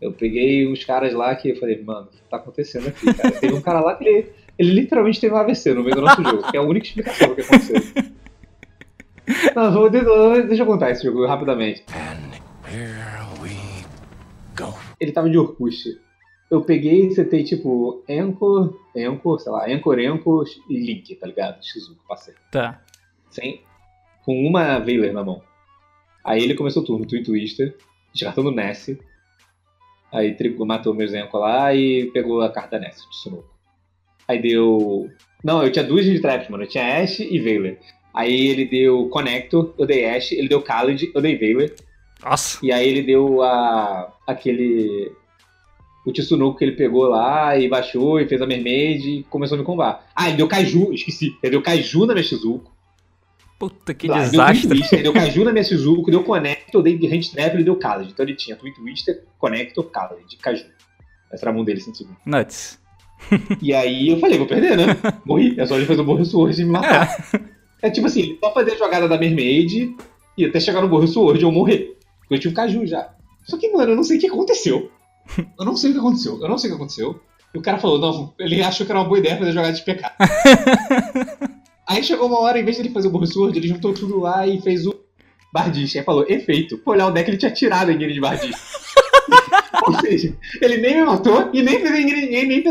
Eu 0.00 0.12
peguei 0.12 0.66
uns 0.70 0.84
caras 0.84 1.12
lá 1.14 1.34
que 1.34 1.50
eu 1.50 1.56
falei, 1.56 1.82
mano, 1.82 2.06
o 2.06 2.10
que 2.10 2.18
tá 2.30 2.36
acontecendo 2.36 2.88
aqui, 2.88 3.12
cara? 3.14 3.30
Teve 3.32 3.54
um 3.54 3.60
cara 3.60 3.80
lá 3.80 3.94
que 3.96 4.04
ele, 4.06 4.26
ele 4.58 4.72
literalmente 4.72 5.20
teve 5.20 5.34
um 5.34 5.38
AVC 5.38 5.72
no 5.74 5.82
meio 5.82 5.94
do 5.96 6.02
nosso 6.02 6.22
jogo, 6.22 6.50
que 6.50 6.56
é 6.56 6.60
a 6.60 6.62
única 6.62 6.86
explicação 6.86 7.28
do 7.28 7.34
que 7.34 7.40
aconteceu. 7.42 7.76
Não, 9.54 9.72
vou- 9.72 9.90
deixa, 9.90 10.42
deixa 10.42 10.62
eu 10.62 10.66
contar 10.66 10.90
esse 10.90 11.02
jogo 11.04 11.26
rapidamente. 11.26 11.82
Ele 15.00 15.12
tava 15.12 15.30
de 15.30 15.38
Orkut. 15.38 15.98
Eu 16.50 16.62
peguei 16.62 17.06
e 17.06 17.14
setei 17.14 17.44
tipo 17.44 18.04
Anchor, 18.08 18.76
Anchor, 18.96 19.38
sei 19.38 19.52
lá, 19.52 19.66
Anchor, 19.68 19.98
Anchor 19.98 20.44
e 20.68 20.76
Link, 20.76 21.14
tá 21.14 21.26
ligado? 21.26 21.60
X1 21.60 21.94
que 21.94 22.00
eu 22.00 22.08
passei. 22.08 22.34
Tá. 22.50 22.82
Sem, 23.30 23.62
com 24.24 24.46
uma 24.46 24.78
Veiler 24.78 25.12
na 25.12 25.22
mão. 25.22 25.42
Aí 26.24 26.42
ele 26.42 26.54
começou 26.54 26.82
o 26.82 26.86
turno, 26.86 27.06
Twin 27.06 27.22
Twister, 27.22 27.76
descartando 28.12 28.50
Ness. 28.50 28.98
Aí 30.12 30.34
trigou, 30.34 30.66
matou 30.66 30.92
meu 30.92 31.06
Zenko 31.06 31.38
lá 31.38 31.72
e 31.72 32.10
pegou 32.12 32.42
a 32.42 32.50
carta 32.50 32.78
Ness, 32.80 32.96
de 33.08 33.16
Sunoco. 33.16 33.48
Aí 34.26 34.40
deu. 34.40 35.10
Não, 35.42 35.62
eu 35.62 35.72
tinha 35.72 35.84
duas 35.84 36.04
de 36.04 36.20
traps, 36.20 36.48
mano. 36.48 36.64
Eu 36.64 36.68
tinha 36.68 37.00
Ash 37.02 37.20
e 37.20 37.38
Veiler. 37.38 37.80
Aí 38.12 38.48
ele 38.48 38.64
deu 38.64 39.08
Connector, 39.08 39.74
eu 39.78 39.86
dei 39.86 40.04
Ash, 40.04 40.32
ele 40.32 40.48
deu 40.48 40.60
Khaled, 40.60 41.10
eu 41.14 41.20
dei 41.20 41.36
Veiler. 41.36 41.74
Nossa. 42.22 42.58
E 42.64 42.70
aí 42.72 42.88
ele 42.88 43.02
deu 43.02 43.42
a, 43.42 44.12
aquele. 44.30 45.12
O 46.06 46.12
Tsunuko 46.12 46.58
que 46.58 46.64
ele 46.64 46.76
pegou 46.76 47.04
lá 47.04 47.58
e 47.58 47.68
baixou 47.68 48.18
e 48.18 48.26
fez 48.26 48.40
a 48.40 48.46
Mermaid 48.46 49.06
e 49.06 49.22
começou 49.24 49.56
a 49.56 49.58
me 49.58 49.66
combar. 49.66 50.06
Ah, 50.16 50.28
ele 50.28 50.38
deu 50.38 50.48
Kaiju, 50.48 50.92
esqueci. 50.92 51.36
Ele 51.42 51.50
deu 51.50 51.62
Kaiju 51.62 52.06
na 52.06 52.14
minha 52.14 52.24
Shizuko. 52.24 52.72
Puta, 53.58 53.92
que 53.92 54.08
Lá, 54.08 54.20
desastre. 54.20 54.68
Deu, 54.68 54.78
Twister, 54.78 54.98
ele 54.98 55.02
deu 55.02 55.12
Kaiju 55.12 55.44
na 55.44 55.52
minha 55.52 55.62
Shizuko, 55.62 56.10
deu 56.10 56.24
Connector, 56.24 56.82
dei 56.82 56.94
Hand 56.94 57.30
Trap, 57.30 57.54
ele 57.54 57.64
deu 57.64 57.76
Khaled. 57.76 58.10
Então 58.10 58.24
ele 58.24 58.34
tinha 58.34 58.56
Twin 58.56 58.72
Twister, 58.72 59.22
Connector, 59.38 59.84
Khaled, 59.90 60.36
Kaiju. 60.38 60.64
Essa 61.30 61.44
era 61.44 61.50
a 61.50 61.54
mão 61.54 61.64
dele, 61.64 61.80
5 61.80 61.96
segundos. 61.96 62.18
Nuts. 62.24 62.80
E 63.60 63.72
aí 63.74 64.08
eu 64.08 64.18
falei, 64.18 64.38
vou 64.38 64.46
perder, 64.46 64.76
né? 64.76 64.86
Morri. 65.24 65.54
É 65.58 65.66
só 65.66 65.76
ele 65.76 65.86
fazer 65.86 66.00
o 66.00 66.04
Borro 66.04 66.24
Sword 66.24 66.60
e 66.60 66.64
me 66.64 66.70
matar. 66.70 67.16
É. 67.82 67.90
tipo 67.90 68.06
assim, 68.06 68.36
só 68.40 68.52
fazer 68.52 68.72
a 68.72 68.76
jogada 68.76 69.08
da 69.08 69.18
Mermaid 69.18 69.94
e 70.36 70.44
até 70.44 70.58
chegar 70.58 70.80
no 70.80 70.88
Borro 70.88 71.06
Sword 71.06 71.42
eu 71.42 71.52
morrer. 71.52 71.96
Porque 72.20 72.34
eu 72.34 72.38
tinha 72.38 72.50
um 72.50 72.54
Caju 72.54 72.86
já. 72.86 73.14
Só 73.44 73.56
que, 73.58 73.70
mano, 73.70 73.92
eu 73.92 73.96
não 73.96 74.04
sei 74.04 74.16
o 74.18 74.20
que 74.20 74.26
aconteceu. 74.26 74.90
Eu 75.58 75.64
não 75.64 75.76
sei 75.76 75.90
o 75.90 75.94
que 75.94 76.00
aconteceu. 76.00 76.40
Eu 76.40 76.48
não 76.48 76.58
sei 76.58 76.70
o 76.70 76.72
que 76.72 76.76
aconteceu. 76.76 77.20
E 77.54 77.58
o 77.58 77.62
cara 77.62 77.78
falou, 77.78 77.98
não, 77.98 78.34
ele 78.38 78.62
achou 78.62 78.86
que 78.86 78.92
era 78.92 79.00
uma 79.00 79.08
boa 79.08 79.18
ideia 79.18 79.36
fazer 79.36 79.52
jogada 79.52 79.72
de 79.72 79.82
PK. 79.82 80.12
aí 81.86 82.02
chegou 82.02 82.28
uma 82.28 82.40
hora, 82.40 82.60
em 82.60 82.64
vez 82.64 82.76
de 82.76 82.82
ele 82.82 82.90
fazer 82.90 83.08
o 83.08 83.10
Borro 83.10 83.26
Sword, 83.26 83.58
ele 83.58 83.68
juntou 83.68 83.92
tudo 83.92 84.20
lá 84.20 84.46
e 84.46 84.60
fez 84.60 84.86
o 84.86 84.94
Bardiche. 85.52 85.98
Aí 85.98 86.04
falou, 86.04 86.24
efeito. 86.28 86.80
Foi 86.84 86.94
olhar 86.94 87.08
o 87.08 87.10
deck, 87.10 87.28
ele 87.28 87.38
tinha 87.38 87.50
tirado 87.50 87.90
a 87.90 87.92
Ingrid 87.92 88.14
de 88.14 88.20
Bardiche. 88.20 88.54
Ou 89.86 90.00
seja, 90.00 90.36
ele 90.60 90.76
nem 90.76 90.96
me 90.96 91.04
matou 91.04 91.50
e 91.52 91.62
nem 91.62 91.80
fez 91.80 91.92
a 91.92 92.00
Ingrid, 92.00 92.30
nem, 92.30 92.46
nem 92.46 92.62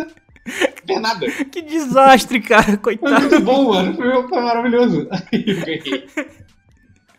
fez 0.86 1.02
nada. 1.02 1.30
Que 1.46 1.62
desastre, 1.62 2.40
cara. 2.40 2.80
Foi 2.82 2.98
Coitado. 2.98 3.22
muito 3.22 3.42
bom, 3.42 3.70
mano. 3.70 3.96
Foi, 3.96 4.28
foi 4.28 4.42
maravilhoso. 4.42 5.08
Aí 5.12 5.44
eu 5.46 5.60
ganhei. 5.60 6.08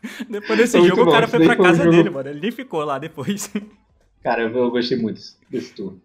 Depois 0.28 0.58
desse 0.58 0.80
jogo, 0.82 1.02
o 1.02 1.04
bom. 1.06 1.10
cara 1.10 1.28
foi 1.28 1.44
pra 1.44 1.56
foi 1.56 1.64
casa 1.64 1.90
dele, 1.90 2.10
mano. 2.10 2.28
Ele 2.28 2.40
nem 2.40 2.50
ficou 2.50 2.84
lá 2.84 2.98
depois. 2.98 3.52
Cara, 4.22 4.42
eu, 4.42 4.54
eu 4.54 4.70
gostei 4.70 4.98
muito 4.98 5.20
desse 5.48 5.72
turno. 5.72 6.00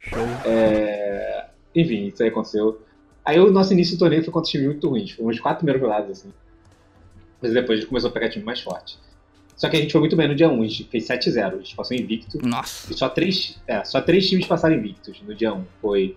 Show. 0.00 0.18
É, 0.44 1.46
Enfim, 1.74 2.08
isso 2.08 2.20
aí 2.22 2.28
aconteceu. 2.28 2.82
Aí 3.24 3.38
o 3.38 3.50
nosso 3.52 3.72
início 3.72 3.96
do 3.96 4.00
torneio 4.00 4.24
foi 4.24 4.32
contra 4.32 4.50
times 4.50 4.66
muito 4.66 4.88
ruins. 4.88 5.12
Foi 5.12 5.24
uns 5.26 5.38
quatro 5.38 5.58
primeiros 5.58 5.80
rodadas, 5.80 6.18
assim. 6.18 6.32
Mas 7.40 7.52
depois 7.52 7.78
a 7.78 7.80
gente 7.80 7.88
começou 7.88 8.10
a 8.10 8.12
pegar 8.12 8.28
time 8.28 8.44
mais 8.44 8.60
forte. 8.60 8.98
Só 9.56 9.68
que 9.68 9.76
a 9.76 9.80
gente 9.80 9.92
foi 9.92 10.00
muito 10.00 10.16
bem 10.16 10.26
no 10.26 10.34
dia 10.34 10.48
1, 10.48 10.62
a 10.62 10.66
gente 10.66 10.84
fez 10.84 11.06
7-0, 11.06 11.52
a 11.52 11.56
gente 11.58 11.76
passou 11.76 11.96
invicto. 11.96 12.38
Nossa. 12.44 12.90
E 12.92 12.96
só 12.96 13.08
três, 13.10 13.60
é, 13.68 13.84
só 13.84 14.00
três 14.00 14.28
times 14.28 14.46
passaram 14.46 14.74
invictos 14.74 15.20
no 15.22 15.34
dia 15.34 15.52
1. 15.52 15.64
Foi 15.82 16.16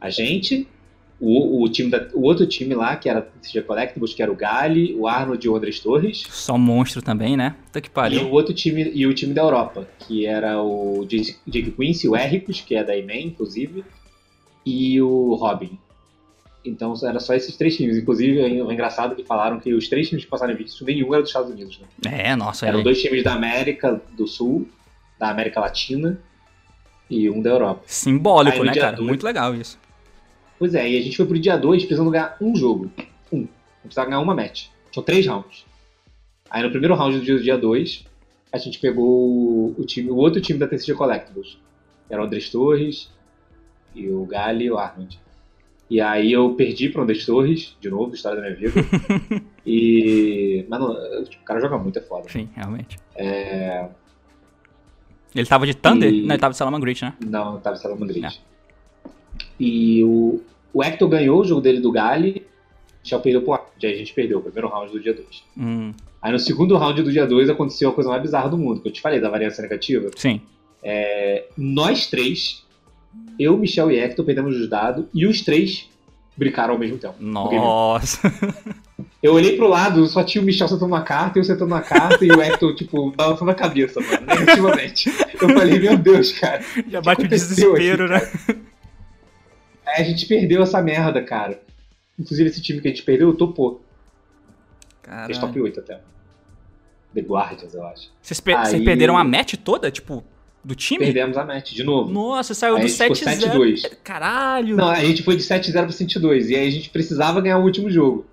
a 0.00 0.10
gente, 0.10 0.68
o, 1.20 1.62
o, 1.62 1.68
time 1.68 1.90
da- 1.90 2.08
o 2.12 2.22
outro 2.22 2.46
time 2.46 2.74
lá, 2.74 2.96
que 2.96 3.08
era 3.08 3.20
o 3.20 3.40
CG 3.40 3.62
Collectibles, 3.62 4.12
que 4.12 4.22
era 4.22 4.30
o 4.30 4.34
Gali, 4.34 4.94
o 4.94 5.06
Arnold 5.06 5.46
e 5.46 5.48
o 5.48 5.56
Andrés 5.56 5.78
Torres. 5.80 6.24
Só 6.28 6.58
monstro 6.58 7.00
também, 7.00 7.36
né? 7.36 7.54
Puta 7.66 7.80
que 7.80 7.88
E 7.88 7.90
pariu. 7.90 8.26
o 8.26 8.32
outro 8.32 8.52
time, 8.52 8.90
e 8.94 9.06
o 9.06 9.14
time 9.14 9.32
da 9.32 9.42
Europa, 9.42 9.88
que 10.00 10.26
era 10.26 10.60
o 10.60 11.04
Jake 11.06 11.70
Quincy, 11.70 12.08
o 12.08 12.16
Ericus, 12.16 12.60
que 12.60 12.74
é 12.74 12.82
da 12.84 12.96
EMEN, 12.96 13.28
inclusive, 13.28 13.84
e 14.66 15.00
o 15.00 15.34
Robin. 15.34 15.78
Então 16.64 16.94
era 17.04 17.20
só 17.20 17.34
esses 17.34 17.54
três 17.56 17.76
times. 17.76 17.96
Inclusive, 17.98 18.40
é 18.40 18.48
engraçado 18.48 19.14
que 19.14 19.22
falaram 19.22 19.60
que 19.60 19.72
os 19.74 19.86
três 19.88 20.08
times 20.08 20.24
que 20.24 20.30
passaram 20.30 20.52
invictos, 20.54 20.80
nenhum 20.80 21.12
era 21.12 21.20
dos 21.22 21.28
Estados 21.30 21.50
Unidos. 21.50 21.78
Né? 22.02 22.30
É, 22.30 22.34
nossa. 22.36 22.66
Eram 22.66 22.78
Ele... 22.78 22.84
dois 22.84 23.00
times 23.00 23.22
da 23.22 23.34
América 23.34 24.00
do 24.16 24.26
Sul, 24.26 24.66
da 25.18 25.28
América 25.28 25.60
Latina, 25.60 26.18
e 27.10 27.28
um 27.28 27.42
da 27.42 27.50
Europa. 27.50 27.82
Simbólico, 27.86 28.64
né, 28.64 28.74
cara? 28.74 29.00
Muito 29.00 29.24
legal 29.24 29.54
isso. 29.54 29.78
Pois 30.64 30.74
é, 30.74 30.90
e 30.90 30.96
a 30.96 31.02
gente 31.02 31.14
foi 31.14 31.26
pro 31.26 31.38
dia 31.38 31.58
2 31.58 31.84
precisando 31.84 32.10
ganhar 32.10 32.38
um 32.40 32.56
jogo. 32.56 32.90
Um. 33.30 33.40
A 33.40 33.42
gente 33.42 33.48
precisava 33.82 34.08
ganhar 34.08 34.20
uma 34.22 34.34
match. 34.34 34.68
São 34.94 35.02
três 35.02 35.26
rounds. 35.26 35.66
Aí 36.48 36.62
no 36.62 36.70
primeiro 36.70 36.94
round 36.94 37.20
do 37.20 37.42
dia 37.42 37.58
2, 37.58 38.06
a 38.50 38.56
gente 38.56 38.78
pegou 38.78 39.04
o, 39.06 39.74
o 39.76 39.84
time, 39.84 40.10
o 40.10 40.16
outro 40.16 40.40
time 40.40 40.58
da 40.58 40.66
TCG 40.66 40.94
Collectibles. 40.94 41.58
Era 42.08 42.22
o 42.22 42.24
Andrés 42.24 42.48
Torres 42.48 43.10
e 43.94 44.08
o 44.08 44.24
Gali 44.24 44.64
e 44.64 44.70
o 44.70 44.78
Arnold. 44.78 45.20
E 45.90 46.00
aí 46.00 46.32
eu 46.32 46.54
perdi 46.54 46.88
pro 46.88 47.02
Andrés 47.02 47.26
Torres, 47.26 47.76
de 47.78 47.90
novo, 47.90 48.14
história 48.14 48.40
da 48.40 48.48
minha 48.48 48.56
vida. 48.56 48.80
e. 49.66 50.64
Mas 50.66 50.80
não, 50.80 51.24
tipo, 51.24 51.42
o 51.42 51.44
cara 51.44 51.60
joga 51.60 51.76
muito, 51.76 51.98
é 51.98 52.02
foda. 52.02 52.26
Sim, 52.30 52.48
realmente. 52.54 52.96
É. 53.14 53.86
Ele 55.34 55.46
tava 55.46 55.66
de 55.66 55.74
Thunder? 55.74 56.10
E- 56.10 56.22
Não, 56.22 56.30
ele 56.34 56.40
tava 56.40 56.52
de 56.52 56.56
Salamangreat, 56.56 57.04
né? 57.04 57.14
Não, 57.22 57.60
tava 57.60 57.76
Salamandrid. 57.76 58.24
É. 58.24 58.54
E 59.58 60.02
o, 60.04 60.42
o 60.74 60.82
Hector 60.82 61.08
ganhou 61.08 61.40
o 61.40 61.44
jogo 61.44 61.60
dele 61.62 61.80
do 61.80 61.90
Gali, 61.90 62.44
já 63.02 63.18
perdeu 63.18 63.40
pro. 63.42 63.54
Aí 63.54 63.92
a 63.92 63.96
gente 63.96 64.12
perdeu 64.12 64.38
o 64.38 64.42
primeiro 64.42 64.68
round 64.68 64.92
do 64.92 65.00
dia 65.00 65.14
2. 65.14 65.26
Hum, 65.56 65.92
Aí 66.20 66.32
no 66.32 66.38
segundo 66.38 66.76
round 66.76 67.02
do 67.02 67.12
dia 67.12 67.26
2 67.26 67.48
aconteceu 67.50 67.90
a 67.90 67.92
coisa 67.92 68.08
mais 68.10 68.20
bizarra 68.22 68.48
do 68.48 68.56
mundo, 68.58 68.80
que 68.80 68.88
eu 68.88 68.92
te 68.92 69.00
falei 69.00 69.20
da 69.20 69.28
variância 69.30 69.62
negativa. 69.62 70.10
sim. 70.16 70.40
Nós 71.56 72.06
três, 72.08 72.62
eu, 73.38 73.56
Michel 73.56 73.90
e 73.90 73.98
Hector, 73.98 74.24
perdemos 74.24 74.56
os 74.56 74.68
dados 74.68 75.04
e 75.14 75.26
os 75.26 75.40
três 75.42 75.88
brincaram 76.36 76.74
ao 76.74 76.78
mesmo 76.80 76.98
tempo. 76.98 77.14
Nossa. 77.20 78.20
Eu 79.22 79.32
olhei 79.34 79.56
pro 79.56 79.66
lado, 79.68 80.06
só 80.06 80.22
tinha 80.22 80.42
o 80.42 80.44
Michel 80.44 80.68
sentando 80.68 80.86
uma 80.92 81.02
carta, 81.02 81.38
eu 81.38 81.44
sentando 81.44 81.66
uma 81.72 81.80
carta 81.80 82.22
e 82.24 82.30
o 82.30 82.42
Hector, 82.42 82.74
tipo, 82.74 83.10
balançando 83.12 83.50
a 83.50 83.54
cabeça, 83.54 83.98
mano, 84.00 84.26
negativamente. 84.26 85.10
Eu 85.40 85.48
falei, 85.48 85.78
meu 85.78 85.96
Deus, 85.96 86.32
cara. 86.32 86.62
Já 86.88 87.00
bate 87.00 87.24
o 87.24 87.28
desespero, 87.28 88.04
aqui, 88.14 88.52
né? 88.52 88.56
Aí 89.86 90.02
a 90.02 90.04
gente 90.04 90.26
perdeu 90.26 90.62
essa 90.62 90.80
merda, 90.82 91.22
cara. 91.22 91.60
Inclusive 92.18 92.48
esse 92.48 92.62
time 92.62 92.80
que 92.80 92.88
a 92.88 92.90
gente 92.90 93.02
perdeu, 93.02 93.34
topou. 93.34 93.84
Fez 95.26 95.38
top 95.38 95.52
Caralho. 95.52 95.64
8 95.64 95.80
até. 95.80 96.00
The 97.14 97.20
Guardians, 97.20 97.74
eu 97.74 97.84
acho. 97.86 98.10
Vocês, 98.20 98.40
pe- 98.40 98.52
vocês 98.56 98.74
Aí- 98.74 98.84
perderam 98.84 99.16
a 99.16 99.22
match 99.24 99.54
toda, 99.62 99.90
tipo, 99.90 100.24
do 100.64 100.74
time? 100.74 101.04
Perdemos 101.04 101.36
a 101.36 101.44
match 101.44 101.72
de 101.72 101.84
novo. 101.84 102.10
Nossa, 102.10 102.54
saiu 102.54 102.74
Aí 102.76 102.80
do 102.80 102.84
a 102.86 102.88
gente 102.88 102.98
ficou 103.02 103.16
7-0. 103.16 103.52
7-2. 103.52 103.96
Caralho. 104.02 104.76
Não, 104.76 104.88
a 104.88 105.04
gente 105.04 105.22
foi 105.22 105.36
de 105.36 105.42
7-0 105.42 105.72
pra 105.84 105.92
102. 105.92 106.50
E 106.50 106.56
aí 106.56 106.66
a 106.66 106.70
gente 106.70 106.88
precisava 106.90 107.40
ganhar 107.40 107.58
o 107.58 107.62
último 107.64 107.90
jogo. 107.90 108.26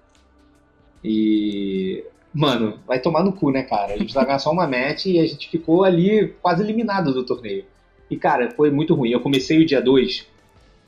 E. 1.04 2.04
Mano, 2.34 2.80
vai 2.88 3.00
tomar 3.00 3.24
no 3.24 3.34
cu, 3.34 3.52
né, 3.52 3.64
cara? 3.64 3.88
A 3.88 3.90
gente 3.90 4.00
precisava 4.04 4.26
ganhar 4.28 4.40
só 4.40 4.52
uma 4.52 4.66
match 4.66 5.06
e 5.08 5.20
a 5.20 5.26
gente 5.26 5.50
ficou 5.50 5.84
ali 5.84 6.34
quase 6.42 6.64
eliminado 6.64 7.14
do 7.14 7.26
torneio. 7.26 7.66
E, 8.10 8.16
cara, 8.16 8.52
foi 8.52 8.72
muito 8.72 8.94
ruim. 8.96 9.10
Eu 9.12 9.20
comecei 9.20 9.62
o 9.62 9.66
dia 9.66 9.82
2, 9.82 10.26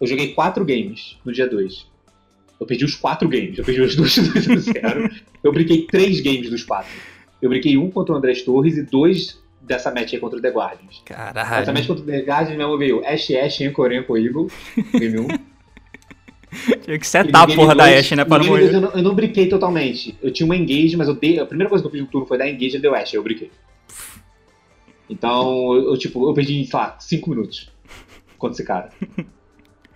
eu 0.03 0.07
joguei 0.07 0.33
4 0.33 0.65
games 0.65 1.17
no 1.23 1.31
dia 1.31 1.47
2. 1.47 1.87
Eu 2.59 2.67
perdi 2.67 2.85
os 2.85 2.95
4 2.95 3.27
games. 3.29 3.57
Eu 3.57 3.63
perdi 3.63 3.81
os 3.81 3.95
dois 3.95 4.15
2 4.15 4.49
a 4.49 4.89
0. 4.89 5.09
Eu 5.43 5.51
brinquei 5.51 5.87
3 5.87 6.19
games 6.21 6.49
dos 6.49 6.63
4. 6.63 6.89
Eu 7.41 7.49
brinquei 7.49 7.77
um 7.77 7.89
contra 7.89 8.13
o 8.13 8.17
Andrés 8.17 8.41
Torres 8.41 8.77
e 8.77 8.83
dois 8.83 9.41
dessa 9.61 9.93
match 9.93 10.13
aí 10.13 10.19
contra 10.19 10.39
o 10.39 10.41
The 10.41 10.49
Guardians. 10.49 11.01
Caralho. 11.05 11.61
Essa 11.61 11.73
match 11.73 11.87
contra 11.87 12.03
o 12.03 12.05
The 12.05 12.21
Guardians 12.21 12.57
mesmo 12.57 12.77
veio 12.77 13.05
Ash 13.05 13.31
Ash, 13.31 13.61
Anchor 13.61 13.91
Anchor 13.91 14.17
Eagle, 14.17 14.47
game 14.93 15.19
1. 15.19 15.27
Tinha 16.83 16.99
que 16.99 17.07
setar 17.07 17.43
a 17.43 17.55
porra 17.55 17.73
da 17.73 17.85
Ashe, 17.85 18.15
né? 18.15 18.23
Pra 18.23 18.37
não 18.37 18.45
morrer. 18.45 18.73
eu, 18.73 18.81
não, 18.81 18.91
eu 18.91 19.01
não 19.01 19.15
brinquei 19.15 19.47
totalmente. 19.47 20.15
Eu 20.21 20.31
tinha 20.31 20.45
uma 20.45 20.55
engage, 20.55 20.95
mas 20.95 21.07
eu 21.07 21.15
dei, 21.15 21.39
a 21.39 21.45
primeira 21.45 21.69
coisa 21.69 21.81
que 21.81 21.87
eu 21.87 21.91
fiz 21.91 22.01
no 22.01 22.07
turno 22.07 22.27
foi 22.27 22.37
dar 22.37 22.47
engage 22.47 22.75
e 22.75 22.79
deu 22.79 22.93
Ashe, 22.93 23.15
aí 23.15 23.19
eu 23.19 23.23
brinquei. 23.23 23.49
Então, 25.09 25.73
eu, 25.73 25.89
eu, 25.89 25.97
tipo, 25.97 26.29
eu 26.29 26.33
perdi, 26.33 26.65
sei 26.65 26.79
lá, 26.79 26.97
5 26.99 27.29
minutos 27.29 27.71
contra 28.37 28.55
esse 28.55 28.63
cara. 28.63 28.89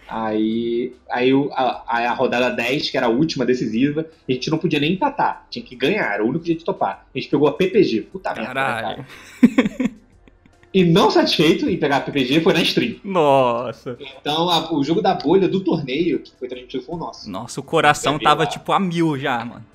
Aí, 0.08 0.93
aí 1.10 1.32
a, 1.54 1.84
a 2.10 2.13
rodada 2.13 2.50
10, 2.50 2.89
que 2.89 2.98
era 2.98 3.08
a 3.08 3.10
última 3.10 3.46
decisiva, 3.46 4.06
a 4.28 4.32
gente 4.32 4.50
não 4.50 4.58
podia 4.58 4.80
nem 4.80 4.93
empatar, 4.93 5.46
tinha 5.50 5.63
que 5.65 5.76
ganhar, 5.76 6.13
era 6.13 6.24
o 6.24 6.30
único 6.30 6.46
jeito 6.46 6.60
de 6.60 6.65
topar. 6.65 7.06
A 7.13 7.17
gente 7.20 7.30
pegou 7.30 7.48
a 7.48 7.54
PPG, 7.54 8.02
puta 8.04 8.34
merda, 8.34 8.48
né, 8.48 8.54
Caralho. 8.54 9.06
cara. 9.06 9.91
E 10.74 10.84
não 10.86 11.10
satisfeito 11.10 11.67
em 11.70 11.78
pegar 11.78 11.98
a 11.98 12.02
PPG, 12.02 12.41
foi 12.41 12.54
na 12.54 12.62
stream. 12.62 12.96
Nossa. 13.04 13.98
Então, 14.00 14.50
a- 14.50 14.72
o 14.74 14.84
jogo 14.84 15.02
da 15.02 15.13
bolha 15.13 15.48
do 15.48 15.60
torneio, 15.62 16.20
que 16.20 16.32
foi 16.38 16.48
transmitido, 16.48 16.84
foi 16.84 16.96
o 16.96 16.98
nosso. 17.00 17.30
Nossa, 17.30 17.60
o 17.60 17.63
coração 17.63 18.20
tava 18.20 18.43
lá. 18.43 18.48
tipo 18.50 18.72
a 18.72 18.80
mil 18.80 19.17
já, 19.17 19.43
mano. 19.43 19.65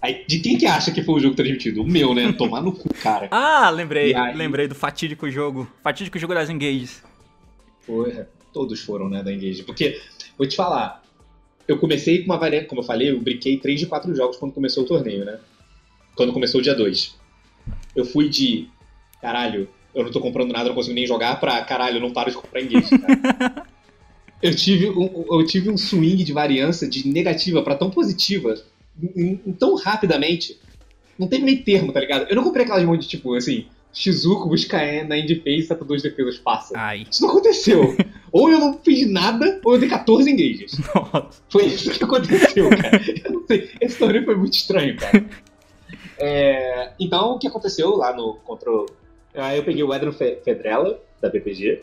Aí, 0.00 0.24
de 0.26 0.38
quem 0.40 0.58
que 0.58 0.66
acha 0.66 0.90
que 0.92 1.02
foi 1.02 1.14
o 1.14 1.20
jogo 1.20 1.34
transmitido? 1.34 1.82
O 1.82 1.86
meu, 1.86 2.14
né? 2.14 2.30
Tomar 2.32 2.60
no 2.62 2.72
cu, 2.72 2.92
cara. 2.94 3.28
Ah, 3.32 3.70
lembrei. 3.70 4.14
Aí? 4.14 4.34
Lembrei 4.36 4.68
do 4.68 4.74
fatídico 4.74 5.30
jogo. 5.30 5.66
Fatídico 5.82 6.18
jogo 6.18 6.34
das 6.34 6.50
engages. 6.50 7.02
Porra, 7.86 8.28
todos 8.54 8.80
foram, 8.80 9.10
né, 9.10 9.22
da 9.22 9.30
Engage. 9.32 9.64
Porque, 9.64 10.00
vou 10.38 10.46
te 10.48 10.56
falar, 10.56 11.02
eu 11.68 11.76
comecei 11.78 12.18
com 12.20 12.26
uma 12.26 12.38
variante, 12.38 12.66
como 12.68 12.80
eu 12.80 12.86
falei, 12.86 13.10
eu 13.10 13.20
brinquei 13.20 13.58
3 13.58 13.80
de 13.80 13.86
4 13.86 14.14
jogos 14.14 14.36
quando 14.38 14.52
começou 14.52 14.84
o 14.84 14.86
torneio, 14.86 15.24
né? 15.24 15.38
Quando 16.16 16.32
começou 16.32 16.60
o 16.60 16.62
dia 16.62 16.74
2. 16.74 17.16
Eu 17.94 18.04
fui 18.04 18.28
de, 18.28 18.68
caralho, 19.20 19.68
eu 19.94 20.04
não 20.04 20.10
tô 20.10 20.20
comprando 20.20 20.52
nada, 20.52 20.68
não 20.68 20.74
consigo 20.74 20.94
nem 20.94 21.06
jogar, 21.06 21.38
pra, 21.40 21.62
caralho, 21.64 21.96
eu 21.96 22.00
não 22.00 22.12
paro 22.12 22.30
de 22.30 22.36
comprar 22.36 22.62
Engage, 22.62 22.96
cara. 22.98 23.66
eu, 24.40 24.54
tive 24.54 24.88
um, 24.90 25.24
eu 25.30 25.44
tive 25.46 25.70
um 25.70 25.76
swing 25.76 26.22
de 26.22 26.32
variância 26.32 26.88
de 26.88 27.06
negativa 27.08 27.62
pra 27.62 27.74
tão 27.74 27.90
positiva, 27.90 28.54
em- 29.16 29.40
em- 29.46 29.52
tão 29.52 29.74
rapidamente, 29.74 30.58
não 31.18 31.26
teve 31.28 31.44
nem 31.44 31.56
termo, 31.56 31.92
tá 31.92 32.00
ligado? 32.00 32.26
Eu 32.28 32.36
não 32.36 32.44
comprei 32.44 32.64
aquelas 32.64 32.84
mãos 32.84 32.98
de, 32.98 33.08
tipo, 33.08 33.34
assim, 33.34 33.66
Shizuko 33.94 34.48
busca 34.48 34.76
na 35.04 35.16
Indie 35.16 35.36
Face, 35.36 35.68
tá 35.68 35.74
por 35.76 35.86
duas 35.86 36.02
defesas, 36.02 36.36
passa. 36.36 36.74
Ai. 36.76 37.06
Isso 37.10 37.22
não 37.22 37.30
aconteceu. 37.30 37.96
Ou 38.32 38.50
eu 38.50 38.58
não 38.58 38.76
fiz 38.82 39.08
nada, 39.08 39.60
ou 39.64 39.74
eu 39.74 39.78
dei 39.78 39.88
14 39.88 40.28
engages. 40.28 40.76
Nossa. 40.92 41.40
Foi 41.48 41.66
isso 41.66 41.88
que 41.92 42.02
aconteceu, 42.02 42.68
cara. 42.68 43.00
Eu 43.24 43.32
não 43.32 43.46
sei. 43.46 43.70
Esse 43.80 43.96
torneio 43.96 44.24
foi 44.24 44.34
muito 44.34 44.54
estranho, 44.54 44.96
cara. 44.96 45.24
É, 46.18 46.92
então, 46.98 47.32
o 47.34 47.38
que 47.38 47.46
aconteceu 47.46 47.90
lá 47.96 48.12
no 48.14 48.34
contra 48.44 48.68
o. 48.70 48.86
Aí 49.34 49.56
eu 49.58 49.64
peguei 49.64 49.84
o 49.84 49.94
Edron 49.94 50.12
Fe- 50.12 50.40
Fedrella, 50.44 51.00
da 51.20 51.30
PPG, 51.30 51.82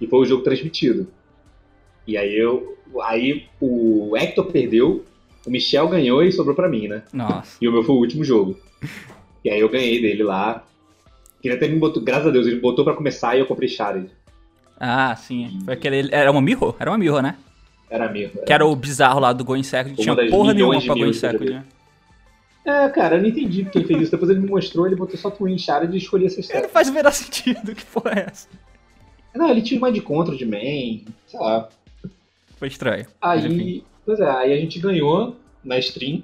e 0.00 0.06
foi 0.06 0.20
o 0.20 0.24
jogo 0.24 0.44
transmitido. 0.44 1.08
E 2.06 2.16
aí 2.16 2.32
eu. 2.38 2.78
Aí 3.02 3.46
o 3.60 4.16
Hector 4.16 4.44
perdeu, 4.46 5.04
o 5.46 5.50
Michel 5.50 5.88
ganhou 5.88 6.22
e 6.22 6.30
sobrou 6.30 6.54
pra 6.54 6.68
mim, 6.68 6.86
né? 6.86 7.02
Nossa. 7.12 7.56
E 7.60 7.66
o 7.68 7.72
meu 7.72 7.82
foi 7.82 7.94
o 7.96 7.98
último 7.98 8.22
jogo. 8.24 8.56
E 9.44 9.50
aí 9.50 9.58
eu 9.58 9.68
ganhei 9.68 10.00
dele 10.00 10.22
lá. 10.22 10.64
Ele 11.42 11.54
até 11.54 11.68
me 11.68 11.78
botou, 11.78 12.02
graças 12.02 12.26
a 12.26 12.30
Deus, 12.30 12.46
ele 12.46 12.60
botou 12.60 12.84
pra 12.84 12.94
começar 12.94 13.36
e 13.36 13.40
eu 13.40 13.46
comprei 13.46 13.68
Shard. 13.68 14.08
Ah, 14.78 15.14
sim. 15.16 15.60
Foi 15.64 15.74
aquele. 15.74 16.08
Era 16.12 16.30
uma 16.30 16.40
mirror? 16.40 16.74
Era 16.78 16.90
uma 16.90 16.98
mirror, 16.98 17.22
né? 17.22 17.36
Era 17.90 18.10
mesmo. 18.10 18.42
Que 18.44 18.52
era 18.52 18.64
o 18.64 18.74
bizarro 18.74 19.20
lá 19.20 19.32
do 19.32 19.44
Going 19.44 19.62
Second. 19.62 19.94
Uma 20.00 20.16
Tinha 20.16 20.30
porra 20.30 20.54
nenhuma 20.54 20.80
pra 20.80 20.94
Going 20.94 21.12
Second, 21.12 21.50
né? 21.50 21.64
É, 22.64 22.88
cara, 22.88 23.16
eu 23.16 23.22
não 23.22 23.28
entendi 23.28 23.64
porque 23.64 23.78
ele 23.78 23.86
fez 23.86 24.02
isso. 24.02 24.10
Depois 24.12 24.30
ele 24.30 24.40
me 24.40 24.48
mostrou, 24.48 24.86
ele 24.86 24.96
botou 24.96 25.16
só 25.16 25.30
Twin 25.30 25.58
Shard 25.58 25.92
e 25.92 25.98
escolhi 25.98 26.26
essa 26.26 26.36
Não 26.36 26.40
história. 26.40 26.68
faz 26.68 26.88
o 26.88 26.92
menor 26.92 27.12
sentido. 27.12 27.74
Que 27.74 27.84
porra 27.84 28.12
é 28.16 28.26
essa? 28.30 28.48
Não, 29.34 29.48
ele 29.50 29.62
tira 29.62 29.80
mais 29.80 29.94
de 29.94 30.00
contra 30.00 30.36
de 30.36 30.46
main, 30.46 31.04
sei 31.26 31.40
lá. 31.40 31.68
Foi 32.56 32.68
estranho. 32.68 33.06
Aí, 33.20 33.82
pois 34.06 34.20
é, 34.20 34.30
aí 34.30 34.52
a 34.52 34.56
gente 34.56 34.78
ganhou 34.78 35.36
na 35.64 35.78
stream, 35.78 36.22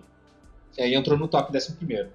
e 0.76 0.82
aí 0.82 0.94
entrou 0.94 1.18
no 1.18 1.26
top 1.26 1.54
11 1.56 1.72
primeiro. 1.76 2.08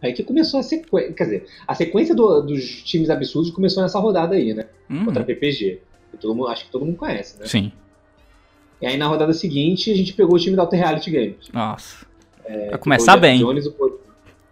Aí 0.00 0.12
que 0.12 0.22
começou 0.22 0.60
a 0.60 0.62
sequência, 0.62 1.12
quer 1.12 1.24
dizer, 1.24 1.46
a 1.66 1.74
sequência 1.74 2.14
do- 2.14 2.40
dos 2.42 2.82
times 2.84 3.10
absurdos 3.10 3.50
começou 3.50 3.82
nessa 3.82 3.98
rodada 3.98 4.36
aí, 4.36 4.54
né? 4.54 4.66
Uhum. 4.88 5.06
Contra 5.06 5.22
a 5.22 5.26
PPG. 5.26 5.80
Que 6.12 6.16
todo 6.18 6.34
mundo, 6.34 6.48
acho 6.48 6.64
que 6.66 6.70
todo 6.70 6.84
mundo 6.84 6.96
conhece, 6.96 7.38
né? 7.38 7.46
Sim. 7.46 7.72
E 8.80 8.86
aí 8.86 8.96
na 8.96 9.06
rodada 9.08 9.32
seguinte 9.32 9.90
a 9.90 9.96
gente 9.96 10.12
pegou 10.12 10.36
o 10.36 10.38
time 10.38 10.54
da 10.56 10.62
Alter 10.62 10.78
Reality 10.78 11.10
Games. 11.10 11.48
Nossa. 11.52 12.06
É, 12.44 12.70
Vai 12.70 12.78
começar 12.78 13.16
bem. 13.16 13.40
Jones, 13.40 13.66
o... 13.66 13.72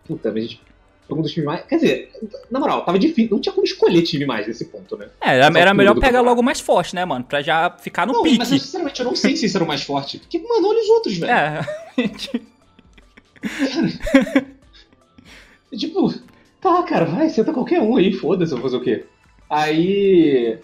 Puta, 0.04 0.30
mas 0.32 0.36
a 0.36 0.40
gente 0.46 0.60
foi 1.08 1.18
um 1.18 1.22
dos 1.22 1.30
times 1.32 1.46
mais. 1.46 1.64
Quer 1.64 1.76
dizer, 1.76 2.10
na 2.50 2.58
moral, 2.60 2.84
tava 2.84 2.98
difícil. 2.98 3.30
Não 3.30 3.40
tinha 3.40 3.52
como 3.52 3.64
escolher 3.64 4.02
time 4.02 4.26
mais 4.26 4.46
nesse 4.48 4.64
ponto, 4.66 4.96
né? 4.96 5.08
É, 5.20 5.36
era, 5.38 5.58
era 5.58 5.72
melhor 5.72 5.98
pegar 5.98 6.20
logo 6.22 6.42
mais 6.42 6.58
forte, 6.60 6.92
né, 6.94 7.04
mano? 7.04 7.24
Pra 7.24 7.40
já 7.40 7.70
ficar 7.78 8.04
no 8.06 8.12
não, 8.14 8.22
pique. 8.24 8.38
mas 8.38 8.50
eu, 8.52 8.58
sinceramente 8.58 9.00
eu 9.00 9.06
não 9.06 9.14
sei 9.16 9.36
se 9.36 9.46
esse 9.46 9.56
era 9.56 9.64
o 9.64 9.68
mais 9.68 9.82
forte. 9.82 10.18
Porque, 10.18 10.38
mano, 10.40 10.68
olha 10.68 10.80
os 10.80 10.88
outros, 10.88 11.16
velho. 11.16 11.32
É, 11.32 11.60
Tipo, 15.74 16.12
tá, 16.60 16.82
cara, 16.82 17.04
vai, 17.04 17.28
senta 17.28 17.52
qualquer 17.52 17.80
um 17.80 17.96
aí, 17.96 18.12
foda-se, 18.12 18.52
eu 18.52 18.58
vou 18.58 18.70
fazer 18.70 18.76
o 18.76 18.84
quê? 18.84 19.04
Aí. 19.48 20.58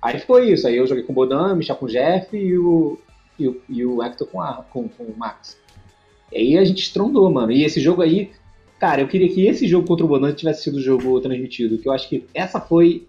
Aí 0.00 0.18
foi 0.20 0.50
isso. 0.50 0.66
Aí 0.66 0.76
eu 0.76 0.86
joguei 0.86 1.04
com 1.04 1.12
o 1.12 1.14
Bodan, 1.14 1.54
Michel 1.54 1.76
com 1.76 1.86
o 1.86 1.88
Jeff 1.88 2.36
e 2.36 2.58
o. 2.58 2.98
E 3.38 3.48
o, 3.48 3.62
e 3.68 3.84
o 3.84 4.02
Hector 4.02 4.26
com, 4.28 4.40
a, 4.40 4.64
com, 4.70 4.88
com 4.88 5.04
o 5.04 5.16
Max. 5.16 5.58
E 6.30 6.36
aí 6.36 6.58
a 6.58 6.64
gente 6.64 6.82
estrondou, 6.82 7.30
mano. 7.30 7.52
E 7.52 7.64
esse 7.64 7.80
jogo 7.80 8.02
aí. 8.02 8.30
Cara, 8.78 9.00
eu 9.00 9.06
queria 9.06 9.28
que 9.28 9.46
esse 9.46 9.68
jogo 9.68 9.86
contra 9.86 10.04
o 10.04 10.08
Bodan 10.08 10.32
tivesse 10.32 10.64
sido 10.64 10.76
o 10.76 10.80
jogo 10.80 11.20
transmitido. 11.20 11.78
Que 11.78 11.88
eu 11.88 11.92
acho 11.92 12.08
que 12.08 12.26
essa 12.34 12.60
foi 12.60 13.06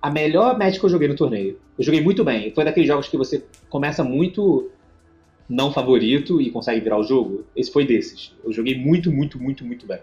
a 0.00 0.10
melhor 0.10 0.58
match 0.58 0.78
que 0.78 0.84
eu 0.84 0.90
joguei 0.90 1.06
no 1.06 1.14
torneio. 1.14 1.58
Eu 1.78 1.84
joguei 1.84 2.00
muito 2.00 2.24
bem. 2.24 2.52
Foi 2.52 2.64
daqueles 2.64 2.88
jogos 2.88 3.08
que 3.08 3.16
você 3.16 3.44
começa 3.70 4.02
muito 4.02 4.68
não 5.48 5.72
favorito 5.72 6.40
e 6.40 6.50
consegue 6.50 6.80
virar 6.80 6.98
o 6.98 7.04
jogo. 7.04 7.44
Esse 7.54 7.70
foi 7.70 7.86
desses. 7.86 8.34
Eu 8.44 8.52
joguei 8.52 8.76
muito, 8.76 9.12
muito, 9.12 9.40
muito, 9.40 9.64
muito 9.64 9.86
bem. 9.86 10.00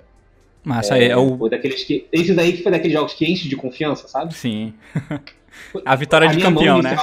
Massa, 0.64 0.97
é, 0.97 1.10
é 1.10 1.18
o. 1.18 1.38
Foi 1.38 1.49
daqueles 1.49 1.84
que. 1.84 2.07
Esses 2.12 2.38
aí 2.38 2.53
que 2.53 2.64
foi 2.64 2.72
daqueles 2.72 2.93
jogos 2.93 3.14
que 3.14 3.26
enche 3.26 3.47
de 3.47 3.55
confiança, 3.55 4.07
sabe? 4.07 4.34
Sim. 4.34 4.74
A 5.86 5.95
vitória 5.95 6.28
de 6.28 6.36
minha 6.36 6.49
mão 6.49 6.64
campeão, 6.64 6.82
né? 6.82 6.95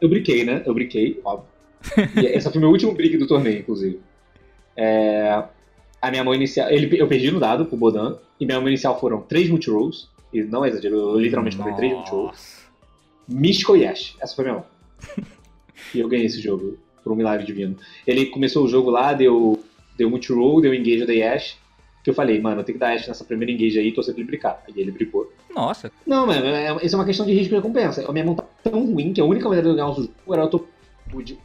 Eu 0.00 0.08
brinquei, 0.08 0.44
né? 0.44 0.62
Eu 0.64 0.72
brinquei, 0.72 1.20
óbvio. 1.24 1.46
E 2.16 2.26
essa 2.26 2.50
foi 2.50 2.60
meu 2.60 2.70
último 2.70 2.92
brick 2.94 3.16
do 3.16 3.26
torneio, 3.26 3.58
inclusive. 3.58 4.00
É, 4.76 5.42
A 6.00 6.10
minha 6.10 6.24
mão 6.24 6.34
inicial. 6.34 6.70
Ele, 6.70 7.00
eu 7.00 7.06
perdi 7.08 7.30
no 7.30 7.40
dado 7.40 7.66
pro 7.66 7.76
Bodan. 7.76 8.16
E 8.38 8.46
minha 8.46 8.58
mão 8.58 8.68
inicial 8.68 8.98
foram 8.98 9.20
três 9.20 9.50
multirolls. 9.50 10.08
E 10.32 10.42
não 10.42 10.64
é 10.64 10.68
exagero, 10.68 10.96
eu 10.96 11.20
literalmente 11.20 11.56
comprei 11.56 11.74
três 11.74 11.92
multirolls. 11.92 12.60
Místico 13.28 13.76
Yash. 13.76 14.16
Essa 14.20 14.34
foi 14.34 14.44
minha 14.44 14.56
mão. 14.56 14.64
e 15.94 16.00
eu 16.00 16.08
ganhei 16.08 16.26
esse 16.26 16.40
jogo, 16.40 16.78
por 17.02 17.12
um 17.12 17.16
milagre 17.16 17.44
divino. 17.44 17.76
Ele 18.06 18.26
começou 18.26 18.64
o 18.64 18.68
jogo 18.68 18.90
lá, 18.90 19.12
deu, 19.12 19.62
deu 19.96 20.08
multiroll, 20.08 20.60
deu 20.60 20.72
engage 20.72 21.04
da 21.04 21.12
Yash. 21.12 21.58
Que 22.10 22.12
eu 22.12 22.16
falei, 22.16 22.40
mano, 22.40 22.60
eu 22.60 22.64
tenho 22.64 22.74
que 22.76 22.80
dar 22.80 22.92
Yash 22.92 23.06
nessa 23.06 23.22
primeira 23.24 23.52
engage 23.52 23.78
aí 23.78 23.86
e 23.86 23.92
torcer 23.92 24.12
pra 24.12 24.20
ele 24.20 24.28
brincar. 24.28 24.64
Aí 24.66 24.74
ele 24.76 24.90
bricou. 24.90 25.32
Nossa. 25.54 25.92
Não, 26.04 26.26
mano, 26.26 26.44
é, 26.44 26.76
isso 26.84 26.96
é 26.96 26.98
uma 26.98 27.04
questão 27.04 27.24
de 27.24 27.32
risco 27.32 27.54
e 27.54 27.56
recompensa. 27.56 28.04
A 28.08 28.12
minha 28.12 28.24
mão 28.24 28.34
tá 28.34 28.44
tão 28.64 28.84
ruim 28.84 29.12
que 29.12 29.20
a 29.20 29.24
única 29.24 29.48
maneira 29.48 29.68
de 29.68 29.72
eu 29.72 29.76
ganhar 29.76 29.90
o 29.90 29.94
jogo 29.94 30.12
era 30.34 30.42
eu 30.42 30.48
tô 30.48 30.66
de 31.22 31.38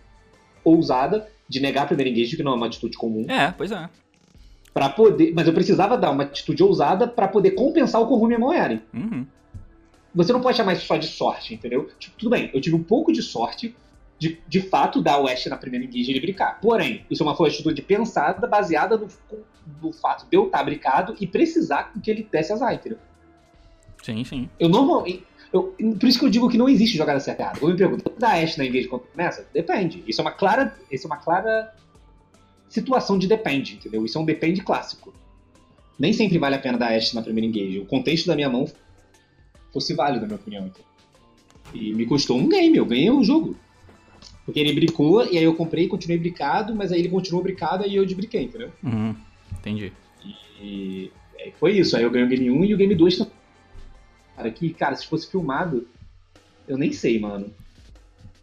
ousada 0.64 1.28
de 1.48 1.60
negar 1.60 1.84
a 1.84 1.86
primeira 1.86 2.10
engage, 2.10 2.36
que 2.36 2.42
não 2.42 2.54
é 2.54 2.56
uma 2.56 2.66
atitude 2.66 2.98
comum, 2.98 3.26
É, 3.30 3.52
pois 3.56 3.72
é. 3.72 3.88
para 4.74 4.90
poder. 4.90 5.34
Mas 5.36 5.46
eu 5.46 5.54
precisava 5.54 5.96
dar 6.00 6.10
uma 6.10 6.24
atitude 6.24 6.64
ousada 6.64 7.08
pra 7.08 7.28
poder 7.28 7.52
compensar 7.52 8.02
o 8.02 8.08
quão 8.08 8.18
ruim 8.20 8.30
minha 8.30 8.40
mão 8.40 8.52
era. 8.52 8.82
Uhum. 8.92 9.24
Você 10.16 10.34
não 10.34 10.42
pode 10.42 10.58
chamar 10.58 10.74
isso 10.74 10.88
só 10.88 10.98
de 10.98 11.06
sorte, 11.06 11.54
entendeu? 11.54 11.92
Tipo, 12.00 12.18
tudo 12.18 12.32
bem, 12.32 12.50
eu 12.54 12.60
tive 12.60 12.76
um 12.76 12.82
pouco 12.82 13.14
de 13.14 13.22
sorte 13.22 13.76
de, 14.18 14.40
de 14.48 14.62
fato 14.62 15.02
dar 15.02 15.20
o 15.20 15.28
Ash 15.28 15.46
na 15.48 15.58
primeira 15.58 15.86
engage 15.86 16.10
e 16.10 16.12
ele 16.12 16.20
brincar. 16.20 16.60
Porém, 16.60 17.06
isso 17.10 17.22
é 17.22 17.26
uma 17.26 17.48
atitude 17.48 17.82
pensada, 17.82 18.48
baseada 18.48 18.98
no, 18.98 19.08
no 19.82 19.92
fato 19.92 20.26
de 20.30 20.38
eu 20.38 20.46
estar 20.46 20.64
brincado 20.64 21.16
e 21.20 21.28
precisar 21.28 21.92
que 22.02 22.10
ele 22.10 22.28
desse 22.32 22.54
azar, 22.54 22.74
entendeu? 22.74 22.98
Sim, 24.04 24.24
sim. 24.24 24.50
Eu 24.60 24.70
normalmente. 24.70 25.24
Eu, 25.52 25.76
por 26.00 26.08
isso 26.08 26.20
que 26.20 26.26
eu 26.26 26.30
digo 26.30 26.50
que 26.50 26.58
não 26.58 26.68
existe 26.68 26.98
jogada 26.98 27.20
certa 27.20 27.44
errada. 27.44 27.60
Quando 27.60 27.72
me 27.72 27.78
perguntam, 27.78 28.12
dá 28.18 28.34
Ash 28.34 28.58
na 28.58 28.66
engage 28.66 28.88
quando 28.88 29.04
começa? 29.04 29.48
Depende. 29.54 30.04
Isso 30.08 30.22
é 30.22 30.24
uma 30.24 30.32
clara. 30.32 30.78
Isso 30.92 31.08
é 31.08 31.10
uma 31.10 31.18
clara 31.18 31.74
situação 32.70 33.18
de 33.18 33.28
depende, 33.28 33.76
entendeu? 33.76 34.06
Isso 34.06 34.18
é 34.18 34.22
um 34.22 34.26
depende 34.26 34.62
clássico. 34.62 35.14
Nem 35.98 36.12
sempre 36.12 36.38
vale 36.38 36.56
a 36.56 36.60
pena 36.60 36.78
dar 36.78 36.94
Ash 36.94 37.14
na 37.14 37.22
primeira 37.22 37.48
engage. 37.48 37.80
O 37.80 37.86
contexto 37.86 38.28
da 38.28 38.36
minha 38.36 38.50
mão 38.50 38.68
fosse 39.72 39.94
válido, 39.94 40.22
na 40.22 40.28
minha 40.28 40.40
opinião. 40.40 40.68
Então. 40.68 40.84
E 41.74 41.94
me 41.94 42.06
custou 42.06 42.38
um 42.38 42.48
game, 42.48 42.78
eu 42.78 42.86
ganhei 42.86 43.10
o 43.10 43.24
jogo. 43.24 43.56
Porque 44.46 44.60
ele 44.60 44.74
bricou, 44.74 45.26
e 45.26 45.38
aí 45.38 45.44
eu 45.44 45.56
comprei 45.56 45.86
e 45.86 45.88
continuei 45.88 46.20
bricado, 46.20 46.76
mas 46.76 46.92
aí 46.92 47.00
ele 47.00 47.10
continuou 47.10 47.44
bricado 47.44 47.86
e 47.88 47.96
eu 47.96 48.06
desbriquei, 48.06 48.44
entendeu? 48.44 48.72
Uhum. 48.84 49.16
Entendi. 49.60 49.92
E 50.62 51.12
aí 51.40 51.52
foi 51.60 51.72
isso. 51.78 51.98
Aí 51.98 52.04
eu 52.04 52.12
ganhei 52.12 52.28
o 52.28 52.30
game 52.30 52.52
1 52.52 52.66
e 52.66 52.74
o 52.74 52.78
game 52.78 52.94
2 52.96 53.18
tá- 53.18 53.28
Cara, 54.36 54.52
que, 54.52 54.70
cara, 54.74 54.96
se 54.96 55.08
fosse 55.08 55.30
filmado, 55.32 55.88
eu 56.68 56.78
nem 56.78 56.92
sei, 56.92 57.20
mano. 57.20 57.52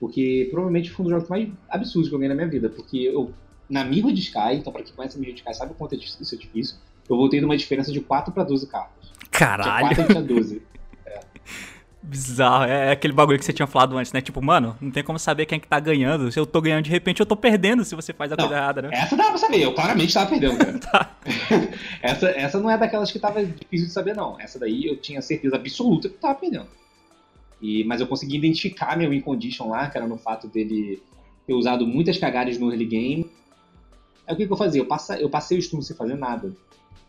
Porque 0.01 0.49
provavelmente 0.51 0.91
foi 0.91 1.05
um 1.05 1.09
dos 1.09 1.13
jogos 1.15 1.29
mais 1.29 1.49
absurdos 1.69 2.09
que 2.09 2.15
eu 2.15 2.19
ganhei 2.19 2.31
na 2.31 2.35
minha 2.35 2.49
vida. 2.49 2.69
Porque 2.69 2.99
eu, 2.99 3.33
na 3.71 3.85
Mirror 3.85 4.13
de 4.13 4.21
Sky, 4.23 4.55
então 4.55 4.73
pra 4.73 4.83
quem 4.83 4.93
conhece 4.95 5.17
a 5.17 5.21
Mirror 5.21 5.35
de 5.35 5.41
Sky 5.43 5.55
sabe 5.55 5.73
o 5.73 5.75
quanto 5.75 5.95
é 5.95 5.99
difícil- 5.99 6.23
isso 6.23 6.35
é 6.35 6.39
difícil, 6.39 6.77
eu 7.09 7.17
voltei 7.17 7.39
de 7.39 7.45
uma 7.47 7.57
diferença 7.57 7.93
de 7.93 8.01
4 8.01 8.33
pra 8.33 8.43
12 8.43 8.67
cartas. 8.67 9.09
Tinha 9.11 9.29
Caralho. 9.31 9.87
4 9.87 10.03
e 10.03 10.07
tinha 10.09 10.23
12. 10.23 10.63
Bizarro. 12.03 12.65
É 12.65 12.91
aquele 12.91 13.13
bagulho 13.13 13.39
que 13.39 13.45
você 13.45 13.53
tinha 13.53 13.67
falado 13.67 13.97
antes, 13.97 14.13
né? 14.13 14.21
Tipo, 14.21 14.43
mano, 14.43 14.77
não 14.81 14.91
tem 14.91 15.05
como 15.05 15.19
saber 15.19 15.47
quem 15.47 15.57
é 15.57 15.61
que 15.61 15.69
tá 15.69 15.79
ganhando. 15.79 16.33
Se 16.33 16.39
eu 16.39 16.45
tô 16.45 16.61
ganhando 16.61 16.83
de 16.83 16.91
repente, 16.91 17.21
eu 17.21 17.27
tô 17.27 17.37
perdendo 17.37 17.85
se 17.85 17.95
você 17.95 18.13
faz 18.13 18.33
a 18.33 18.37
Não, 18.37 18.49
coisa 18.49 18.61
errada, 18.61 18.83
né? 18.83 18.91
Essa 18.93 19.17
dava 19.17 19.31
pra 19.31 19.39
saber, 19.39 19.63
eu 19.63 19.73
claramente 19.73 20.13
tava 20.13 20.29
perdendo, 20.29 20.59
cara. 20.59 20.73
Tá. 20.93 21.17
essa, 22.03 22.29
essa 22.31 22.59
não 22.59 22.69
é 22.69 22.77
daquelas 22.77 23.13
que 23.13 23.19
tava 23.19 23.45
difícil 23.45 23.87
de 23.87 23.93
saber, 23.93 24.17
não. 24.17 24.39
Essa 24.41 24.59
daí 24.59 24.87
eu 24.87 24.97
tinha 24.97 25.23
certeza 25.23 25.55
absoluta 25.55 26.09
que 26.09 26.17
eu 26.17 26.21
tava 26.21 26.35
perdendo. 26.35 26.67
E, 27.61 27.85
mas 27.85 28.01
eu 28.01 28.09
consegui 28.09 28.37
identificar 28.37 28.99
meu 28.99 29.11
win 29.11 29.21
condition 29.21 29.69
lá, 29.69 29.89
que 29.89 29.97
era 29.97 30.07
no 30.07 30.19
fato 30.19 30.49
dele 30.49 31.01
ter 31.47 31.55
usado 31.55 31.87
muitas 31.87 32.19
cagadas 32.19 32.59
no 32.59 32.71
early 32.71 32.87
game. 32.87 33.31
Aí 34.27 34.35
o 34.35 34.37
que, 34.37 34.47
que 34.47 34.53
eu 34.53 34.57
fazia? 34.57 34.81
Eu, 34.81 34.87
passa, 34.87 35.17
eu 35.17 35.31
passei 35.31 35.59
o 35.59 35.71
turno 35.71 35.83
sem 35.83 35.97
fazer 35.97 36.17
nada. 36.17 36.53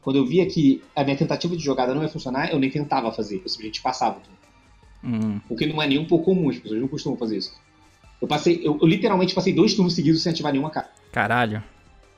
Quando 0.03 0.17
eu 0.17 0.25
via 0.25 0.45
que 0.45 0.83
a 0.95 1.03
minha 1.03 1.17
tentativa 1.17 1.55
de 1.55 1.63
jogada 1.63 1.95
não 1.95 2.03
ia 2.03 2.09
funcionar, 2.09 2.51
eu 2.51 2.59
nem 2.59 2.69
tentava 2.69 3.11
fazer, 3.11 3.35
eu 3.35 3.49
simplesmente 3.49 3.81
passava 3.81 4.17
o 4.17 4.21
turno. 4.21 4.42
Hum. 5.03 5.39
O 5.49 5.55
que 5.55 5.65
não 5.65 5.81
é 5.81 5.87
nem 5.87 5.97
um 5.97 6.05
pouco 6.05 6.25
comum, 6.25 6.49
as 6.49 6.57
pessoas 6.57 6.79
não 6.79 6.87
costumam 6.87 7.17
fazer 7.17 7.37
isso. 7.37 7.53
Eu 8.21 8.27
passei, 8.27 8.61
eu, 8.63 8.77
eu 8.81 8.87
literalmente 8.87 9.35
passei 9.35 9.53
dois 9.53 9.73
turnos 9.73 9.93
seguidos 9.93 10.21
sem 10.23 10.31
ativar 10.31 10.51
nenhuma 10.51 10.69
carta. 10.69 10.91
Caralho. 11.11 11.61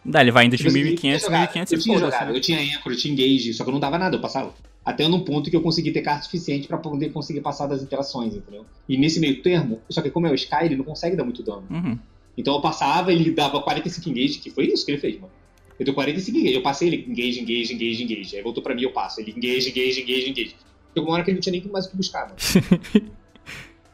Daí 0.05 0.23
ele 0.23 0.31
vai 0.31 0.45
indo 0.45 0.51
de 0.51 0.57
Tipo 0.57 0.69
assim, 0.69 0.83
1500 0.83 0.91
eu 0.91 0.99
tinha 0.99 1.19
jogado, 1.19 1.53
1500 1.55 1.71
eu 1.71 1.79
tinha 1.79 1.97
jogado, 1.97 2.29
né? 2.29 2.37
eu 2.37 2.41
tinha 2.41 2.59
Anchor, 2.59 2.91
eu 2.91 2.97
tinha 2.97 3.13
Engage, 3.13 3.53
só 3.55 3.63
que 3.63 3.69
eu 3.69 3.73
não 3.73 3.79
dava 3.79 3.97
nada, 3.97 4.15
eu 4.15 4.21
passava. 4.21 4.53
Até 4.85 5.07
num 5.07 5.21
ponto 5.21 5.49
que 5.49 5.55
eu 5.55 5.61
consegui 5.61 5.91
ter 5.91 6.01
carta 6.03 6.25
suficiente 6.25 6.67
pra 6.67 6.77
poder 6.77 7.09
conseguir 7.09 7.41
passar 7.41 7.65
das 7.65 7.81
interações, 7.81 8.35
entendeu? 8.35 8.67
E 8.87 8.97
nesse 8.97 9.19
meio 9.19 9.41
termo, 9.41 9.81
só 9.89 10.03
que 10.03 10.11
como 10.11 10.27
é 10.27 10.31
o 10.31 10.35
Sky, 10.35 10.65
ele 10.65 10.75
não 10.75 10.83
consegue 10.83 11.15
dar 11.15 11.23
muito 11.23 11.41
dano. 11.41 11.63
Uhum. 11.71 11.97
Então 12.37 12.53
eu 12.53 12.61
passava, 12.61 13.11
ele 13.11 13.31
dava 13.31 13.59
45 13.63 14.09
engage, 14.09 14.37
que 14.37 14.51
foi 14.51 14.67
isso 14.67 14.85
que 14.85 14.91
ele 14.91 14.99
fez, 14.99 15.15
mano. 15.15 15.31
Eu 15.79 15.85
dei 15.85 15.93
45 15.93 16.37
engage, 16.37 16.53
eu 16.53 16.61
passei 16.61 16.87
ele 16.87 17.05
engage, 17.07 17.41
engage, 17.41 17.73
engage, 17.73 18.03
engage. 18.03 18.35
Aí 18.35 18.43
voltou 18.43 18.61
pra 18.61 18.75
mim, 18.75 18.83
eu 18.83 18.91
passo. 18.91 19.19
Ele 19.19 19.33
engage, 19.35 19.71
engage, 19.71 20.01
engage, 20.01 20.29
engage. 20.29 20.55
Chegou 20.95 21.09
uma 21.09 21.15
hora 21.15 21.23
que 21.23 21.29
ele 21.31 21.35
não 21.35 21.41
tinha 21.41 21.51
nem 21.51 21.67
mais 21.71 21.85
o 21.85 21.89
que 21.91 21.97
buscar, 21.97 22.23
mano. 22.25 22.35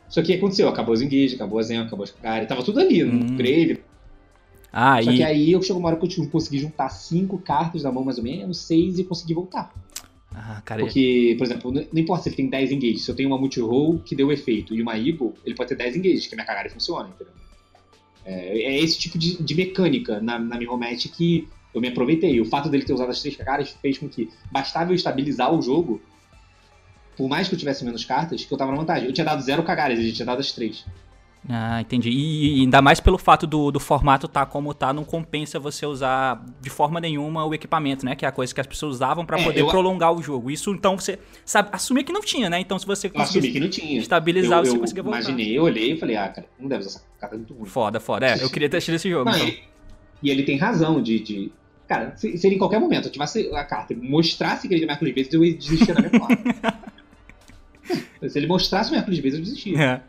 Só 0.07 0.21
que 0.21 0.33
aconteceu, 0.33 0.67
acabou 0.67 0.93
os 0.93 1.01
engage, 1.01 1.35
acabou 1.35 1.57
a 1.57 1.63
Zen, 1.63 1.79
acabou 1.79 2.03
as 2.03 2.11
cara, 2.11 2.45
tava 2.45 2.63
tudo 2.63 2.79
ali, 2.79 3.03
no 3.03 3.23
Hum. 3.25 3.35
grave. 3.37 3.79
Ah, 4.71 5.01
Só 5.01 5.09
que 5.11 5.17
e. 5.17 5.23
aí 5.23 5.51
eu 5.51 5.61
chegou 5.61 5.79
uma 5.79 5.89
hora 5.89 5.97
que 5.97 6.19
eu 6.19 6.29
consegui 6.29 6.59
juntar 6.59 6.89
cinco 6.89 7.37
cartas 7.37 7.83
da 7.83 7.91
mão, 7.91 8.03
mais 8.03 8.17
ou 8.17 8.23
menos, 8.23 8.57
seis, 8.59 8.99
e 8.99 9.03
consegui 9.03 9.33
voltar. 9.33 9.73
Ah, 10.33 10.61
cara. 10.63 10.81
Porque, 10.81 11.35
por 11.37 11.43
exemplo, 11.45 11.71
não 11.73 11.99
importa 12.01 12.23
se 12.23 12.29
ele 12.29 12.35
tem 12.37 12.49
10 12.49 12.71
engages, 12.71 13.03
se 13.03 13.11
eu 13.11 13.15
tenho 13.15 13.27
uma 13.29 13.37
multi-roll 13.37 13.99
que 13.99 14.15
deu 14.15 14.31
efeito 14.31 14.73
e 14.73 14.81
uma 14.81 14.97
Eagle, 14.97 15.33
ele 15.45 15.55
pode 15.55 15.69
ter 15.69 15.75
10 15.75 15.97
engages, 15.97 16.27
que 16.27 16.33
a 16.33 16.37
minha 16.37 16.45
cagada 16.45 16.69
funciona, 16.69 17.09
entendeu? 17.09 17.33
É, 18.23 18.59
é 18.75 18.79
esse 18.79 18.97
tipo 18.97 19.17
de, 19.17 19.41
de 19.43 19.55
mecânica 19.55 20.21
na, 20.21 20.39
na 20.39 20.57
minha 20.57 20.71
home 20.71 20.89
match 20.89 21.07
que 21.07 21.47
eu 21.73 21.81
me 21.81 21.87
aproveitei. 21.89 22.39
O 22.39 22.45
fato 22.45 22.69
dele 22.69 22.83
ter 22.85 22.93
usado 22.93 23.09
as 23.09 23.19
três 23.21 23.35
cagadas 23.35 23.71
fez 23.81 23.97
com 23.97 24.07
que 24.07 24.29
bastava 24.51 24.91
eu 24.91 24.95
estabilizar 24.95 25.53
o 25.53 25.61
jogo, 25.61 26.01
por 27.17 27.27
mais 27.29 27.47
que 27.47 27.55
eu 27.55 27.59
tivesse 27.59 27.83
menos 27.85 28.03
cartas, 28.05 28.43
que 28.45 28.53
eu 28.53 28.57
tava 28.57 28.71
na 28.71 28.77
vantagem. 28.77 29.07
Eu 29.07 29.13
tinha 29.13 29.25
dado 29.25 29.41
zero 29.41 29.63
cagadas, 29.63 29.99
ele 29.99 30.11
tinha 30.11 30.25
dado 30.25 30.39
as 30.39 30.51
três. 30.51 30.85
Ah, 31.49 31.81
entendi. 31.81 32.09
E, 32.11 32.57
e 32.59 32.61
ainda 32.61 32.83
mais 32.83 32.99
pelo 32.99 33.17
fato 33.17 33.47
do, 33.47 33.71
do 33.71 33.79
formato 33.79 34.27
tá 34.27 34.45
como 34.45 34.75
tá, 34.75 34.93
não 34.93 35.03
compensa 35.03 35.59
você 35.59 35.87
usar 35.87 36.39
de 36.61 36.69
forma 36.69 36.99
nenhuma 36.99 37.43
o 37.43 37.51
equipamento, 37.53 38.05
né? 38.05 38.15
Que 38.15 38.25
é 38.25 38.27
a 38.27 38.31
coisa 38.31 38.53
que 38.53 38.61
as 38.61 38.67
pessoas 38.67 38.95
usavam 38.97 39.25
pra 39.25 39.39
É, 39.39 39.43
poder 39.43 39.61
eu- 39.61 39.67
prolongar 39.67 40.13
o 40.13 40.21
jogo. 40.21 40.51
Isso, 40.51 40.69
então, 40.71 40.95
você 40.99 41.17
sabe, 41.43 41.69
assumir 41.71 42.03
que 42.03 42.13
não 42.13 42.21
tinha, 42.21 42.47
né? 42.47 42.59
Então, 42.59 42.77
se 42.77 42.85
você 42.85 43.07
assumi 43.07 43.27
que 43.27 43.37
conseguir 43.39 43.59
não 43.59 43.69
tinha. 43.69 43.99
estabilizar, 43.99 44.59
eu, 44.59 44.65
você 44.65 44.75
eu 44.75 44.79
conseguia 44.81 45.01
voltar. 45.03 45.19
imaginei, 45.19 45.57
eu 45.57 45.63
olhei 45.63 45.93
e 45.93 45.97
falei, 45.99 46.15
ah, 46.15 46.27
cara, 46.29 46.45
não 46.59 46.69
deve 46.69 46.81
usar 46.81 46.89
essa 46.99 47.03
carta 47.19 47.35
é 47.35 47.37
muito 47.39 47.53
ruim. 47.55 47.65
Foda, 47.67 47.99
foda. 47.99 48.27
É, 48.27 48.43
eu 48.43 48.49
queria 48.51 48.69
ter 48.69 48.77
assistido 48.77 48.95
esse 48.95 49.09
jogo. 49.09 49.25
Não, 49.31 49.35
então. 49.35 49.47
e, 50.21 50.29
ele 50.29 50.43
tem 50.43 50.57
razão 50.57 51.01
de. 51.01 51.19
de- 51.19 51.51
Cara, 51.87 52.13
se, 52.15 52.37
se 52.37 52.47
ele 52.47 52.55
em 52.55 52.59
qualquer 52.59 52.79
momento 52.79 53.07
eu 53.07 53.11
tivesse 53.11 53.49
a 53.53 53.63
carta 53.65 53.91
e 53.93 53.95
mostrasse 53.97 54.65
que 54.67 54.73
ele 54.75 54.79
tinha 54.81 54.87
Mercúrio 54.87 55.11
de 55.13 55.19
vezes, 55.21 55.33
eu 55.33 55.43
ia 55.43 55.57
desistir 55.57 55.91
da 55.93 55.99
minha 56.01 56.11
forma. 56.19 56.37
se 58.29 58.37
ele 58.37 58.47
mostrasse 58.47 58.89
o 58.89 58.93
Mercúrio 58.93 59.15
de 59.15 59.21
vezes, 59.21 59.39
eu 59.39 59.45
desistia. 59.45 59.81
É. 59.81 60.01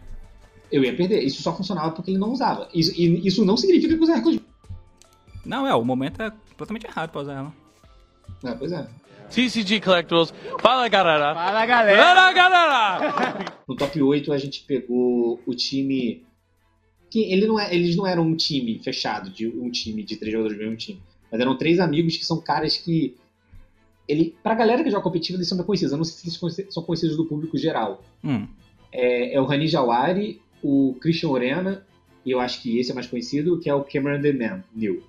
Eu 0.71 0.83
ia 0.83 0.95
perder. 0.95 1.23
Isso 1.23 1.43
só 1.43 1.55
funcionava 1.55 1.91
porque 1.93 2.11
ele 2.11 2.19
não 2.19 2.33
usava. 2.33 2.69
Isso, 2.75 2.93
e 2.99 3.27
isso 3.27 3.45
não 3.45 3.57
significa 3.57 3.95
que 3.95 4.03
usar 4.03 4.21
de 4.21 4.41
Não, 5.45 5.67
é, 5.67 5.75
o 5.75 5.85
momento 5.85 6.23
é 6.23 6.31
completamente 6.31 6.87
errado 6.87 7.11
pra 7.11 7.21
usar 7.21 7.35
ela. 7.35 7.55
Ah, 8.43 8.57
pois 8.59 8.73
é. 8.73 8.87
CCG 9.33 9.81
Collectibles. 9.81 10.33
Fala 10.61 10.89
galera. 10.89 11.35
Fala 11.35 11.67
galera. 11.67 12.03
Fala 12.03 12.33
galera. 12.33 13.53
No 13.67 13.77
top 13.77 14.03
8 14.03 14.33
a 14.33 14.39
gente 14.39 14.63
pegou 14.65 15.41
o 15.47 15.55
time. 15.55 16.25
Que 17.11 17.33
ele 17.33 17.47
não 17.47 17.59
é, 17.59 17.75
eles 17.75 17.97
não 17.97 18.07
eram 18.07 18.23
um 18.25 18.37
time 18.37 18.79
fechado, 18.79 19.31
de 19.31 19.47
um 19.47 19.71
time 19.71 20.03
de 20.03 20.17
três 20.17 20.33
jogadores 20.33 20.59
do 20.59 20.63
mesmo 20.63 20.77
time. 20.77 21.03
Mas 21.31 21.41
eram 21.41 21.57
três 21.57 21.79
amigos 21.81 22.17
que 22.17 22.25
são 22.25 22.41
caras 22.41 22.77
que. 22.77 23.17
Ele, 24.09 24.35
pra 24.43 24.55
galera 24.55 24.83
que 24.83 24.91
joga 24.91 25.03
competitivo, 25.03 25.39
eles 25.39 25.49
são 25.49 25.57
bem 25.57 25.67
conhecidos. 25.67 25.93
Eu 25.93 25.99
não 25.99 26.05
sei 26.05 26.31
se 26.31 26.67
são 26.73 26.83
conhecidos 26.83 27.17
do 27.17 27.25
público 27.25 27.57
geral. 27.57 28.03
Hum. 28.25 28.47
É, 28.91 29.35
é 29.35 29.41
o 29.41 29.45
Rani 29.45 29.67
Jawari, 29.69 30.41
o 30.63 30.95
Christian 31.01 31.31
Orena, 31.31 31.87
e 32.25 32.31
eu 32.31 32.41
acho 32.41 32.61
que 32.63 32.79
esse 32.79 32.91
é 32.91 32.95
mais 32.95 33.07
conhecido, 33.07 33.59
que 33.59 33.69
é 33.69 33.75
o 33.75 33.83
Cameron 33.85 34.21
The 34.21 34.33
Man, 34.33 34.65
New. 34.75 35.03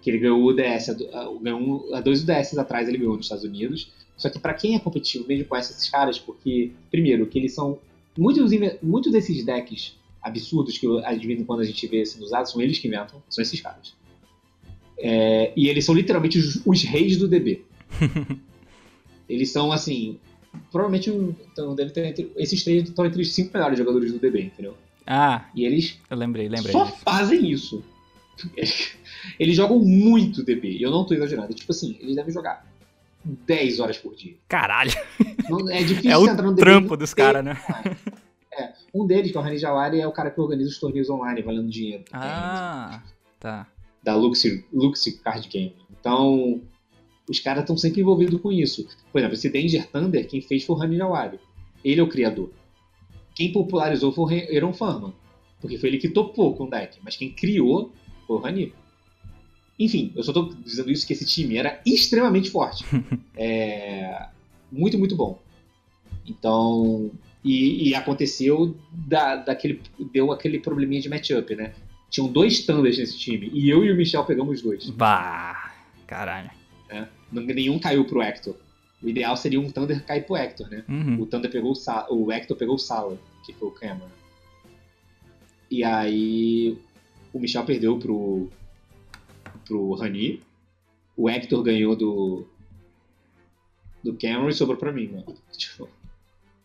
Que 0.00 0.10
ele 0.10 0.18
ganhou 0.18 0.42
o 0.44 0.52
DS, 0.52 0.96
ganhou 1.42 1.92
há 1.94 2.00
dois 2.00 2.22
UDS 2.22 2.56
atrás 2.56 2.88
ele 2.88 2.98
ganhou 2.98 3.16
nos 3.16 3.26
Estados 3.26 3.44
Unidos. 3.44 3.92
Só 4.16 4.28
que 4.30 4.38
pra 4.38 4.54
quem 4.54 4.74
é 4.74 4.78
competitivo 4.78 5.26
mesmo 5.28 5.44
conhece 5.44 5.72
esses 5.72 5.88
caras, 5.90 6.18
porque, 6.18 6.72
primeiro, 6.90 7.26
que 7.26 7.38
eles 7.38 7.54
são. 7.54 7.78
Muitos, 8.16 8.50
muitos 8.82 9.12
desses 9.12 9.44
decks 9.44 9.96
absurdos 10.20 10.76
que 10.76 10.86
eu- 10.86 11.00
de 11.00 11.26
vez 11.26 11.40
em 11.40 11.44
quando 11.44 11.60
a 11.60 11.64
gente 11.64 11.86
vê 11.86 12.04
sendo 12.04 12.24
usados 12.24 12.50
são 12.50 12.60
eles 12.60 12.78
que 12.78 12.88
inventam, 12.88 13.22
são 13.28 13.42
esses 13.42 13.60
caras. 13.60 13.94
É, 14.98 15.52
e 15.56 15.68
eles 15.68 15.84
são 15.84 15.94
literalmente 15.94 16.38
os, 16.38 16.60
os 16.66 16.82
reis 16.82 17.16
do 17.16 17.28
DB. 17.28 17.62
eles 19.28 19.50
são 19.50 19.72
assim. 19.72 20.18
Provavelmente 20.70 21.10
então, 21.10 21.74
deve 21.74 21.90
ter 21.92 22.06
entre- 22.06 22.32
esses 22.36 22.62
três 22.64 22.88
estão 22.88 23.04
entre 23.06 23.20
os 23.22 23.32
cinco 23.34 23.52
melhores 23.54 23.78
jogadores 23.78 24.12
do 24.12 24.18
DB, 24.18 24.42
entendeu? 24.42 24.76
Ah, 25.06 25.46
E 25.54 25.64
eles 25.64 25.98
eu 26.10 26.16
lembrei, 26.16 26.48
lembrei. 26.48 26.72
só 26.72 26.84
disso. 26.84 26.96
fazem 27.04 27.50
isso. 27.50 27.84
Eles 29.38 29.56
jogam 29.56 29.78
muito 29.80 30.44
DB. 30.44 30.70
E 30.78 30.82
eu 30.82 30.90
não 30.90 31.04
tô 31.04 31.12
exagerando. 31.14 31.52
Tipo 31.52 31.72
assim, 31.72 31.96
eles 32.00 32.14
devem 32.14 32.32
jogar 32.32 32.64
10 33.24 33.80
horas 33.80 33.98
por 33.98 34.14
dia. 34.14 34.36
Caralho, 34.48 34.92
Não- 35.48 35.68
é 35.70 35.82
difícil 35.84 36.10
é 36.10 36.16
o 36.18 36.22
entrar 36.28 36.42
no 36.44 36.50
DB 36.52 36.60
trampo 36.62 36.96
dos 36.96 37.12
caras, 37.14 37.44
né? 37.44 37.56
É, 38.52 38.72
um 38.94 39.06
deles, 39.06 39.30
que 39.32 39.36
é 39.36 39.40
o 39.40 39.42
Rani 39.42 39.58
Jawari, 39.58 40.00
é 40.00 40.06
o 40.06 40.12
cara 40.12 40.30
que 40.30 40.40
organiza 40.40 40.70
os 40.70 40.78
torneios 40.78 41.10
online, 41.10 41.42
valendo 41.42 41.68
dinheiro. 41.68 42.04
Ah, 42.12 43.02
tá. 43.40 43.66
Da 44.02 44.14
Luxy, 44.14 44.64
Luxy 44.72 45.18
Card 45.18 45.48
Game. 45.48 45.74
Então, 45.98 46.60
os 47.28 47.40
caras 47.40 47.62
estão 47.62 47.76
sempre 47.76 48.00
envolvidos 48.00 48.40
com 48.40 48.50
isso. 48.50 48.86
Por 49.12 49.18
exemplo, 49.18 49.34
esse 49.34 49.50
Danger 49.50 49.86
Thunder, 49.90 50.26
quem 50.26 50.40
fez 50.40 50.64
foi 50.64 50.76
o 50.76 50.78
Rani 50.78 50.96
Jawari. 50.96 51.38
Ele 51.84 52.00
é 52.00 52.02
o 52.02 52.08
criador. 52.08 52.50
Quem 53.34 53.52
popularizou 53.52 54.12
foi 54.12 54.24
o 54.24 54.56
Aaron 54.56 54.72
Furman. 54.72 55.12
Porque 55.60 55.78
foi 55.78 55.90
ele 55.90 55.98
que 55.98 56.08
topou 56.08 56.54
com 56.54 56.64
o 56.64 56.70
deck. 56.70 56.98
Mas 57.02 57.16
quem 57.16 57.30
criou 57.30 57.92
foi 58.26 58.36
o 58.36 58.40
Rani. 58.40 58.72
Enfim, 59.78 60.12
eu 60.16 60.22
só 60.22 60.32
tô 60.32 60.54
dizendo 60.64 60.90
isso 60.90 61.06
que 61.06 61.12
esse 61.12 61.26
time 61.26 61.56
era 61.56 61.80
extremamente 61.84 62.50
forte. 62.50 62.84
É, 63.40 64.26
muito, 64.72 64.98
muito 64.98 65.14
bom. 65.14 65.40
Então, 66.26 67.08
e, 67.44 67.88
e 67.88 67.94
aconteceu 67.94 68.76
da, 68.90 69.36
daquele, 69.36 69.80
deu 70.12 70.32
aquele 70.32 70.58
probleminha 70.58 71.00
de 71.00 71.08
matchup, 71.08 71.54
né? 71.54 71.72
Tinham 72.10 72.26
dois 72.26 72.66
Thunders 72.66 72.98
nesse 72.98 73.16
time, 73.16 73.48
e 73.54 73.70
eu 73.70 73.84
e 73.84 73.92
o 73.92 73.96
Michel 73.96 74.24
pegamos 74.24 74.56
os 74.56 74.62
dois. 74.62 74.90
Bah, 74.90 75.72
caralho. 76.04 76.50
Nenhum 77.30 77.78
caiu 77.78 78.04
pro 78.04 78.22
Hector. 78.22 78.54
O 79.02 79.08
ideal 79.08 79.36
seria 79.36 79.60
um 79.60 79.70
Thunder 79.70 80.04
cair 80.04 80.24
pro 80.26 80.36
Hector, 80.36 80.68
né? 80.68 80.84
Uhum. 80.88 81.20
O 81.20 81.26
Thunder 81.26 81.50
pegou 81.50 81.72
o, 81.72 81.74
Sa 81.74 82.06
o 82.10 82.32
Hector 82.32 82.56
pegou 82.56 82.74
o 82.74 82.78
Sala, 82.78 83.18
que 83.44 83.52
foi 83.52 83.68
o 83.68 83.72
Cameron. 83.72 84.08
E 85.70 85.84
aí 85.84 86.78
o 87.32 87.38
Michel 87.38 87.64
perdeu 87.64 87.98
pro, 87.98 88.48
pro 89.64 89.92
Rani. 89.94 90.42
O 91.16 91.28
Hector 91.28 91.62
ganhou 91.62 91.94
do, 91.94 92.46
do 94.02 94.14
Cameron 94.14 94.48
e 94.48 94.54
sobrou 94.54 94.78
pra 94.78 94.92
mim, 94.92 95.08
mano. 95.08 95.36
Tipo, 95.56 95.88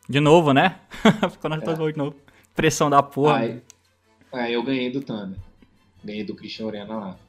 De 0.09 0.19
novo, 0.19 0.53
né? 0.53 0.79
Ficou 1.31 1.49
na 1.49 1.57
É. 1.57 1.91
de 1.91 1.97
novo. 1.97 2.15
Pressão 2.55 2.89
da 2.89 3.03
porra. 3.03 3.37
Aí, 3.37 3.61
aí 4.31 4.53
eu 4.53 4.63
ganhei 4.63 4.91
do 4.91 5.01
Thunder. 5.01 5.39
Ganhei 6.03 6.23
do 6.23 6.35
Christian 6.35 6.67
Orena 6.67 6.95
lá. 6.95 7.19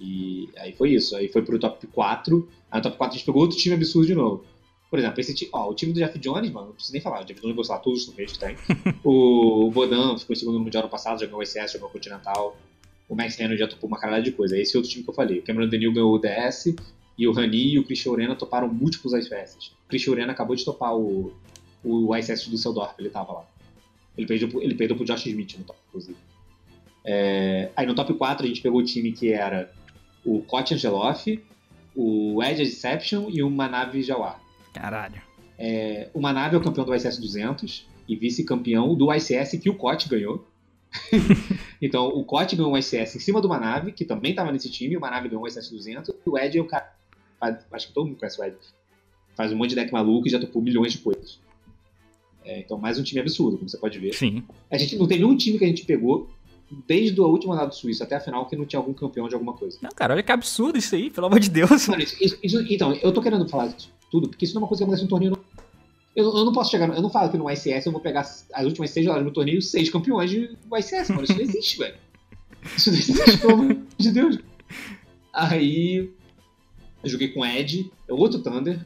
E 0.00 0.48
aí 0.56 0.72
foi 0.72 0.90
isso. 0.94 1.14
Aí 1.14 1.28
foi 1.28 1.42
pro 1.42 1.58
top 1.58 1.86
4. 1.86 2.48
Aí 2.70 2.78
no 2.78 2.82
top 2.82 2.96
4 2.96 3.14
a 3.14 3.16
gente 3.18 3.26
pegou 3.26 3.42
outro 3.42 3.56
time 3.58 3.74
absurdo 3.74 4.06
de 4.06 4.14
novo. 4.14 4.44
Por 4.88 4.98
exemplo, 4.98 5.20
esse 5.20 5.34
time, 5.34 5.50
ó, 5.52 5.68
o 5.70 5.74
time 5.74 5.92
do 5.92 6.00
Jeff 6.00 6.18
Jones, 6.18 6.50
mano, 6.50 6.68
não 6.68 6.72
preciso 6.74 6.92
nem 6.94 7.02
falar. 7.02 7.22
O 7.22 7.24
Jeff 7.24 7.40
Jones 7.40 7.54
gostou 7.54 7.76
lá 7.76 7.82
todos 7.82 8.08
os 8.08 8.14
que 8.14 8.38
tem. 8.38 8.56
o 9.04 9.70
Bodan 9.70 10.18
ficou 10.18 10.34
em 10.34 10.36
segundo 10.38 10.58
no 10.58 10.64
Mundial 10.64 10.82
ano 10.82 10.90
passado, 10.90 11.20
já 11.20 11.26
ganhou 11.26 11.40
o 11.40 11.44
já 11.44 11.64
ganhou 11.66 11.88
o 11.88 11.92
Continental. 11.92 12.56
O 13.08 13.14
Max 13.14 13.38
Henry 13.38 13.56
já 13.56 13.68
topou 13.68 13.88
uma 13.88 13.98
caralhada 13.98 14.24
de 14.24 14.32
coisa. 14.32 14.58
Esse 14.58 14.76
é 14.76 14.78
outro 14.78 14.90
time 14.90 15.04
que 15.04 15.10
eu 15.10 15.14
falei. 15.14 15.38
O 15.40 15.42
Cameron 15.42 15.68
Denil 15.68 15.92
ganhou 15.92 16.14
o 16.14 16.18
DS. 16.18 16.74
E 17.18 17.28
o 17.28 17.32
Rani 17.32 17.74
e 17.74 17.78
o 17.78 17.84
Christian 17.84 18.12
Orena 18.12 18.34
toparam 18.34 18.66
múltiplos 18.72 19.12
ICS. 19.12 19.72
O 19.84 19.88
Christian 19.88 20.12
Orena 20.12 20.32
acabou 20.32 20.56
de 20.56 20.64
topar 20.64 20.96
o, 20.96 21.32
o 21.84 22.16
ICS 22.16 22.46
do 22.46 22.52
Düsseldorf, 22.52 22.94
ele 22.98 23.10
tava 23.10 23.32
lá. 23.32 23.44
Ele 24.16 24.26
perdeu, 24.26 24.48
pro- 24.48 24.62
ele 24.62 24.74
perdeu 24.74 24.96
pro 24.96 25.04
Josh 25.04 25.26
Smith 25.26 25.56
no 25.58 25.64
top, 25.64 25.78
inclusive. 25.88 26.16
É, 27.04 27.70
aí 27.76 27.86
no 27.86 27.94
top 27.94 28.14
4 28.14 28.44
a 28.44 28.48
gente 28.48 28.60
pegou 28.60 28.80
o 28.80 28.84
time 28.84 29.12
que 29.12 29.32
era 29.32 29.70
o 30.24 30.40
Koch 30.42 30.72
Angeloff, 30.74 31.42
o 31.94 32.42
Edge 32.42 32.64
Deception 32.64 33.28
e 33.30 33.42
o 33.42 33.50
Manavi 33.50 34.02
Jawar. 34.02 34.40
Caralho. 34.72 35.20
É, 35.58 36.08
o 36.14 36.20
Manavi 36.20 36.54
é 36.54 36.58
o 36.58 36.62
campeão 36.62 36.84
do 36.84 36.94
ICS 36.94 37.18
200 37.18 37.86
e 38.08 38.16
vice-campeão 38.16 38.94
do 38.94 39.12
ICS 39.12 39.58
que 39.60 39.68
o 39.68 39.74
Koch 39.74 40.08
ganhou. 40.08 40.46
então 41.80 42.08
o 42.08 42.24
Koch 42.24 42.56
ganhou 42.56 42.72
o 42.72 42.78
ICS 42.78 43.16
em 43.16 43.20
cima 43.20 43.40
do 43.40 43.48
Manavi, 43.48 43.92
que 43.92 44.04
também 44.04 44.30
estava 44.30 44.50
nesse 44.50 44.70
time, 44.70 44.96
o 44.96 45.00
Manavi 45.00 45.28
ganhou 45.28 45.44
o 45.44 45.48
ICS 45.48 45.70
200 45.70 46.08
e 46.08 46.28
o 46.28 46.38
Edge 46.38 46.58
é 46.58 46.60
o 46.62 46.66
cara. 46.66 46.92
Acho 47.72 47.88
que 47.88 47.94
todo 47.94 48.06
mundo 48.06 48.18
conhece 48.18 48.40
o 48.40 48.44
Edge. 48.44 48.58
Faz 49.34 49.52
um 49.52 49.56
monte 49.56 49.70
de 49.70 49.76
deck 49.76 49.92
maluco 49.92 50.26
e 50.26 50.30
já 50.30 50.38
topou 50.38 50.60
milhões 50.60 50.92
de 50.92 50.98
coisas. 50.98 51.40
É, 52.44 52.60
então, 52.60 52.78
mais 52.78 52.98
um 52.98 53.02
time 53.02 53.20
absurdo, 53.20 53.58
como 53.58 53.68
você 53.68 53.76
pode 53.76 53.98
ver. 53.98 54.14
Sim. 54.14 54.42
A 54.70 54.78
gente 54.78 54.96
não 54.96 55.06
tem 55.06 55.18
nenhum 55.18 55.36
time 55.36 55.58
que 55.58 55.64
a 55.64 55.68
gente 55.68 55.84
pegou, 55.84 56.28
desde 56.86 57.20
a 57.20 57.24
última 57.24 57.54
rodada 57.54 57.70
do 57.70 57.74
Suíço 57.74 58.02
até 58.02 58.16
a 58.16 58.20
final, 58.20 58.46
que 58.46 58.56
não 58.56 58.64
tinha 58.64 58.78
algum 58.80 58.92
campeão 58.92 59.28
de 59.28 59.34
alguma 59.34 59.52
coisa. 59.54 59.78
Não, 59.82 59.90
cara, 59.90 60.14
olha 60.14 60.22
que 60.22 60.32
absurdo 60.32 60.78
isso 60.78 60.94
aí, 60.94 61.10
pelo 61.10 61.26
amor 61.26 61.40
de 61.40 61.50
Deus. 61.50 61.88
Mano, 61.88 62.02
isso- 62.02 62.16
isso- 62.20 62.38
isso- 62.42 62.64
então, 62.72 62.92
eu 62.94 63.12
tô 63.12 63.20
querendo 63.20 63.48
falar 63.48 63.66
isso 63.66 63.90
tudo, 64.10 64.28
porque 64.28 64.44
isso 64.44 64.54
não 64.54 64.60
é 64.60 64.62
uma 64.64 64.68
coisa 64.68 64.80
que 64.80 64.84
acontece 64.84 65.02
no 65.04 65.08
torneio. 65.08 65.36
Eu, 66.14 66.24
eu 66.24 66.44
não 66.44 66.52
posso 66.52 66.70
chegar, 66.70 66.86
no- 66.88 66.94
eu 66.94 67.02
não 67.02 67.10
falo 67.10 67.30
que 67.30 67.38
no 67.38 67.48
ICS 67.50 67.86
eu 67.86 67.92
vou 67.92 68.00
pegar 68.00 68.20
as 68.20 68.64
últimas 68.66 68.90
seis 68.90 69.06
rodadas 69.06 69.26
do 69.28 69.32
torneio 69.32 69.60
seis 69.62 69.88
campeões 69.90 70.30
de 70.30 70.48
do 70.66 70.76
ICS, 70.76 71.10
mano. 71.10 71.22
Isso 71.24 71.34
não 71.34 71.40
existe, 71.40 71.78
velho. 71.78 71.94
Isso 72.76 72.90
não 72.90 72.98
existe, 72.98 73.38
pelo 73.38 73.52
amor 73.52 73.76
de 73.96 74.10
Deus. 74.12 74.38
Aí, 75.32 76.10
eu 77.02 77.08
joguei 77.10 77.28
com 77.28 77.40
o 77.40 77.46
Ed, 77.46 77.90
é 78.08 78.12
outro 78.12 78.40
Thunder, 78.40 78.84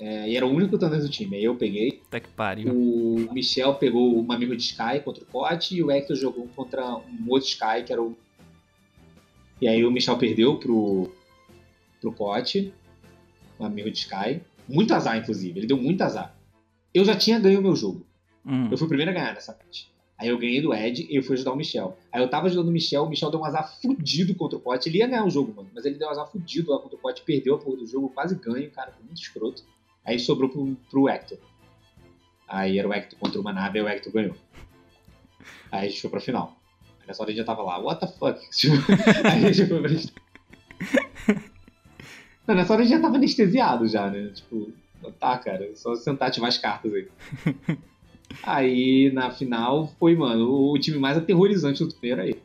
é, 0.00 0.30
e 0.30 0.34
era 0.36 0.46
o 0.46 0.50
único 0.50 0.78
Thunder 0.78 0.98
do 0.98 1.10
time. 1.10 1.36
Aí 1.36 1.44
eu 1.44 1.54
peguei, 1.54 1.92
Puta 1.92 2.18
que 2.18 2.28
pariu. 2.30 2.72
o 2.72 3.28
Michel 3.32 3.74
pegou 3.74 4.18
uma 4.18 4.34
amigo 4.34 4.56
de 4.56 4.62
Sky 4.62 5.00
contra 5.04 5.22
o 5.22 5.26
Cote 5.26 5.76
e 5.76 5.82
o 5.82 5.90
Hector 5.90 6.16
jogou 6.16 6.48
contra 6.56 6.96
um 6.96 7.26
outro 7.28 7.48
Sky, 7.48 7.84
que 7.84 7.92
era 7.92 8.02
o. 8.02 8.16
E 9.60 9.68
aí 9.68 9.84
o 9.84 9.90
Michel 9.90 10.16
perdeu 10.16 10.56
pro, 10.56 11.12
pro 12.00 12.12
Cote, 12.12 12.72
um 13.58 13.66
amigo 13.66 13.90
de 13.90 13.98
Sky. 13.98 14.40
Muito 14.66 14.94
azar, 14.94 15.18
inclusive. 15.18 15.60
Ele 15.60 15.66
deu 15.66 15.76
muito 15.76 16.00
azar. 16.00 16.34
Eu 16.94 17.04
já 17.04 17.14
tinha 17.14 17.38
ganho 17.38 17.60
o 17.60 17.62
meu 17.62 17.76
jogo. 17.76 18.06
Hum. 18.46 18.68
Eu 18.70 18.78
fui 18.78 18.86
o 18.86 18.88
primeiro 18.88 19.10
a 19.10 19.14
ganhar 19.14 19.34
nessa 19.34 19.52
match. 19.52 19.84
Aí 20.16 20.28
eu 20.28 20.38
ganhei 20.38 20.62
do 20.62 20.72
Ed 20.72 21.06
e 21.10 21.16
eu 21.16 21.22
fui 21.22 21.34
ajudar 21.34 21.52
o 21.52 21.56
Michel. 21.56 21.98
Aí 22.12 22.22
eu 22.22 22.28
tava 22.28 22.46
ajudando 22.46 22.68
o 22.68 22.72
Michel, 22.72 23.04
o 23.04 23.08
Michel 23.08 23.30
deu 23.30 23.40
um 23.40 23.44
azar 23.44 23.80
fudido 23.80 24.34
contra 24.34 24.56
o 24.56 24.60
Pote. 24.60 24.88
Ele 24.88 24.98
ia 24.98 25.06
ganhar 25.06 25.26
o 25.26 25.30
jogo, 25.30 25.52
mano. 25.54 25.70
Mas 25.74 25.84
ele 25.84 25.96
deu 25.96 26.08
um 26.08 26.10
azar 26.10 26.30
fudido 26.30 26.70
lá 26.70 26.78
contra 26.78 26.96
o 26.96 27.00
Pote, 27.00 27.22
perdeu 27.22 27.54
a 27.54 27.58
porra 27.58 27.78
do 27.78 27.86
jogo, 27.86 28.08
quase 28.10 28.34
ganho, 28.34 28.70
cara. 28.70 28.92
Foi 28.92 29.04
muito 29.04 29.20
escroto. 29.20 29.62
Aí 30.04 30.18
sobrou 30.18 30.48
pro, 30.48 30.76
pro 30.90 31.08
Hector. 31.08 31.38
Aí 32.48 32.78
era 32.78 32.88
o 32.88 32.92
Hector 32.92 33.18
contra 33.18 33.40
uma 33.40 33.52
nave 33.52 33.78
e 33.78 33.82
o 33.82 33.88
Hector 33.88 34.12
ganhou. 34.12 34.36
Aí 35.70 35.86
a 35.86 35.88
gente 35.88 36.00
foi 36.00 36.10
pra 36.10 36.20
final. 36.20 36.56
Aí 37.00 37.06
nessa 37.06 37.22
hora 37.22 37.30
a 37.30 37.34
gente 37.34 37.40
já 37.40 37.46
tava 37.46 37.62
lá, 37.62 37.78
what 37.78 38.00
the 38.00 38.06
fuck? 38.06 38.40
Tipo, 38.50 38.74
aí 39.24 39.46
a 39.46 39.52
gente 39.52 39.68
foi 39.70 39.80
pra 39.80 41.42
Não, 42.46 42.54
nessa 42.54 42.72
hora 42.72 42.82
a 42.82 42.84
gente 42.84 42.96
já 42.96 43.00
tava 43.00 43.16
anestesiado 43.16 43.86
já, 43.86 44.10
né? 44.10 44.32
Tipo, 44.34 44.72
tá, 45.18 45.38
cara, 45.38 45.70
só 45.76 45.94
sentar 45.94 46.28
e 46.28 46.30
ativar 46.30 46.48
as 46.48 46.58
cartas 46.58 46.92
aí. 46.92 47.08
aí 48.42 49.12
na 49.12 49.30
final 49.30 49.86
foi, 49.98 50.16
mano, 50.16 50.72
o 50.72 50.78
time 50.78 50.98
mais 50.98 51.16
aterrorizante 51.16 51.84
do 51.84 51.92
torneio 51.92 52.12
era 52.14 52.26
ele. 52.26 52.42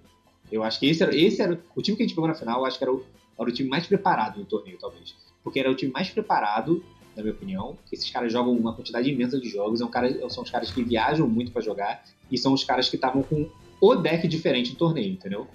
Eu 0.51 0.64
acho 0.64 0.80
que 0.80 0.88
esse 0.88 1.01
era, 1.01 1.16
esse 1.16 1.41
era 1.41 1.60
o 1.76 1.82
time 1.82 1.97
que 1.97 2.03
a 2.03 2.06
gente 2.06 2.16
pegou 2.16 2.28
na 2.28 2.36
final, 2.36 2.60
eu 2.60 2.66
acho 2.66 2.78
que 2.78 2.84
era 2.84 2.93
o, 2.93 3.03
era 3.39 3.49
o 3.49 3.51
time 3.51 3.68
mais 3.70 3.88
preparado 3.88 4.39
do 4.39 4.45
torneio, 4.45 4.78
talvez. 4.80 5.16
Porque 5.43 5.60
era 5.60 5.70
o 5.70 5.76
time 5.76 5.91
mais 5.91 6.10
preparado, 6.10 6.84
na 7.16 7.24
minha 7.24 7.34
opinião. 7.34 7.78
Esses 7.91 8.09
caras 8.09 8.32
jogam 8.32 8.53
uma 8.53 8.74
quantidade 8.74 9.09
imensa 9.09 9.39
de 9.39 9.49
jogos, 9.49 9.82
é 9.82 9.86
um 9.86 9.89
cara, 9.89 10.30
são 10.30 10.43
os 10.43 10.49
caras 10.49 10.72
que 10.72 10.84
viajam 10.84 11.28
muito 11.28 11.51
para 11.51 11.61
jogar 11.61 12.03
e 12.32 12.38
são 12.38 12.53
os 12.53 12.63
caras 12.63 12.89
que 12.89 12.95
estavam 12.95 13.24
com 13.24 13.49
o 13.82 13.95
deck 13.95 14.28
diferente 14.28 14.72
do 14.72 14.78
torneio, 14.78 15.13
entendeu? 15.13 15.47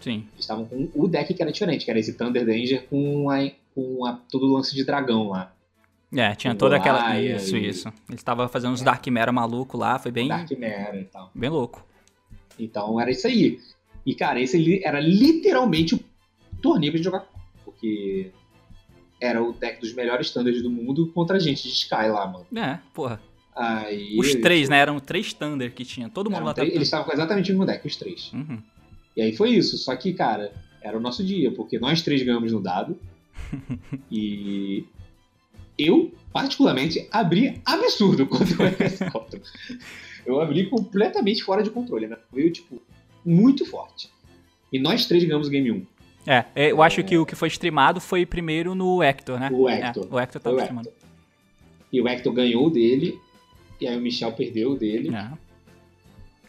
Sim. 0.00 0.24
Eles 0.32 0.40
estavam 0.40 0.64
com 0.64 0.88
o 0.94 1.06
deck 1.06 1.32
que 1.34 1.42
era 1.42 1.52
diferente, 1.52 1.84
que 1.84 1.90
era 1.90 2.00
esse 2.00 2.14
Thunder 2.14 2.44
Danger 2.44 2.86
com, 2.88 3.30
a, 3.30 3.50
com 3.74 4.06
a, 4.06 4.14
todo 4.30 4.46
o 4.46 4.52
lance 4.52 4.74
de 4.74 4.84
dragão 4.84 5.28
lá. 5.28 5.52
É, 6.12 6.34
tinha 6.34 6.54
toda 6.54 6.76
aquela. 6.76 7.20
Isso, 7.20 7.56
e... 7.56 7.68
isso. 7.68 7.88
Ele 8.08 8.16
estava 8.16 8.48
fazendo 8.48 8.72
uns 8.72 8.82
é. 8.82 8.84
Dark 8.84 9.06
Mera 9.06 9.30
maluco 9.30 9.76
lá, 9.76 9.98
foi 9.98 10.10
bem. 10.10 10.26
Dark 10.26 10.50
Mera 10.52 10.98
e 10.98 11.04
tal. 11.04 11.30
Bem 11.34 11.50
louco. 11.50 11.86
Então 12.58 13.00
era 13.00 13.10
isso 13.10 13.26
aí. 13.26 13.60
E, 14.04 14.14
cara, 14.14 14.40
esse 14.40 14.82
era 14.84 14.98
literalmente 14.98 15.94
o 15.94 16.00
torneio 16.60 16.92
pra 16.92 16.96
gente 16.96 17.04
jogar. 17.04 17.28
Porque 17.64 18.32
era 19.20 19.42
o 19.42 19.52
deck 19.52 19.80
dos 19.80 19.92
melhores 19.92 20.28
standards 20.28 20.62
do 20.62 20.70
mundo 20.70 21.08
contra 21.08 21.36
a 21.36 21.40
gente 21.40 21.62
de 21.62 21.68
Sky 21.68 22.08
lá, 22.08 22.26
mano. 22.26 22.46
É, 22.56 22.78
porra. 22.94 23.20
Aí, 23.54 24.16
os 24.18 24.34
três, 24.36 24.68
né? 24.68 24.78
Eram 24.78 24.98
três 24.98 25.32
Thunder 25.32 25.72
que 25.74 25.84
tinha. 25.84 26.08
Todo 26.08 26.30
mundo 26.30 26.44
lá 26.44 26.54
tava. 26.54 26.66
Eles 26.66 26.82
estavam 26.82 27.06
com 27.06 27.12
exatamente 27.12 27.50
o 27.50 27.54
mesmo 27.54 27.66
deck, 27.66 27.86
os 27.86 27.96
três. 27.96 28.32
Uhum. 28.32 28.58
E 29.16 29.22
aí 29.22 29.36
foi 29.36 29.50
isso. 29.50 29.76
Só 29.76 29.94
que, 29.96 30.14
cara, 30.14 30.52
era 30.80 30.96
o 30.96 31.00
nosso 31.00 31.22
dia, 31.22 31.52
porque 31.52 31.78
nós 31.78 32.00
três 32.00 32.22
ganhamos 32.22 32.52
no 32.52 32.60
dado. 32.62 32.98
e 34.10 34.84
eu, 35.76 36.12
particularmente, 36.32 37.06
abri 37.10 37.60
absurdo 37.64 38.24
contra 38.28 38.62
o 38.62 38.66
RS 38.66 39.00
Eu 40.24 40.40
abri 40.40 40.70
completamente 40.70 41.42
fora 41.42 41.62
de 41.62 41.70
controle, 41.70 42.06
né? 42.06 42.16
Veio, 42.32 42.50
tipo, 42.50 42.80
muito 43.24 43.66
forte. 43.66 44.08
E 44.72 44.78
nós 44.78 45.06
três 45.06 45.24
ganhamos 45.24 45.48
o 45.48 45.50
Game 45.50 45.70
1. 45.70 45.86
É, 46.26 46.44
é, 46.54 46.72
eu 46.72 46.82
acho 46.82 47.02
que 47.02 47.16
o 47.16 47.24
que 47.24 47.34
foi 47.34 47.48
streamado 47.48 48.00
foi 48.00 48.26
primeiro 48.26 48.74
no 48.74 49.02
Hector, 49.02 49.38
né? 49.38 49.50
O 49.52 49.68
Hector. 49.68 50.04
É, 50.04 50.14
o 50.14 50.18
Hector 50.18 50.40
tava 50.40 50.56
streamando. 50.58 50.90
E 51.92 52.00
o 52.00 52.08
Hector 52.08 52.32
ganhou 52.32 52.70
dele, 52.70 53.18
e 53.80 53.88
aí 53.88 53.96
o 53.96 54.00
Michel 54.00 54.32
perdeu 54.32 54.76
dele. 54.76 55.14
É. 55.14 55.32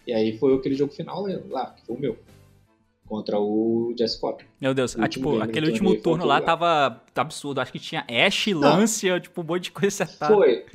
E 0.05 0.13
aí 0.13 0.37
foi 0.37 0.53
aquele 0.55 0.75
jogo 0.75 0.93
final 0.93 1.25
lá, 1.49 1.67
que 1.71 1.85
foi 1.85 1.95
o 1.95 1.99
meu. 1.99 2.17
Contra 3.07 3.37
o 3.39 3.93
Jess 3.97 4.15
Cop. 4.15 4.43
Meu 4.59 4.73
Deus, 4.73 4.97
ah, 4.97 5.07
tipo, 5.07 5.41
aquele 5.41 5.67
último 5.67 5.95
turno 5.97 6.25
lá 6.25 6.39
tava 6.39 7.03
absurdo. 7.13 7.59
Acho 7.59 7.71
que 7.71 7.79
tinha 7.79 8.05
Ash, 8.07 8.47
Lancia, 8.47 9.19
tipo, 9.19 9.41
um 9.41 9.43
monte 9.43 9.63
de 9.63 9.71
coisa 9.71 10.03
acertada. 10.03 10.33
Foi, 10.33 10.65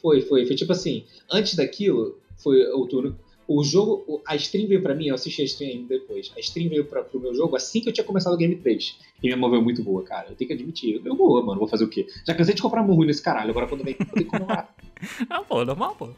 foi, 0.00 0.22
foi. 0.22 0.46
Foi 0.46 0.56
tipo 0.56 0.72
assim, 0.72 1.04
antes 1.30 1.54
daquilo, 1.56 2.18
foi 2.38 2.64
o 2.72 2.86
turno 2.86 3.18
o 3.46 3.62
jogo, 3.62 4.22
a 4.26 4.34
stream 4.36 4.66
veio 4.66 4.82
pra 4.82 4.94
mim, 4.94 5.08
eu 5.08 5.14
assisti 5.14 5.42
a 5.42 5.44
stream 5.44 5.84
depois. 5.84 6.32
A 6.36 6.40
stream 6.40 6.68
veio 6.68 6.84
pra, 6.86 7.02
pro 7.02 7.20
meu 7.20 7.34
jogo 7.34 7.56
assim 7.56 7.80
que 7.80 7.88
eu 7.88 7.92
tinha 7.92 8.04
começado 8.04 8.32
o 8.32 8.36
Game 8.36 8.56
3. 8.56 8.98
E 9.22 9.26
minha 9.26 9.36
mão 9.36 9.50
veio 9.50 9.62
muito 9.62 9.82
boa, 9.82 10.02
cara. 10.02 10.28
Eu 10.30 10.34
tenho 10.34 10.48
que 10.48 10.54
admitir. 10.54 11.00
Eu 11.04 11.14
boa, 11.14 11.42
mano. 11.42 11.58
Vou 11.58 11.68
fazer 11.68 11.84
o 11.84 11.88
quê? 11.88 12.06
Já 12.26 12.34
cansei 12.34 12.54
de 12.54 12.62
comprar 12.62 12.82
mão 12.82 12.96
ruim 12.96 13.06
nesse 13.06 13.22
caralho. 13.22 13.50
Agora 13.50 13.66
quando 13.66 13.84
vem, 13.84 13.96
eu 13.98 14.06
tenho 14.06 14.30
que 14.30 14.38
comprar. 14.38 14.74
ah, 15.28 15.42
pô, 15.42 15.64
normal, 15.64 15.94
pô. 15.94 16.10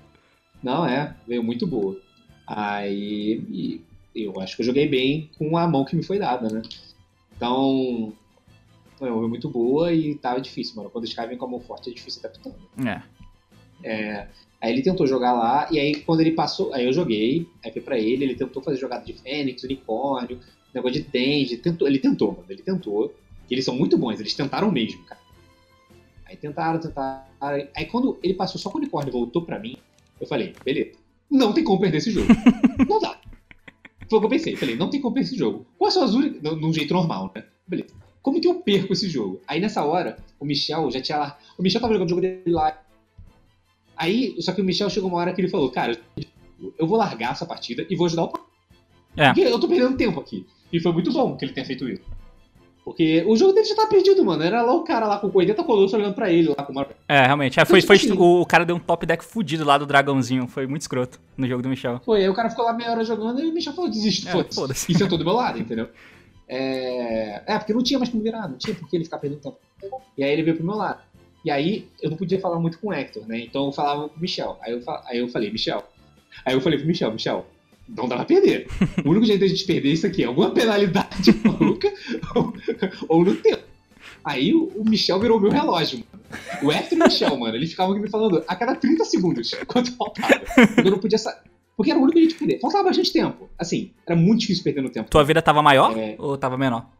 Não, 0.62 0.86
é. 0.86 1.16
Veio 1.26 1.42
muito 1.42 1.66
boa. 1.66 2.00
Aí. 2.46 3.80
eu 4.14 4.40
acho 4.40 4.54
que 4.54 4.62
eu 4.62 4.66
joguei 4.66 4.88
bem 4.88 5.28
com 5.36 5.56
a 5.56 5.66
mão 5.66 5.84
que 5.84 5.96
me 5.96 6.04
foi 6.04 6.18
dada, 6.18 6.48
né? 6.48 6.62
Então. 7.36 8.12
Foi 8.98 9.28
muito 9.28 9.50
boa 9.50 9.92
e 9.92 10.14
tava 10.14 10.40
difícil, 10.40 10.76
mano. 10.76 10.88
Quando 10.88 11.04
os 11.04 11.12
caras 11.12 11.28
vêm 11.28 11.38
com 11.38 11.44
a 11.44 11.48
mão 11.48 11.60
forte 11.60 11.90
é 11.90 11.92
difícil 11.92 12.22
adaptando. 12.24 12.56
É. 12.86 13.02
É. 13.82 14.28
Aí 14.66 14.72
ele 14.72 14.82
tentou 14.82 15.06
jogar 15.06 15.32
lá, 15.32 15.68
e 15.70 15.78
aí 15.78 15.94
quando 15.94 16.22
ele 16.22 16.32
passou, 16.32 16.74
aí 16.74 16.84
eu 16.84 16.92
joguei, 16.92 17.46
aí 17.64 17.70
foi 17.70 17.80
pra 17.80 17.96
ele, 17.96 18.24
ele 18.24 18.34
tentou 18.34 18.60
fazer 18.60 18.78
jogada 18.78 19.04
de 19.04 19.12
Fênix, 19.12 19.62
Unicórnio, 19.62 20.40
negócio 20.74 21.00
de 21.00 21.08
Tende, 21.08 21.56
tentou, 21.58 21.86
ele 21.86 22.00
tentou, 22.00 22.32
mano, 22.32 22.46
ele 22.48 22.62
tentou. 22.62 23.14
E 23.48 23.54
eles 23.54 23.64
são 23.64 23.76
muito 23.76 23.96
bons, 23.96 24.18
eles 24.18 24.34
tentaram 24.34 24.72
mesmo, 24.72 25.04
cara. 25.04 25.20
Aí 26.24 26.36
tentaram, 26.36 26.80
tentaram. 26.80 27.22
Aí 27.76 27.86
quando 27.86 28.18
ele 28.24 28.34
passou 28.34 28.60
só 28.60 28.68
com 28.68 28.78
o 28.78 28.80
Unicórnio 28.80 29.10
e 29.10 29.12
voltou 29.12 29.42
pra 29.42 29.60
mim, 29.60 29.76
eu 30.20 30.26
falei, 30.26 30.52
beleza, 30.64 30.98
não 31.30 31.52
tem 31.52 31.62
como 31.62 31.78
perder 31.78 31.98
esse 31.98 32.10
jogo. 32.10 32.26
não 32.88 32.98
dá. 32.98 33.20
Foi 34.10 34.18
o 34.18 34.20
que 34.20 34.26
eu 34.26 34.30
pensei, 34.30 34.56
falei, 34.56 34.74
não 34.74 34.90
tem 34.90 35.00
como 35.00 35.14
perder 35.14 35.28
esse 35.28 35.38
jogo. 35.38 35.64
Qual 35.78 35.88
é 35.88 35.94
a 35.94 36.08
sua 36.08 36.56
Num 36.56 36.72
jeito 36.72 36.92
normal, 36.92 37.30
né? 37.36 37.44
Beleza. 37.68 37.94
Como 38.20 38.40
que 38.40 38.48
eu 38.48 38.56
perco 38.56 38.92
esse 38.92 39.08
jogo? 39.08 39.40
Aí 39.46 39.60
nessa 39.60 39.84
hora, 39.84 40.16
o 40.40 40.44
Michel 40.44 40.90
já 40.90 41.00
tinha 41.00 41.18
lá. 41.18 41.38
O 41.56 41.62
Michel 41.62 41.80
tava 41.80 41.92
jogando 41.92 42.08
o 42.08 42.10
jogo 42.10 42.20
dele 42.20 42.42
lá 42.46 42.76
Aí, 43.96 44.34
só 44.40 44.52
que 44.52 44.60
o 44.60 44.64
Michel 44.64 44.90
chegou 44.90 45.08
uma 45.08 45.18
hora 45.18 45.32
que 45.32 45.40
ele 45.40 45.48
falou, 45.48 45.70
cara, 45.70 45.98
eu 46.78 46.86
vou 46.86 46.98
largar 46.98 47.32
essa 47.32 47.46
partida 47.46 47.86
e 47.88 47.96
vou 47.96 48.06
ajudar 48.06 48.24
o 48.24 48.32
é. 49.16 49.26
Porque 49.32 49.40
eu 49.40 49.58
tô 49.58 49.66
perdendo 49.66 49.96
tempo 49.96 50.20
aqui. 50.20 50.46
E 50.72 50.78
foi 50.78 50.92
muito 50.92 51.10
bom 51.12 51.36
que 51.36 51.44
ele 51.44 51.52
tenha 51.52 51.66
feito 51.66 51.88
isso. 51.88 52.02
Porque 52.84 53.24
o 53.26 53.34
jogo 53.34 53.52
dele 53.52 53.66
já 53.66 53.74
tá 53.74 53.86
perdido, 53.86 54.24
mano. 54.24 54.44
Era 54.44 54.62
lá 54.62 54.72
o 54.72 54.84
cara 54.84 55.08
lá 55.08 55.18
com 55.18 55.26
o 55.26 55.36
80 55.36 55.64
Colosso 55.64 55.96
olhando 55.96 56.14
pra 56.14 56.30
ele 56.30 56.50
lá 56.50 56.62
com 56.62 56.70
uma... 56.70 56.86
É, 57.08 57.26
realmente. 57.26 57.58
É, 57.58 57.64
foi, 57.64 57.82
foi, 57.82 57.98
tipo 57.98 58.12
assim, 58.12 58.22
o 58.22 58.46
cara 58.46 58.64
deu 58.64 58.76
um 58.76 58.78
top 58.78 59.04
deck 59.04 59.24
fudido 59.24 59.64
lá 59.64 59.76
do 59.76 59.86
dragãozinho. 59.86 60.46
Foi 60.46 60.68
muito 60.68 60.82
escroto 60.82 61.18
no 61.36 61.48
jogo 61.48 61.62
do 61.62 61.68
Michel. 61.68 62.00
Foi, 62.04 62.20
aí 62.20 62.28
o 62.28 62.34
cara 62.34 62.48
ficou 62.48 62.64
lá 62.64 62.72
meia 62.72 62.92
hora 62.92 63.02
jogando 63.02 63.40
e 63.40 63.48
o 63.48 63.52
Michel 63.52 63.72
falou, 63.72 63.90
desiste, 63.90 64.28
é, 64.28 64.44
foda-se. 64.52 64.92
E 64.92 64.94
sentou 64.94 65.18
do 65.18 65.24
meu 65.24 65.34
lado, 65.34 65.58
entendeu? 65.58 65.88
É... 66.48 67.42
é, 67.44 67.58
porque 67.58 67.72
não 67.72 67.82
tinha 67.82 67.98
mais 67.98 68.08
como 68.08 68.22
virar, 68.22 68.46
não 68.46 68.56
tinha 68.56 68.76
por 68.76 68.88
que 68.88 68.96
ele 68.96 69.04
ficar 69.04 69.18
perdendo 69.18 69.40
tempo. 69.40 69.58
E 70.16 70.22
aí 70.22 70.30
ele 70.30 70.44
veio 70.44 70.56
pro 70.56 70.64
meu 70.64 70.76
lado. 70.76 71.00
E 71.46 71.50
aí 71.52 71.88
eu 72.02 72.10
não 72.10 72.16
podia 72.16 72.40
falar 72.40 72.58
muito 72.58 72.76
com 72.80 72.88
o 72.88 72.92
Hector, 72.92 73.24
né? 73.24 73.38
Então 73.38 73.66
eu 73.66 73.72
falava 73.72 74.08
com 74.08 74.16
o 74.16 74.20
Michel. 74.20 74.58
Aí 74.60 74.72
eu, 74.72 74.82
aí 75.04 75.18
eu 75.18 75.28
falei, 75.28 75.48
Michel. 75.48 75.84
Aí 76.44 76.52
eu 76.52 76.60
falei 76.60 76.76
pro 76.76 76.88
Michel, 76.88 77.12
Michel, 77.12 77.46
não 77.88 78.08
dá 78.08 78.16
pra 78.16 78.24
perder. 78.24 78.66
O 79.04 79.10
único 79.10 79.24
jeito 79.24 79.38
de 79.38 79.44
a 79.44 79.48
gente 79.48 79.64
perder 79.64 79.92
isso 79.92 80.08
aqui 80.08 80.24
é 80.24 80.26
alguma 80.26 80.50
penalidade 80.50 81.32
maluca 81.46 81.94
ou, 82.34 82.52
ou 83.08 83.24
no 83.24 83.36
tempo. 83.36 83.62
Aí 84.24 84.52
o, 84.52 84.72
o 84.74 84.84
Michel 84.84 85.20
virou 85.20 85.38
meu 85.38 85.52
relógio, 85.52 86.00
mano. 86.00 86.24
O 86.64 86.72
Hector 86.72 86.98
e 86.98 87.00
o 87.00 87.04
Michel, 87.04 87.36
mano, 87.38 87.54
eles 87.54 87.70
ficavam 87.70 87.96
me 87.96 88.10
falando 88.10 88.42
a 88.48 88.56
cada 88.56 88.74
30 88.74 89.04
segundos 89.04 89.54
quanto 89.68 89.92
faltava. 89.92 90.42
Eu 90.84 90.90
não 90.90 90.98
podia 90.98 91.16
sair. 91.16 91.36
Porque 91.76 91.92
era 91.92 92.00
o 92.00 92.02
único 92.02 92.18
jeito 92.18 92.32
de 92.32 92.38
perder. 92.40 92.58
Faltava 92.58 92.82
bastante 92.82 93.12
tempo. 93.12 93.48
Assim, 93.56 93.92
era 94.04 94.18
muito 94.18 94.40
difícil 94.40 94.64
perder 94.64 94.80
no 94.80 94.90
tempo. 94.90 95.08
Tua 95.08 95.22
vida 95.22 95.40
tava 95.40 95.62
maior 95.62 95.96
é... 95.96 96.16
ou 96.18 96.36
tava 96.36 96.58
menor? 96.58 96.90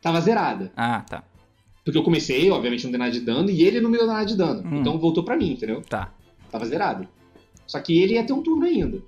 Tava 0.00 0.20
zerada. 0.20 0.70
Ah, 0.76 1.00
tá. 1.00 1.24
Porque 1.84 1.98
eu 1.98 2.02
comecei, 2.02 2.50
obviamente, 2.50 2.84
não 2.84 2.92
dei 2.92 2.98
nada 2.98 3.10
de 3.10 3.20
dano, 3.20 3.50
e 3.50 3.62
ele 3.62 3.80
não 3.80 3.90
me 3.90 3.98
deu 3.98 4.06
nada 4.06 4.24
de 4.24 4.36
dano. 4.36 4.62
Hum. 4.64 4.80
Então 4.80 4.98
voltou 4.98 5.24
pra 5.24 5.36
mim, 5.36 5.52
entendeu? 5.52 5.82
Tá. 5.82 6.14
Tava 6.50 6.64
zerado. 6.64 7.08
Só 7.66 7.80
que 7.80 8.00
ele 8.00 8.14
ia 8.14 8.24
ter 8.24 8.32
um 8.32 8.42
turno 8.42 8.64
ainda. 8.64 9.02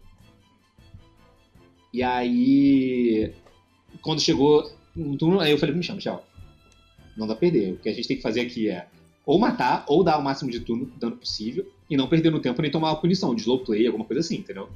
E 1.92 2.02
aí. 2.02 3.32
Quando 4.02 4.20
chegou 4.20 4.68
um 4.96 5.16
turno, 5.16 5.40
aí 5.40 5.52
eu 5.52 5.58
falei 5.58 5.72
pro 5.72 5.78
Michel, 5.78 5.94
Michel, 5.94 6.24
não 7.16 7.26
dá 7.26 7.34
pra 7.34 7.40
perder. 7.40 7.74
O 7.74 7.76
que 7.78 7.88
a 7.88 7.92
gente 7.92 8.08
tem 8.08 8.16
que 8.16 8.22
fazer 8.22 8.40
aqui 8.40 8.68
é 8.68 8.88
ou 9.26 9.38
matar, 9.38 9.84
ou 9.88 10.04
dar 10.04 10.18
o 10.18 10.22
máximo 10.22 10.50
de 10.50 10.60
turno, 10.60 10.90
dano 10.98 11.16
possível, 11.16 11.66
e 11.88 11.96
não 11.96 12.08
perder 12.08 12.30
no 12.30 12.40
tempo 12.40 12.60
nem 12.60 12.70
tomar 12.70 12.90
uma 12.90 13.00
punição 13.00 13.34
de 13.34 13.40
slow 13.42 13.60
play, 13.60 13.86
alguma 13.86 14.04
coisa 14.04 14.20
assim, 14.20 14.36
entendeu? 14.36 14.68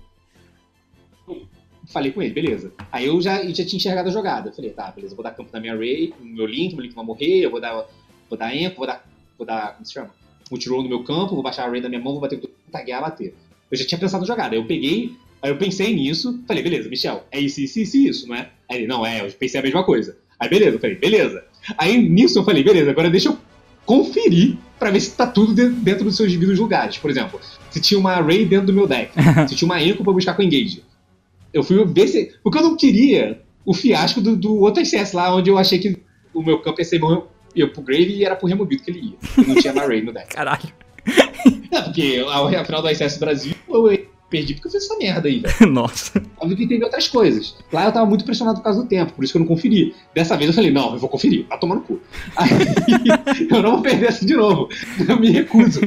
Falei 1.89 2.12
com 2.12 2.22
ele, 2.22 2.34
beleza. 2.34 2.72
Aí 2.93 3.07
eu 3.07 3.20
já, 3.20 3.43
já 3.45 3.64
tinha 3.64 3.78
enxergado 3.78 4.09
a 4.09 4.12
jogada. 4.12 4.53
Falei, 4.53 4.70
tá, 4.70 4.91
beleza, 4.91 5.14
vou 5.14 5.24
dar 5.24 5.30
campo 5.30 5.51
na 5.53 5.59
minha 5.59 5.74
Ray, 5.74 6.12
no 6.20 6.36
meu 6.36 6.47
Link, 6.47 6.74
meu 6.74 6.84
Link 6.84 6.95
vai 6.95 7.05
morrer, 7.05 7.41
eu 7.41 7.51
vou 7.51 7.61
dar, 7.61 7.86
vou 8.28 8.39
dar 8.39 8.55
Enco, 8.55 8.76
vou 8.76 8.86
dar, 8.86 9.09
vou 9.39 9.47
dar, 9.47 9.74
como 9.74 9.86
se 9.86 9.95
chama? 9.95 10.11
Multiroll 10.51 10.82
no 10.82 10.89
meu 10.89 11.03
campo, 11.03 11.34
vou 11.34 11.43
baixar 11.43 11.66
a 11.66 11.70
Ray 11.70 11.80
da 11.80 11.89
minha 11.89 12.01
mão, 12.01 12.12
vou 12.12 12.20
bater 12.20 12.41
taguear, 12.70 13.01
bater. 13.01 13.34
Eu 13.70 13.78
já 13.78 13.86
tinha 13.86 13.99
pensado 13.99 14.20
na 14.20 14.26
jogada. 14.26 14.55
Aí 14.55 14.61
eu 14.61 14.66
peguei, 14.66 15.16
aí 15.41 15.51
eu 15.51 15.57
pensei 15.57 15.95
nisso, 15.95 16.43
falei, 16.47 16.62
beleza, 16.62 16.91
Michel, 16.91 17.24
é 17.30 17.41
isso, 17.41 17.61
isso, 17.61 17.80
isso, 17.80 17.97
isso, 17.97 18.28
não 18.28 18.36
é? 18.36 18.51
Aí 18.70 18.78
ele, 18.78 18.86
não, 18.86 19.05
é, 19.05 19.26
eu 19.26 19.32
pensei 19.32 19.59
a 19.59 19.62
mesma 19.62 19.82
coisa. 19.82 20.16
Aí 20.39 20.49
beleza, 20.49 20.76
eu 20.76 20.80
falei, 20.80 20.97
beleza. 20.97 21.45
Aí 21.78 21.97
nisso 22.09 22.39
eu 22.39 22.45
falei, 22.45 22.62
beleza, 22.62 22.91
agora 22.91 23.09
deixa 23.09 23.30
eu 23.30 23.39
conferir 23.86 24.59
para 24.78 24.91
ver 24.91 25.01
se 25.01 25.16
tá 25.16 25.26
tudo 25.26 25.55
dentro 25.55 26.05
dos 26.05 26.16
seus 26.16 26.30
devidos 26.30 26.59
lugares. 26.59 26.99
Por 26.99 27.11
exemplo, 27.11 27.41
se 27.70 27.80
tinha 27.80 27.99
uma 27.99 28.20
Ray 28.20 28.45
dentro 28.45 28.66
do 28.66 28.74
meu 28.74 28.86
deck, 28.86 29.11
se 29.49 29.57
tinha 29.57 29.66
uma 29.66 29.82
Enco 29.82 30.05
pra 30.05 30.12
buscar 30.12 30.34
com 30.34 30.43
Engage. 30.43 30.82
Eu 31.59 31.64
fui 31.64 31.84
ver 31.84 32.09
se. 32.09 32.32
Porque 32.42 32.59
eu 32.59 32.62
não 32.62 32.76
queria 32.76 33.40
o 33.64 33.74
fiasco 33.74 34.20
do, 34.20 34.36
do 34.36 34.56
outro 34.61 34.84
SS 34.84 35.14
lá, 35.14 35.34
onde 35.34 35.50
eu 35.50 35.59
achei 35.59 35.78
que 35.78 35.96
o 36.32 36.42
meu 36.42 36.61
campo 36.61 36.80
ia 36.80 36.84
ser 36.84 36.98
bom, 36.98 37.26
ia 37.54 37.68
pro 37.68 37.82
Grave 37.82 38.14
e 38.14 38.24
era 38.24 38.36
pro 38.36 38.48
removido 38.48 38.82
que 38.82 38.90
ele 38.90 39.00
ia. 39.00 39.46
Não 39.46 39.54
tinha 39.56 39.72
Marray 39.72 40.02
no 40.02 40.12
deck. 40.12 40.34
Caralho. 40.34 40.72
É, 41.70 41.82
porque 41.82 42.24
a 42.26 42.64
final 42.64 42.82
do 42.82 42.88
SS 42.88 43.18
Brasil, 43.18 43.54
eu, 43.68 43.88
perdi 44.30 44.54
porque 44.54 44.68
eu 44.68 44.72
fiz 44.72 44.84
essa 44.84 44.96
merda 44.96 45.28
aí, 45.28 45.40
velho. 45.40 45.66
Nossa. 45.72 46.22
Óbvio 46.38 46.56
que 46.56 46.66
teve 46.66 46.84
outras 46.84 47.09
coisas. 47.09 47.56
Lá 47.72 47.86
eu 47.86 47.92
tava 47.92 48.06
muito 48.06 48.24
pressionado 48.24 48.59
por 48.59 48.64
causa 48.64 48.82
do 48.82 48.88
tempo, 48.88 49.12
por 49.12 49.24
isso 49.24 49.32
que 49.32 49.38
eu 49.38 49.40
não 49.40 49.48
conferi. 49.48 49.94
Dessa 50.14 50.36
vez 50.36 50.48
eu 50.48 50.54
falei, 50.54 50.70
não, 50.70 50.92
eu 50.92 50.98
vou 50.98 51.09
conferir, 51.09 51.46
vai 51.48 51.59
tomar 51.59 51.76
no 51.76 51.82
cu. 51.82 52.00
Aí 52.36 52.50
eu 53.50 53.62
não 53.62 53.72
vou 53.72 53.82
perder 53.82 54.06
essa 54.06 54.24
de 54.24 54.34
novo. 54.34 54.68
Eu 55.09 55.18
me 55.18 55.30
recuso. 55.30 55.80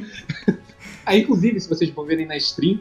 Aí, 1.05 1.21
inclusive, 1.21 1.59
se 1.59 1.67
vocês 1.67 1.89
vão 1.89 2.05
verem 2.05 2.25
na 2.25 2.37
stream, 2.37 2.79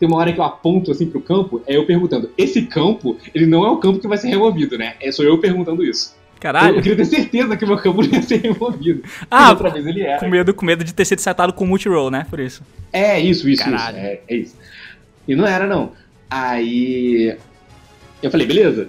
tem 0.00 0.08
uma 0.08 0.16
hora 0.16 0.32
que 0.32 0.40
eu 0.40 0.44
aponto 0.44 0.90
assim 0.90 1.06
pro 1.06 1.20
campo, 1.20 1.62
é 1.66 1.76
eu 1.76 1.84
perguntando, 1.84 2.30
esse 2.36 2.62
campo, 2.62 3.18
ele 3.34 3.44
não 3.44 3.64
é 3.66 3.70
o 3.70 3.76
campo 3.76 4.00
que 4.00 4.08
vai 4.08 4.16
ser 4.16 4.28
removido, 4.28 4.78
né? 4.78 4.94
É 4.98 5.12
só 5.12 5.22
eu 5.22 5.36
perguntando 5.36 5.84
isso. 5.84 6.16
Eu, 6.36 6.40
Caralho. 6.40 6.76
eu 6.76 6.82
queria 6.82 6.96
ter 6.96 7.04
certeza 7.04 7.54
que 7.54 7.64
o 7.66 7.68
meu 7.68 7.76
campo 7.76 8.00
não 8.02 8.10
ia 8.10 8.22
ser 8.22 8.40
removido. 8.40 9.02
Ah, 9.30 9.50
outra 9.50 9.68
vez 9.68 9.86
ele 9.86 10.00
era. 10.00 10.18
Com 10.18 10.28
medo, 10.28 10.54
com 10.54 10.64
medo 10.64 10.82
de 10.82 10.94
ter 10.94 11.04
sido 11.04 11.20
setado 11.20 11.52
com 11.52 11.66
multiroll, 11.66 12.10
né? 12.10 12.26
Por 12.30 12.40
isso. 12.40 12.62
É, 12.90 13.20
isso, 13.20 13.46
isso, 13.46 13.62
Caralho. 13.62 13.98
isso. 13.98 14.06
É, 14.06 14.20
é 14.26 14.36
isso. 14.36 14.56
E 15.28 15.36
não 15.36 15.46
era, 15.46 15.66
não. 15.66 15.92
Aí. 16.30 17.36
Eu 18.22 18.30
falei, 18.30 18.46
beleza. 18.46 18.88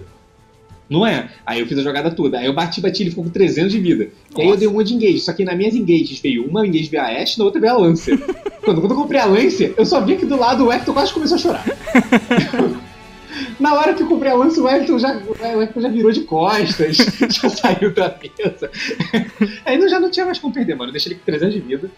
Não 0.91 1.07
é. 1.07 1.29
Aí 1.45 1.61
eu 1.61 1.65
fiz 1.65 1.77
a 1.77 1.83
jogada 1.83 2.11
toda. 2.11 2.37
Aí 2.37 2.47
eu 2.47 2.53
bati, 2.53 2.81
bati, 2.81 3.03
ele 3.03 3.11
ficou 3.11 3.23
com 3.23 3.29
300 3.29 3.71
de 3.71 3.79
vida. 3.79 4.09
E 4.35 4.41
aí 4.41 4.45
eu 4.45 4.47
Nossa. 4.47 4.59
dei 4.59 4.67
um 4.67 4.73
monte 4.73 4.87
de 4.87 4.95
engage. 4.95 5.21
Só 5.21 5.31
que 5.31 5.45
nas 5.45 5.55
minhas 5.55 5.73
engages 5.73 6.19
veio 6.19 6.45
uma 6.45 6.67
engage 6.67 6.89
veio 6.89 7.01
a 7.01 7.07
Ashe, 7.07 7.39
na 7.39 7.45
outra 7.45 7.61
veio 7.61 7.71
a 7.71 7.77
Lancer. 7.77 8.19
quando, 8.61 8.81
quando 8.81 8.91
eu 8.91 8.97
comprei 8.97 9.21
a 9.21 9.25
Lancer, 9.25 9.73
eu 9.77 9.85
só 9.85 10.01
vi 10.01 10.17
que 10.17 10.25
do 10.25 10.37
lado 10.37 10.65
o 10.65 10.71
Hector 10.71 10.93
quase 10.93 11.13
começou 11.13 11.35
a 11.35 11.39
chorar. 11.39 11.65
Na 13.57 13.73
hora 13.75 13.93
que 13.93 14.03
eu 14.03 14.07
comprei 14.07 14.29
a 14.29 14.35
Lancer, 14.35 14.61
o 14.61 14.67
Hector 14.67 14.99
já, 14.99 15.15
o 15.15 15.81
já 15.81 15.87
virou 15.87 16.11
de 16.11 16.21
costas, 16.21 16.97
já 17.31 17.49
saiu 17.49 17.93
da 17.93 18.13
mesa. 18.21 18.69
Aí 19.63 19.77
não, 19.77 19.87
já 19.87 19.97
não 19.97 20.11
tinha 20.11 20.25
mais 20.25 20.39
como 20.39 20.53
perder, 20.53 20.75
mano. 20.75 20.91
Deixei 20.91 21.13
ele 21.13 21.19
com 21.19 21.25
300 21.25 21.53
de 21.53 21.61
vida. 21.61 21.89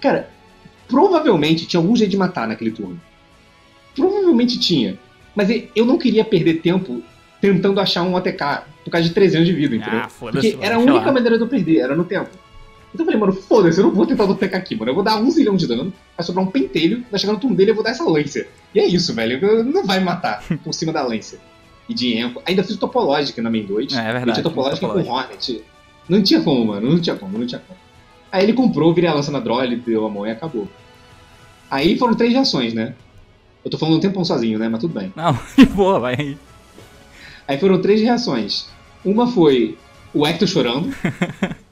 Cara, 0.00 0.28
provavelmente 0.88 1.64
tinha 1.64 1.78
algum 1.78 1.94
jeito 1.94 2.10
de 2.10 2.16
matar 2.16 2.48
naquele 2.48 2.72
turno. 2.72 3.00
Provavelmente 3.94 4.58
tinha. 4.58 4.98
Mas 5.32 5.48
eu 5.76 5.84
não 5.84 5.96
queria 5.96 6.24
perder 6.24 6.54
tempo 6.54 7.02
tentando 7.40 7.80
achar 7.80 8.02
um 8.02 8.16
ATK 8.16 8.62
por 8.84 8.90
causa 8.90 9.08
de 9.08 9.14
300 9.14 9.46
de 9.46 9.52
vida, 9.52 9.76
entendeu? 9.76 10.00
Ah, 10.00 10.08
foda-se. 10.08 10.50
Porque 10.52 10.64
era 10.64 10.76
a 10.76 10.78
única 10.78 11.06
lá. 11.06 11.12
maneira 11.12 11.36
de 11.36 11.44
eu 11.44 11.48
perder, 11.48 11.78
era 11.80 11.94
no 11.96 12.04
tempo. 12.04 12.30
Então 12.94 13.04
eu 13.04 13.12
falei, 13.12 13.20
mano, 13.20 13.32
foda-se, 13.32 13.78
eu 13.80 13.84
não 13.86 13.92
vou 13.94 14.06
tentar 14.06 14.24
do 14.26 14.34
TK 14.34 14.54
aqui, 14.54 14.76
mano. 14.76 14.90
Eu 14.90 14.94
vou 14.94 15.04
dar 15.04 15.16
um 15.16 15.30
zilhão 15.30 15.56
de 15.56 15.66
dano, 15.66 15.92
vai 16.16 16.24
sobrar 16.26 16.44
um 16.44 16.50
pentelho, 16.50 17.04
vai 17.10 17.20
chegar 17.20 17.32
no 17.34 17.38
turno 17.38 17.54
dele 17.56 17.72
eu 17.72 17.74
vou 17.74 17.84
dar 17.84 17.90
essa 17.90 18.04
Lancer. 18.04 18.48
E 18.74 18.80
é 18.80 18.86
isso, 18.86 19.12
velho. 19.12 19.38
eu- 19.44 19.64
Não 19.64 19.84
vai 19.84 19.98
me 19.98 20.04
matar 20.04 20.42
por 20.64 20.72
cima 20.72 20.92
da 20.92 21.02
Lancer. 21.02 21.38
E 21.88 21.94
de 21.94 22.18
Enco. 22.18 22.42
Ainda 22.46 22.64
fiz 22.64 22.76
topológica 22.76 23.40
na 23.42 23.50
main 23.50 23.64
2. 23.64 23.92
É, 23.92 23.98
é 23.98 24.02
verdade, 24.04 24.28
Eu 24.28 24.32
tinha 24.34 24.42
topológica 24.42 24.88
com. 24.88 24.98
Hornet. 25.08 25.62
Não 26.08 26.22
tinha 26.22 26.40
como, 26.40 26.64
mano. 26.64 26.90
Não 26.90 27.00
tinha 27.00 27.16
como, 27.16 27.38
não 27.38 27.46
tinha 27.46 27.60
como. 27.60 27.78
Aí 28.32 28.44
ele 28.44 28.52
comprou, 28.52 28.92
virei 28.92 29.08
a 29.08 29.14
lança 29.14 29.30
na 29.30 29.38
ele 29.64 29.76
deu 29.76 30.04
a 30.06 30.10
mão 30.10 30.26
e 30.26 30.30
acabou. 30.30 30.68
Aí 31.70 31.98
foram 31.98 32.14
três 32.14 32.32
reações, 32.32 32.74
né? 32.74 32.94
Eu 33.64 33.70
tô 33.70 33.78
falando 33.78 33.96
um 33.96 34.00
tempão 34.00 34.24
sozinho, 34.24 34.58
né? 34.58 34.68
Mas 34.68 34.80
tudo 34.80 34.94
bem. 34.98 35.12
Não, 35.16 35.36
de 35.56 35.66
boa, 35.66 35.98
vai 35.98 36.14
aí. 36.18 36.38
Aí 37.46 37.58
foram 37.58 37.80
três 37.80 38.00
reações. 38.00 38.66
Uma 39.04 39.26
foi 39.26 39.78
o 40.12 40.26
Hector 40.26 40.48
chorando. 40.48 40.94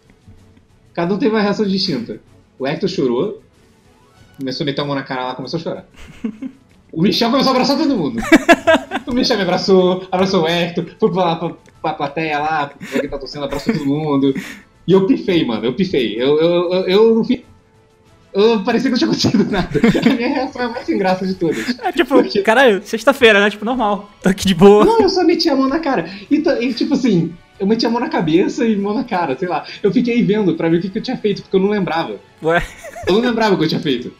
Cada 0.94 1.14
um 1.14 1.18
teve 1.18 1.34
uma 1.34 1.40
reação 1.40 1.66
distinta. 1.66 2.20
O 2.58 2.66
Hector 2.66 2.88
chorou, 2.88 3.42
começou 4.38 4.64
a 4.64 4.66
meter 4.66 4.80
a 4.80 4.84
mão 4.84 4.94
na 4.94 5.02
cara 5.02 5.24
lá, 5.24 5.34
começou 5.34 5.58
a 5.58 5.62
chorar. 5.62 5.86
O 6.92 7.02
Michel 7.02 7.30
começou 7.30 7.50
a 7.50 7.54
abraçar 7.54 7.76
todo 7.76 7.96
mundo. 7.96 8.22
O 9.06 9.12
Michel 9.12 9.36
me 9.36 9.42
abraçou, 9.42 10.08
abraçou 10.10 10.44
o 10.44 10.48
Hector, 10.48 10.86
foi 10.98 11.12
pra, 11.12 11.24
lá, 11.24 11.36
pra, 11.36 11.50
pra 11.82 11.92
plateia 11.92 12.38
lá, 12.38 12.66
pra 12.68 13.00
quem 13.00 13.10
tá 13.10 13.18
torcendo, 13.18 13.44
abraçou 13.44 13.74
todo 13.74 13.84
mundo. 13.84 14.32
E 14.88 14.92
eu 14.92 15.06
pifei, 15.06 15.44
mano, 15.44 15.66
eu 15.66 15.74
pifei. 15.74 16.14
Eu, 16.20 16.40
eu, 16.40 16.72
eu, 16.72 16.88
eu 16.88 17.14
não 17.16 17.22
fiz. 17.22 17.42
Eu 18.34 18.64
parecia 18.64 18.90
que 18.90 18.96
não 18.96 18.98
tinha 18.98 19.30
acontecido 19.30 19.50
nada. 19.50 19.68
A 20.10 20.14
minha 20.14 20.28
reação 20.28 20.62
é 20.62 20.64
a 20.64 20.68
mais 20.68 20.84
sem 20.86 20.98
graça 20.98 21.24
de 21.26 21.34
todas. 21.34 21.78
É 21.78 21.92
tipo, 21.92 22.14
Porque- 22.16 22.42
caralho, 22.42 22.82
sexta-feira, 22.84 23.40
né? 23.40 23.48
Tipo, 23.48 23.64
normal. 23.64 24.10
Tô 24.22 24.28
aqui 24.28 24.46
de 24.46 24.54
boa. 24.54 24.84
Não, 24.84 25.00
eu 25.00 25.08
só 25.08 25.22
meti 25.22 25.48
a 25.48 25.54
mão 25.54 25.68
na 25.68 25.78
cara. 25.78 26.10
E, 26.30 26.36
e, 26.60 26.74
tipo 26.74 26.94
assim, 26.94 27.32
eu 27.60 27.66
meti 27.66 27.86
a 27.86 27.90
mão 27.90 28.00
na 28.00 28.08
cabeça 28.08 28.66
e 28.66 28.76
mão 28.76 28.92
na 28.92 29.04
cara, 29.04 29.36
sei 29.38 29.46
lá. 29.46 29.64
Eu 29.82 29.92
fiquei 29.92 30.20
vendo 30.24 30.54
pra 30.54 30.68
ver 30.68 30.78
o 30.78 30.80
que, 30.80 30.88
que 30.90 30.98
eu 30.98 31.02
tinha 31.02 31.16
feito, 31.16 31.42
porque 31.42 31.54
eu 31.56 31.60
não 31.60 31.68
lembrava. 31.70 32.16
Ué, 32.42 32.60
Eu 33.06 33.14
não 33.14 33.20
lembrava 33.20 33.54
o 33.54 33.58
que 33.58 33.64
eu 33.64 33.68
tinha 33.68 33.80
feito. 33.80 34.12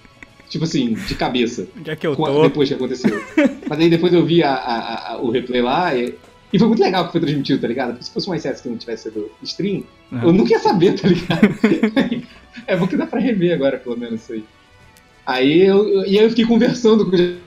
Tipo 0.49 0.63
assim, 0.65 0.93
de 0.95 1.15
cabeça. 1.17 1.67
onde 1.77 1.91
é 1.91 1.97
que 1.97 2.07
eu 2.07 2.15
tô? 2.15 2.43
Depois 2.43 2.69
que 2.69 2.75
aconteceu. 2.77 3.21
Mas 3.69 3.81
aí 3.81 3.91
depois 3.91 4.13
eu 4.13 4.25
vi 4.25 4.45
a- 4.45 4.53
a- 4.55 5.13
a- 5.15 5.17
o 5.21 5.31
replay 5.31 5.61
lá 5.61 5.93
e, 5.93 6.15
e 6.53 6.59
foi 6.61 6.69
muito 6.69 6.81
legal 6.81 7.07
que 7.07 7.13
foi 7.13 7.21
transmitido, 7.21 7.61
tá 7.61 7.67
ligado? 7.67 7.89
Porque 7.93 8.05
se 8.05 8.13
fosse 8.13 8.31
um 8.31 8.35
SS 8.35 8.63
que 8.63 8.69
não 8.69 8.77
tivesse 8.77 9.05
sido 9.05 9.29
stream, 9.43 9.83
Uhum. 10.13 10.23
eu 10.23 10.33
nunca 10.33 10.53
ia 10.53 10.61
saber, 10.61 10.95
tá 11.01 11.09
ligado? 11.09 11.49
é 12.67 12.77
bom 12.77 12.87
que 12.87 12.97
dá 12.97 13.07
pra 13.07 13.21
rever 13.21 13.55
agora, 13.55 13.79
pelo 13.79 13.97
menos, 13.97 14.23
isso 14.23 14.33
aí. 14.33 14.45
Aí 15.27 15.63
eu, 15.63 16.05
e 16.05 16.19
aí 16.19 16.25
eu 16.25 16.31
fiquei 16.31 16.45
conversando 16.47 17.09
com 17.11 17.17
o 17.17 17.45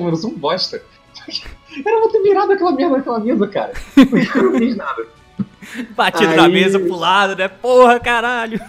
Mano, 0.00 0.12
eu 0.12 0.16
sou 0.16 0.30
um 0.30 0.34
bosta. 0.34 0.82
Era 1.86 2.00
pra 2.00 2.10
ter 2.10 2.22
virado 2.22 2.52
aquela 2.52 2.72
merda 2.72 2.96
naquela 2.98 3.20
mesa, 3.20 3.46
cara. 3.46 3.72
Eu 4.34 4.42
não 4.52 4.58
fiz 4.58 4.76
nada. 4.76 5.06
Batido 5.94 6.34
na 6.34 6.44
Aí- 6.46 6.52
mesa 6.52 6.78
pro 6.80 6.96
lado, 6.96 7.36
né? 7.36 7.48
Porra, 7.48 8.00
caralho. 8.00 8.60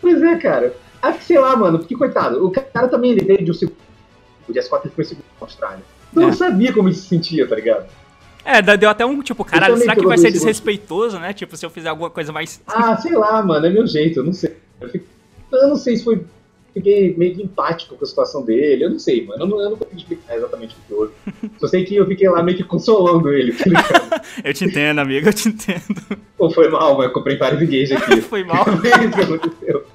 Pois 0.00 0.22
é, 0.22 0.36
cara. 0.36 0.74
Que 1.18 1.24
sei 1.24 1.38
lá, 1.38 1.54
mano, 1.56 1.78
porque 1.78 1.94
coitado, 1.96 2.44
o 2.44 2.50
cara 2.50 2.88
também 2.88 3.12
ele 3.12 3.24
veio 3.24 3.44
de 3.44 3.50
um 3.50 3.54
segundo. 3.54 3.76
O 4.48 4.52
Jazz 4.52 4.68
4 4.68 4.90
foi 4.90 5.04
segundo 5.04 5.24
na 5.40 5.46
Austrália. 5.46 5.82
Então 6.10 6.22
eu 6.22 6.28
É. 6.28 6.30
não 6.32 6.36
sabia 6.38 6.72
como 6.72 6.88
ele 6.88 6.94
se 6.96 7.08
sentia, 7.08 7.46
tá 7.48 7.54
ligado? 7.56 7.86
É, 8.44 8.60
deu 8.76 8.90
até 8.90 9.06
um 9.06 9.22
tipo, 9.22 9.44
caralho, 9.44 9.76
será 9.76 9.94
que 9.96 10.04
vai 10.06 10.18
ser 10.18 10.30
desrespeitoso, 10.30 11.18
né? 11.18 11.32
Tipo, 11.32 11.56
se 11.56 11.64
eu 11.64 11.70
fizer 11.70 11.88
alguma 11.88 12.10
coisa 12.10 12.30
mais. 12.32 12.60
Ah, 12.66 12.96
sei 12.96 13.12
lá, 13.16 13.42
mano, 13.42 13.64
é 13.66 13.70
meu 13.70 13.86
jeito, 13.86 14.20
eu 14.20 14.24
não 14.24 14.32
sei. 14.32 14.54
Eu, 14.80 14.88
fico- 14.90 15.06
eu 15.52 15.68
não 15.68 15.76
sei 15.76 15.96
se 15.96 16.04
foi. 16.04 16.22
Fiquei 16.74 17.14
meio 17.16 17.36
que 17.36 17.42
empático 17.42 17.94
com 17.94 18.04
a 18.04 18.08
situação 18.08 18.44
dele, 18.44 18.84
eu 18.84 18.90
não 18.90 18.98
sei, 18.98 19.24
mano. 19.24 19.44
Eu 19.44 19.46
não, 19.46 19.60
eu 19.62 19.70
não 19.70 19.76
consigo 19.76 19.96
explicar 19.96 20.36
exatamente 20.36 20.74
o 20.74 20.78
que 20.88 20.92
houve. 20.94 21.12
Só 21.60 21.68
sei 21.68 21.84
que 21.84 21.94
eu 21.94 22.04
fiquei 22.04 22.28
lá 22.28 22.42
meio 22.42 22.56
que 22.56 22.64
consolando 22.64 23.32
ele, 23.32 23.52
tá? 23.52 23.64
Eu 24.42 24.52
te 24.52 24.64
entendo, 24.64 24.98
amigo, 24.98 25.28
eu 25.28 25.32
te 25.32 25.48
entendo. 25.48 26.02
Pô, 26.36 26.50
foi 26.50 26.68
mal, 26.68 26.96
mas 26.96 27.06
eu 27.06 27.12
comprei 27.12 27.36
vários 27.36 27.62
engages 27.62 27.92
aqui. 27.92 28.20
Foi 28.26 28.42
mal. 28.42 28.64
É 28.84 29.22
aconteceu. 29.22 29.86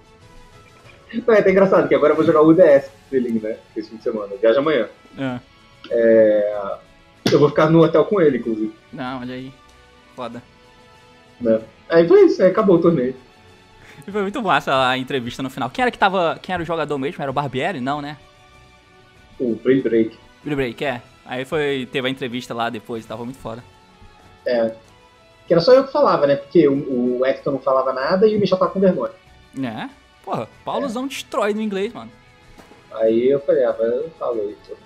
Não, 1.28 1.34
é 1.34 1.40
até 1.40 1.52
engraçado, 1.52 1.88
que 1.90 1.96
agora 1.96 2.14
eu 2.14 2.16
vou 2.16 2.26
jogar 2.26 2.42
o 2.42 2.48
UDS 2.50 2.90
Feeling, 3.10 3.40
né? 3.44 3.58
Esse 3.76 3.90
fim 3.90 3.98
de 3.98 4.04
semana. 4.04 4.32
Eu 4.34 4.38
Viajo 4.40 4.60
amanhã. 4.60 4.88
Ah, 5.18 5.40
É, 5.92 6.54
Eu 7.32 7.40
vou 7.40 7.50
ficar 7.50 7.70
no 7.70 7.84
hotel 7.84 8.06
com 8.06 8.22
ele, 8.22 8.38
inclusive. 8.38 8.74
não, 8.92 9.22
olha 9.22 9.36
aí. 9.36 9.54
Foda. 10.16 10.42
Né? 11.40 11.62
Aí 11.88 12.08
foi 12.08 12.26
isso, 12.26 12.42
aí 12.42 12.50
acabou 12.50 12.76
o 12.76 12.82
torneio. 12.82 13.16
E 14.08 14.12
foi 14.12 14.22
muito 14.22 14.42
massa 14.42 14.88
a 14.88 14.98
entrevista 14.98 15.42
no 15.42 15.50
final. 15.50 15.70
Quem 15.70 15.82
era 15.82 15.92
que 15.92 15.98
tava. 15.98 16.38
Quem 16.42 16.54
era 16.54 16.64
o 16.64 16.66
jogador 16.66 16.98
mesmo? 16.98 17.22
Era 17.22 17.32
o 17.32 17.34
Barbieri? 17.34 17.80
Não, 17.80 18.02
né? 18.02 18.18
O 19.40 19.56
Play 19.56 19.82
Break. 19.82 20.18
Billy 20.44 20.56
Break, 20.56 20.84
é. 20.84 21.02
Aí 21.26 21.46
foi. 21.46 21.88
Teve 21.92 22.08
a 22.08 22.12
entrevista 22.12 22.54
lá 22.54 22.70
depois, 22.70 23.06
tava 23.06 23.24
muito 23.24 23.40
foda. 23.40 23.64
É. 24.46 24.74
Que 25.48 25.54
era 25.54 25.62
só 25.62 25.74
eu 25.74 25.86
que 25.86 25.92
falava, 25.92 26.28
né? 26.28 26.36
Porque 26.36 26.68
o, 26.68 27.20
o 27.20 27.26
Hector 27.26 27.54
não 27.54 27.60
falava 27.60 27.94
nada 27.94 28.28
e 28.28 28.36
o 28.36 28.40
Michel 28.40 28.58
tava 28.58 28.72
com 28.72 28.80
vergonha. 28.80 29.14
É? 29.58 29.90
Porra, 30.24 30.48
Paulozão 30.64 31.08
destrói 31.08 31.54
no 31.54 31.62
inglês, 31.62 31.94
mano. 31.94 32.12
Aí 32.92 33.30
eu 33.30 33.40
falei, 33.40 33.64
ah, 33.64 33.76
mas 33.78 33.90
eu 33.90 34.10
falo 34.18 34.50
isso. 34.52 34.78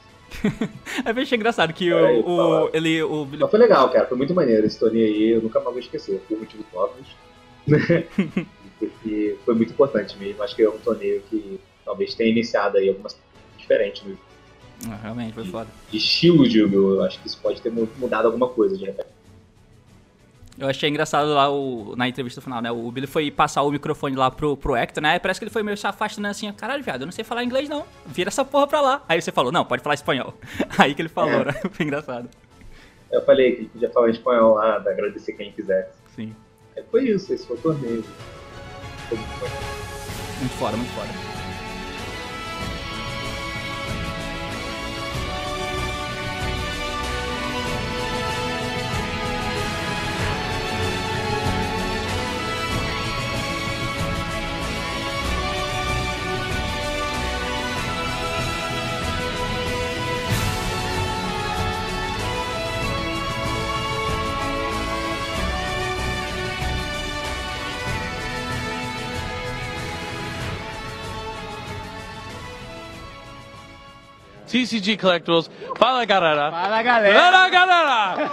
Aí 1.06 1.14
eu 1.16 1.22
achei 1.22 1.38
engraçado 1.38 1.74
que 1.74 1.90
Peraí, 1.90 2.20
o, 2.20 2.30
o, 2.30 2.70
ele, 2.74 3.04
o 3.04 3.28
Mas 3.40 3.50
foi 3.52 3.60
legal, 3.60 3.90
cara. 3.90 4.08
Foi 4.08 4.18
muito 4.18 4.34
maneiro 4.34 4.66
esse 4.66 4.80
torneio 4.80 5.06
aí. 5.06 5.30
Eu 5.32 5.42
nunca 5.42 5.60
mais 5.60 5.72
vou 5.72 5.80
esquecer. 5.80 6.20
Por 6.28 6.40
motivos 6.40 6.66
óbvios. 6.74 7.08
Né? 7.68 7.80
Porque 8.80 9.38
foi 9.46 9.56
muito 9.56 9.72
importante 9.72 10.18
mesmo. 10.18 10.44
Acho 10.44 10.56
que 10.56 10.64
é 10.64 10.70
um 10.70 10.78
torneio 10.78 11.22
que 11.30 11.60
talvez 11.86 12.14
tenha 12.16 12.30
iniciado 12.32 12.78
aí 12.78 12.90
algumas 12.90 13.18
diferentes 13.58 14.04
Ah, 14.90 15.00
realmente, 15.02 15.34
foi 15.34 15.46
foda. 15.46 15.68
de 15.90 15.98
estilo 15.98 16.48
de 16.48 16.60
jogo. 16.60 16.76
Eu 16.96 17.04
acho 17.04 17.20
que 17.22 17.28
isso 17.28 17.40
pode 17.42 17.62
ter 17.62 17.72
mu- 17.72 17.88
mudado 17.98 18.26
alguma 18.26 18.50
coisa 18.50 18.78
de 18.78 18.84
repente. 18.86 19.08
Eu 20.64 20.70
achei 20.70 20.90
engraçado 20.90 21.28
lá 21.34 21.50
o, 21.52 21.94
na 21.98 22.08
entrevista 22.08 22.40
final, 22.40 22.62
né? 22.62 22.72
O 22.72 22.90
Billy 22.90 23.06
foi 23.06 23.30
passar 23.30 23.64
o 23.64 23.70
microfone 23.70 24.16
lá 24.16 24.32
pro, 24.32 24.56
pro 24.56 24.78
Hector, 24.78 25.04
né? 25.04 25.12
Aí 25.12 25.20
parece 25.20 25.38
que 25.38 25.44
ele 25.44 25.52
foi 25.52 25.62
meio 25.62 25.76
se 25.76 25.86
afastando 25.86 26.26
assim, 26.30 26.50
caralho, 26.54 26.82
viado, 26.82 27.02
eu 27.02 27.06
não 27.06 27.12
sei 27.12 27.26
falar 27.26 27.44
inglês 27.44 27.68
não. 27.68 27.84
Vira 28.06 28.30
essa 28.30 28.46
porra 28.46 28.66
pra 28.66 28.80
lá. 28.80 29.04
Aí 29.10 29.22
você 29.22 29.30
falou, 29.30 29.52
não, 29.52 29.66
pode 29.66 29.84
falar 29.84 29.96
espanhol. 29.96 30.34
Aí 30.80 30.96
que 30.96 31.02
ele 31.02 31.10
falou, 31.10 31.42
É. 31.42 31.46
né? 31.46 31.54
Foi 31.70 31.86
engraçado. 31.86 32.30
Eu 33.12 33.26
falei 33.26 33.52
que 33.52 33.60
ele 33.64 33.70
podia 33.74 33.90
falar 33.90 34.10
espanhol 34.10 34.56
lá, 34.56 34.80
da 34.80 34.92
agradecer 34.92 35.34
quem 35.34 35.52
quisesse. 35.52 35.92
Sim. 36.16 36.34
Aí 36.78 36.84
foi 36.90 37.10
isso, 37.10 37.34
esse 37.34 37.46
foi 37.46 37.58
o 37.58 37.60
torneio. 37.60 38.04
Foi 39.10 39.18
muito 39.18 39.40
bom. 39.42 39.48
Muito 40.40 40.54
foda, 40.54 40.78
TCG 74.54 74.98
Collectibles. 74.98 75.50
Fala 75.76 76.06
galera! 76.06 76.52
Fala 76.52 76.84
galera! 76.84 77.20
Fala 77.20 77.50
galera! 77.50 78.32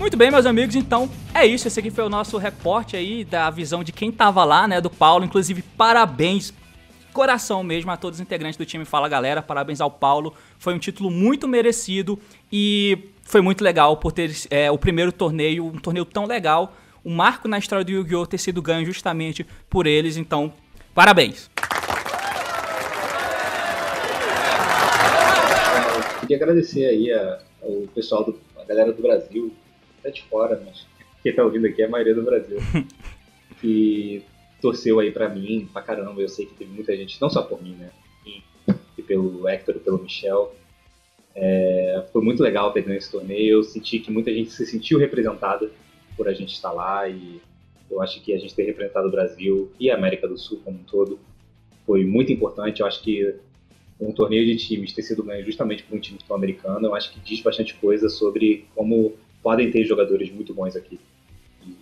Muito 0.00 0.16
bem, 0.16 0.30
meus 0.30 0.46
amigos, 0.46 0.74
então 0.74 1.10
é 1.34 1.44
isso. 1.44 1.68
Esse 1.68 1.80
aqui 1.80 1.90
foi 1.90 2.02
o 2.02 2.08
nosso 2.08 2.38
reporte 2.38 2.96
aí 2.96 3.26
da 3.26 3.50
visão 3.50 3.84
de 3.84 3.92
quem 3.92 4.10
tava 4.10 4.42
lá, 4.42 4.66
né, 4.66 4.80
do 4.80 4.88
Paulo. 4.88 5.26
Inclusive, 5.26 5.60
parabéns, 5.60 6.54
coração 7.12 7.62
mesmo, 7.62 7.90
a 7.90 7.96
todos 7.98 8.18
os 8.18 8.22
integrantes 8.22 8.56
do 8.56 8.64
time 8.64 8.86
Fala 8.86 9.06
Galera. 9.06 9.42
Parabéns 9.42 9.82
ao 9.82 9.90
Paulo. 9.90 10.32
Foi 10.58 10.72
um 10.74 10.78
título 10.78 11.10
muito 11.10 11.46
merecido 11.46 12.18
e 12.50 13.10
foi 13.22 13.42
muito 13.42 13.62
legal 13.62 13.98
por 13.98 14.12
ter 14.12 14.34
é, 14.48 14.70
o 14.70 14.78
primeiro 14.78 15.12
torneio, 15.12 15.66
um 15.66 15.78
torneio 15.78 16.06
tão 16.06 16.24
legal. 16.24 16.74
Um 17.04 17.14
marco 17.14 17.48
na 17.48 17.58
história 17.58 17.84
do 17.84 17.90
Yu-Gi-Oh! 17.90 18.26
ter 18.26 18.38
sido 18.38 18.62
ganho 18.62 18.86
justamente 18.86 19.44
por 19.68 19.88
eles. 19.88 20.16
Então, 20.16 20.52
parabéns. 20.94 21.50
Queria 26.20 26.36
agradecer 26.36 26.86
aí 26.86 27.12
a, 27.12 27.40
ao 27.60 27.88
pessoal, 27.92 28.24
do, 28.24 28.38
a 28.56 28.64
galera 28.64 28.92
do 28.92 29.02
Brasil, 29.02 29.52
até 29.98 30.10
de 30.10 30.22
fora, 30.22 30.62
mas 30.64 30.86
quem 31.24 31.34
tá 31.34 31.42
ouvindo 31.42 31.66
aqui 31.66 31.82
é 31.82 31.86
a 31.86 31.88
maioria 31.88 32.14
do 32.14 32.22
Brasil, 32.22 32.58
que 33.60 34.22
torceu 34.60 35.00
aí 35.00 35.10
pra 35.10 35.28
mim, 35.28 35.68
pra 35.72 35.82
caramba. 35.82 36.20
Eu 36.20 36.28
sei 36.28 36.46
que 36.46 36.54
teve 36.54 36.70
muita 36.70 36.96
gente, 36.96 37.20
não 37.20 37.28
só 37.28 37.42
por 37.42 37.60
mim, 37.60 37.74
né? 37.74 37.90
E, 38.24 38.42
e 38.96 39.02
pelo 39.02 39.48
Hector 39.48 39.74
e 39.74 39.80
pelo 39.80 40.00
Michel. 40.00 40.54
É, 41.34 42.04
foi 42.12 42.22
muito 42.22 42.42
legal 42.42 42.72
ter 42.72 42.82
ganho 42.82 42.98
esse 42.98 43.10
torneio. 43.10 43.56
Eu 43.56 43.64
senti 43.64 43.98
que 43.98 44.12
muita 44.12 44.32
gente 44.32 44.52
se 44.52 44.64
sentiu 44.64 45.00
representada 45.00 45.68
por 46.16 46.28
a 46.28 46.32
gente 46.32 46.52
estar 46.54 46.72
lá 46.72 47.08
e 47.08 47.40
eu 47.90 48.00
acho 48.00 48.22
que 48.22 48.32
a 48.32 48.38
gente 48.38 48.54
ter 48.54 48.64
representado 48.64 49.08
o 49.08 49.10
Brasil 49.10 49.70
e 49.78 49.90
a 49.90 49.96
América 49.96 50.26
do 50.26 50.38
Sul 50.38 50.60
como 50.64 50.78
um 50.78 50.84
todo 50.84 51.18
foi 51.86 52.04
muito 52.04 52.32
importante. 52.32 52.80
Eu 52.80 52.86
acho 52.86 53.02
que 53.02 53.34
um 54.00 54.12
torneio 54.12 54.44
de 54.46 54.56
times 54.56 54.92
ter 54.92 55.02
sido 55.02 55.22
ganho 55.22 55.44
justamente 55.44 55.82
por 55.82 55.96
um 55.96 56.00
time 56.00 56.18
sul-americano, 56.26 56.86
eu 56.86 56.94
acho 56.94 57.12
que 57.12 57.20
diz 57.20 57.40
bastante 57.40 57.74
coisa 57.74 58.08
sobre 58.08 58.66
como 58.74 59.14
podem 59.42 59.70
ter 59.70 59.84
jogadores 59.84 60.32
muito 60.32 60.54
bons 60.54 60.74
aqui. 60.74 60.98
E 61.64 61.76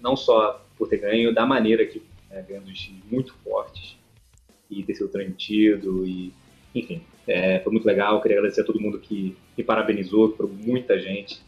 não 0.00 0.16
só 0.16 0.64
por 0.76 0.88
ter 0.88 0.98
ganho, 0.98 1.34
da 1.34 1.46
maneira 1.46 1.86
que 1.86 2.02
é, 2.30 2.42
ganhando 2.42 2.68
os 2.68 2.80
times 2.80 3.02
muito 3.10 3.34
fortes 3.44 3.96
e 4.70 4.82
ter 4.82 4.94
sido 4.94 5.08
transmitido 5.08 6.06
e 6.06 6.32
enfim, 6.74 7.02
é, 7.26 7.60
foi 7.60 7.72
muito 7.72 7.84
legal. 7.84 8.20
Queria 8.20 8.38
agradecer 8.38 8.62
a 8.62 8.64
todo 8.64 8.80
mundo 8.80 8.98
que 8.98 9.36
me 9.56 9.62
parabenizou, 9.62 10.34
foram 10.34 10.50
muita 10.50 10.98
gente. 10.98 11.40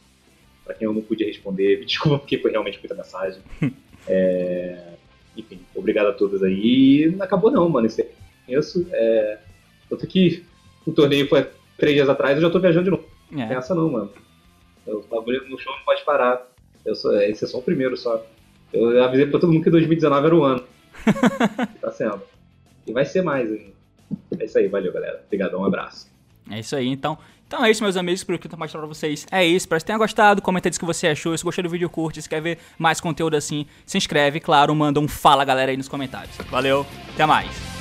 Para 0.64 0.74
quem 0.74 0.86
eu 0.86 0.94
não 0.94 1.02
podia 1.02 1.26
responder, 1.26 1.78
me 1.80 1.86
desculpa 1.86 2.18
porque 2.18 2.38
foi 2.38 2.50
realmente 2.50 2.78
muita 2.78 2.94
mensagem. 2.94 3.42
É, 4.06 4.96
enfim, 5.34 5.62
obrigado 5.74 6.08
a 6.08 6.12
todos 6.12 6.42
aí. 6.42 7.04
E 7.04 7.10
não 7.10 7.24
acabou 7.24 7.50
não, 7.50 7.66
mano. 7.70 7.86
Isso 7.86 8.02
conheço. 8.44 8.86
É, 8.92 9.38
tanto 9.88 10.06
que 10.06 10.44
o 10.86 10.92
torneio 10.92 11.26
foi 11.26 11.48
três 11.78 11.94
dias 11.94 12.08
atrás, 12.08 12.36
eu 12.36 12.42
já 12.42 12.50
tô 12.50 12.60
viajando 12.60 12.84
de 12.84 12.90
novo. 12.90 13.08
É. 13.32 13.36
Não 13.36 13.58
essa 13.58 13.74
não, 13.74 13.90
mano. 13.90 14.12
O 14.86 15.00
bagulho 15.02 15.48
no 15.48 15.58
show 15.58 15.74
não 15.74 15.82
pode 15.84 16.04
parar. 16.04 16.46
Eu 16.84 16.94
sou, 16.94 17.18
esse 17.22 17.44
é 17.44 17.48
só 17.48 17.58
o 17.58 17.62
primeiro 17.62 17.96
só. 17.96 18.24
Eu 18.72 19.02
avisei 19.02 19.26
pra 19.26 19.40
todo 19.40 19.52
mundo 19.52 19.64
que 19.64 19.70
2019 19.70 20.26
era 20.26 20.36
o 20.36 20.44
ano. 20.44 20.64
tá 21.80 21.90
sendo. 21.90 22.20
E 22.86 22.92
vai 22.92 23.04
ser 23.04 23.22
mais 23.22 23.50
ainda. 23.50 23.72
É 24.38 24.44
isso 24.44 24.58
aí, 24.58 24.68
valeu, 24.68 24.92
galera. 24.92 25.22
Obrigadão, 25.24 25.62
um 25.62 25.64
abraço. 25.64 26.12
É 26.50 26.60
isso 26.60 26.76
aí, 26.76 26.88
então. 26.88 27.16
Então 27.46 27.64
é 27.64 27.70
isso, 27.70 27.82
meus 27.82 27.96
amigos, 27.96 28.24
por 28.24 28.38
que 28.38 28.46
eu 28.46 28.50
tô 28.50 28.56
mostrando 28.56 28.84
pra 28.84 28.94
vocês. 28.94 29.26
É 29.30 29.44
isso, 29.44 29.58
espero 29.58 29.80
que 29.80 29.86
tenham 29.86 29.98
gostado. 29.98 30.42
Comenta 30.42 30.68
aí 30.68 30.74
o 30.74 30.78
que 30.78 30.84
você 30.84 31.08
achou. 31.08 31.36
Se 31.36 31.44
gostou 31.44 31.62
do 31.64 31.70
vídeo, 31.70 31.88
curte. 31.88 32.20
Se 32.20 32.28
quer 32.28 32.40
ver 32.40 32.58
mais 32.78 33.00
conteúdo 33.00 33.36
assim, 33.36 33.66
se 33.86 33.98
inscreve. 33.98 34.40
Claro, 34.40 34.74
manda 34.74 34.98
um 35.00 35.08
fala, 35.08 35.44
galera, 35.44 35.70
aí 35.70 35.76
nos 35.76 35.88
comentários. 35.88 36.36
Valeu, 36.50 36.86
até 37.12 37.26
mais. 37.26 37.73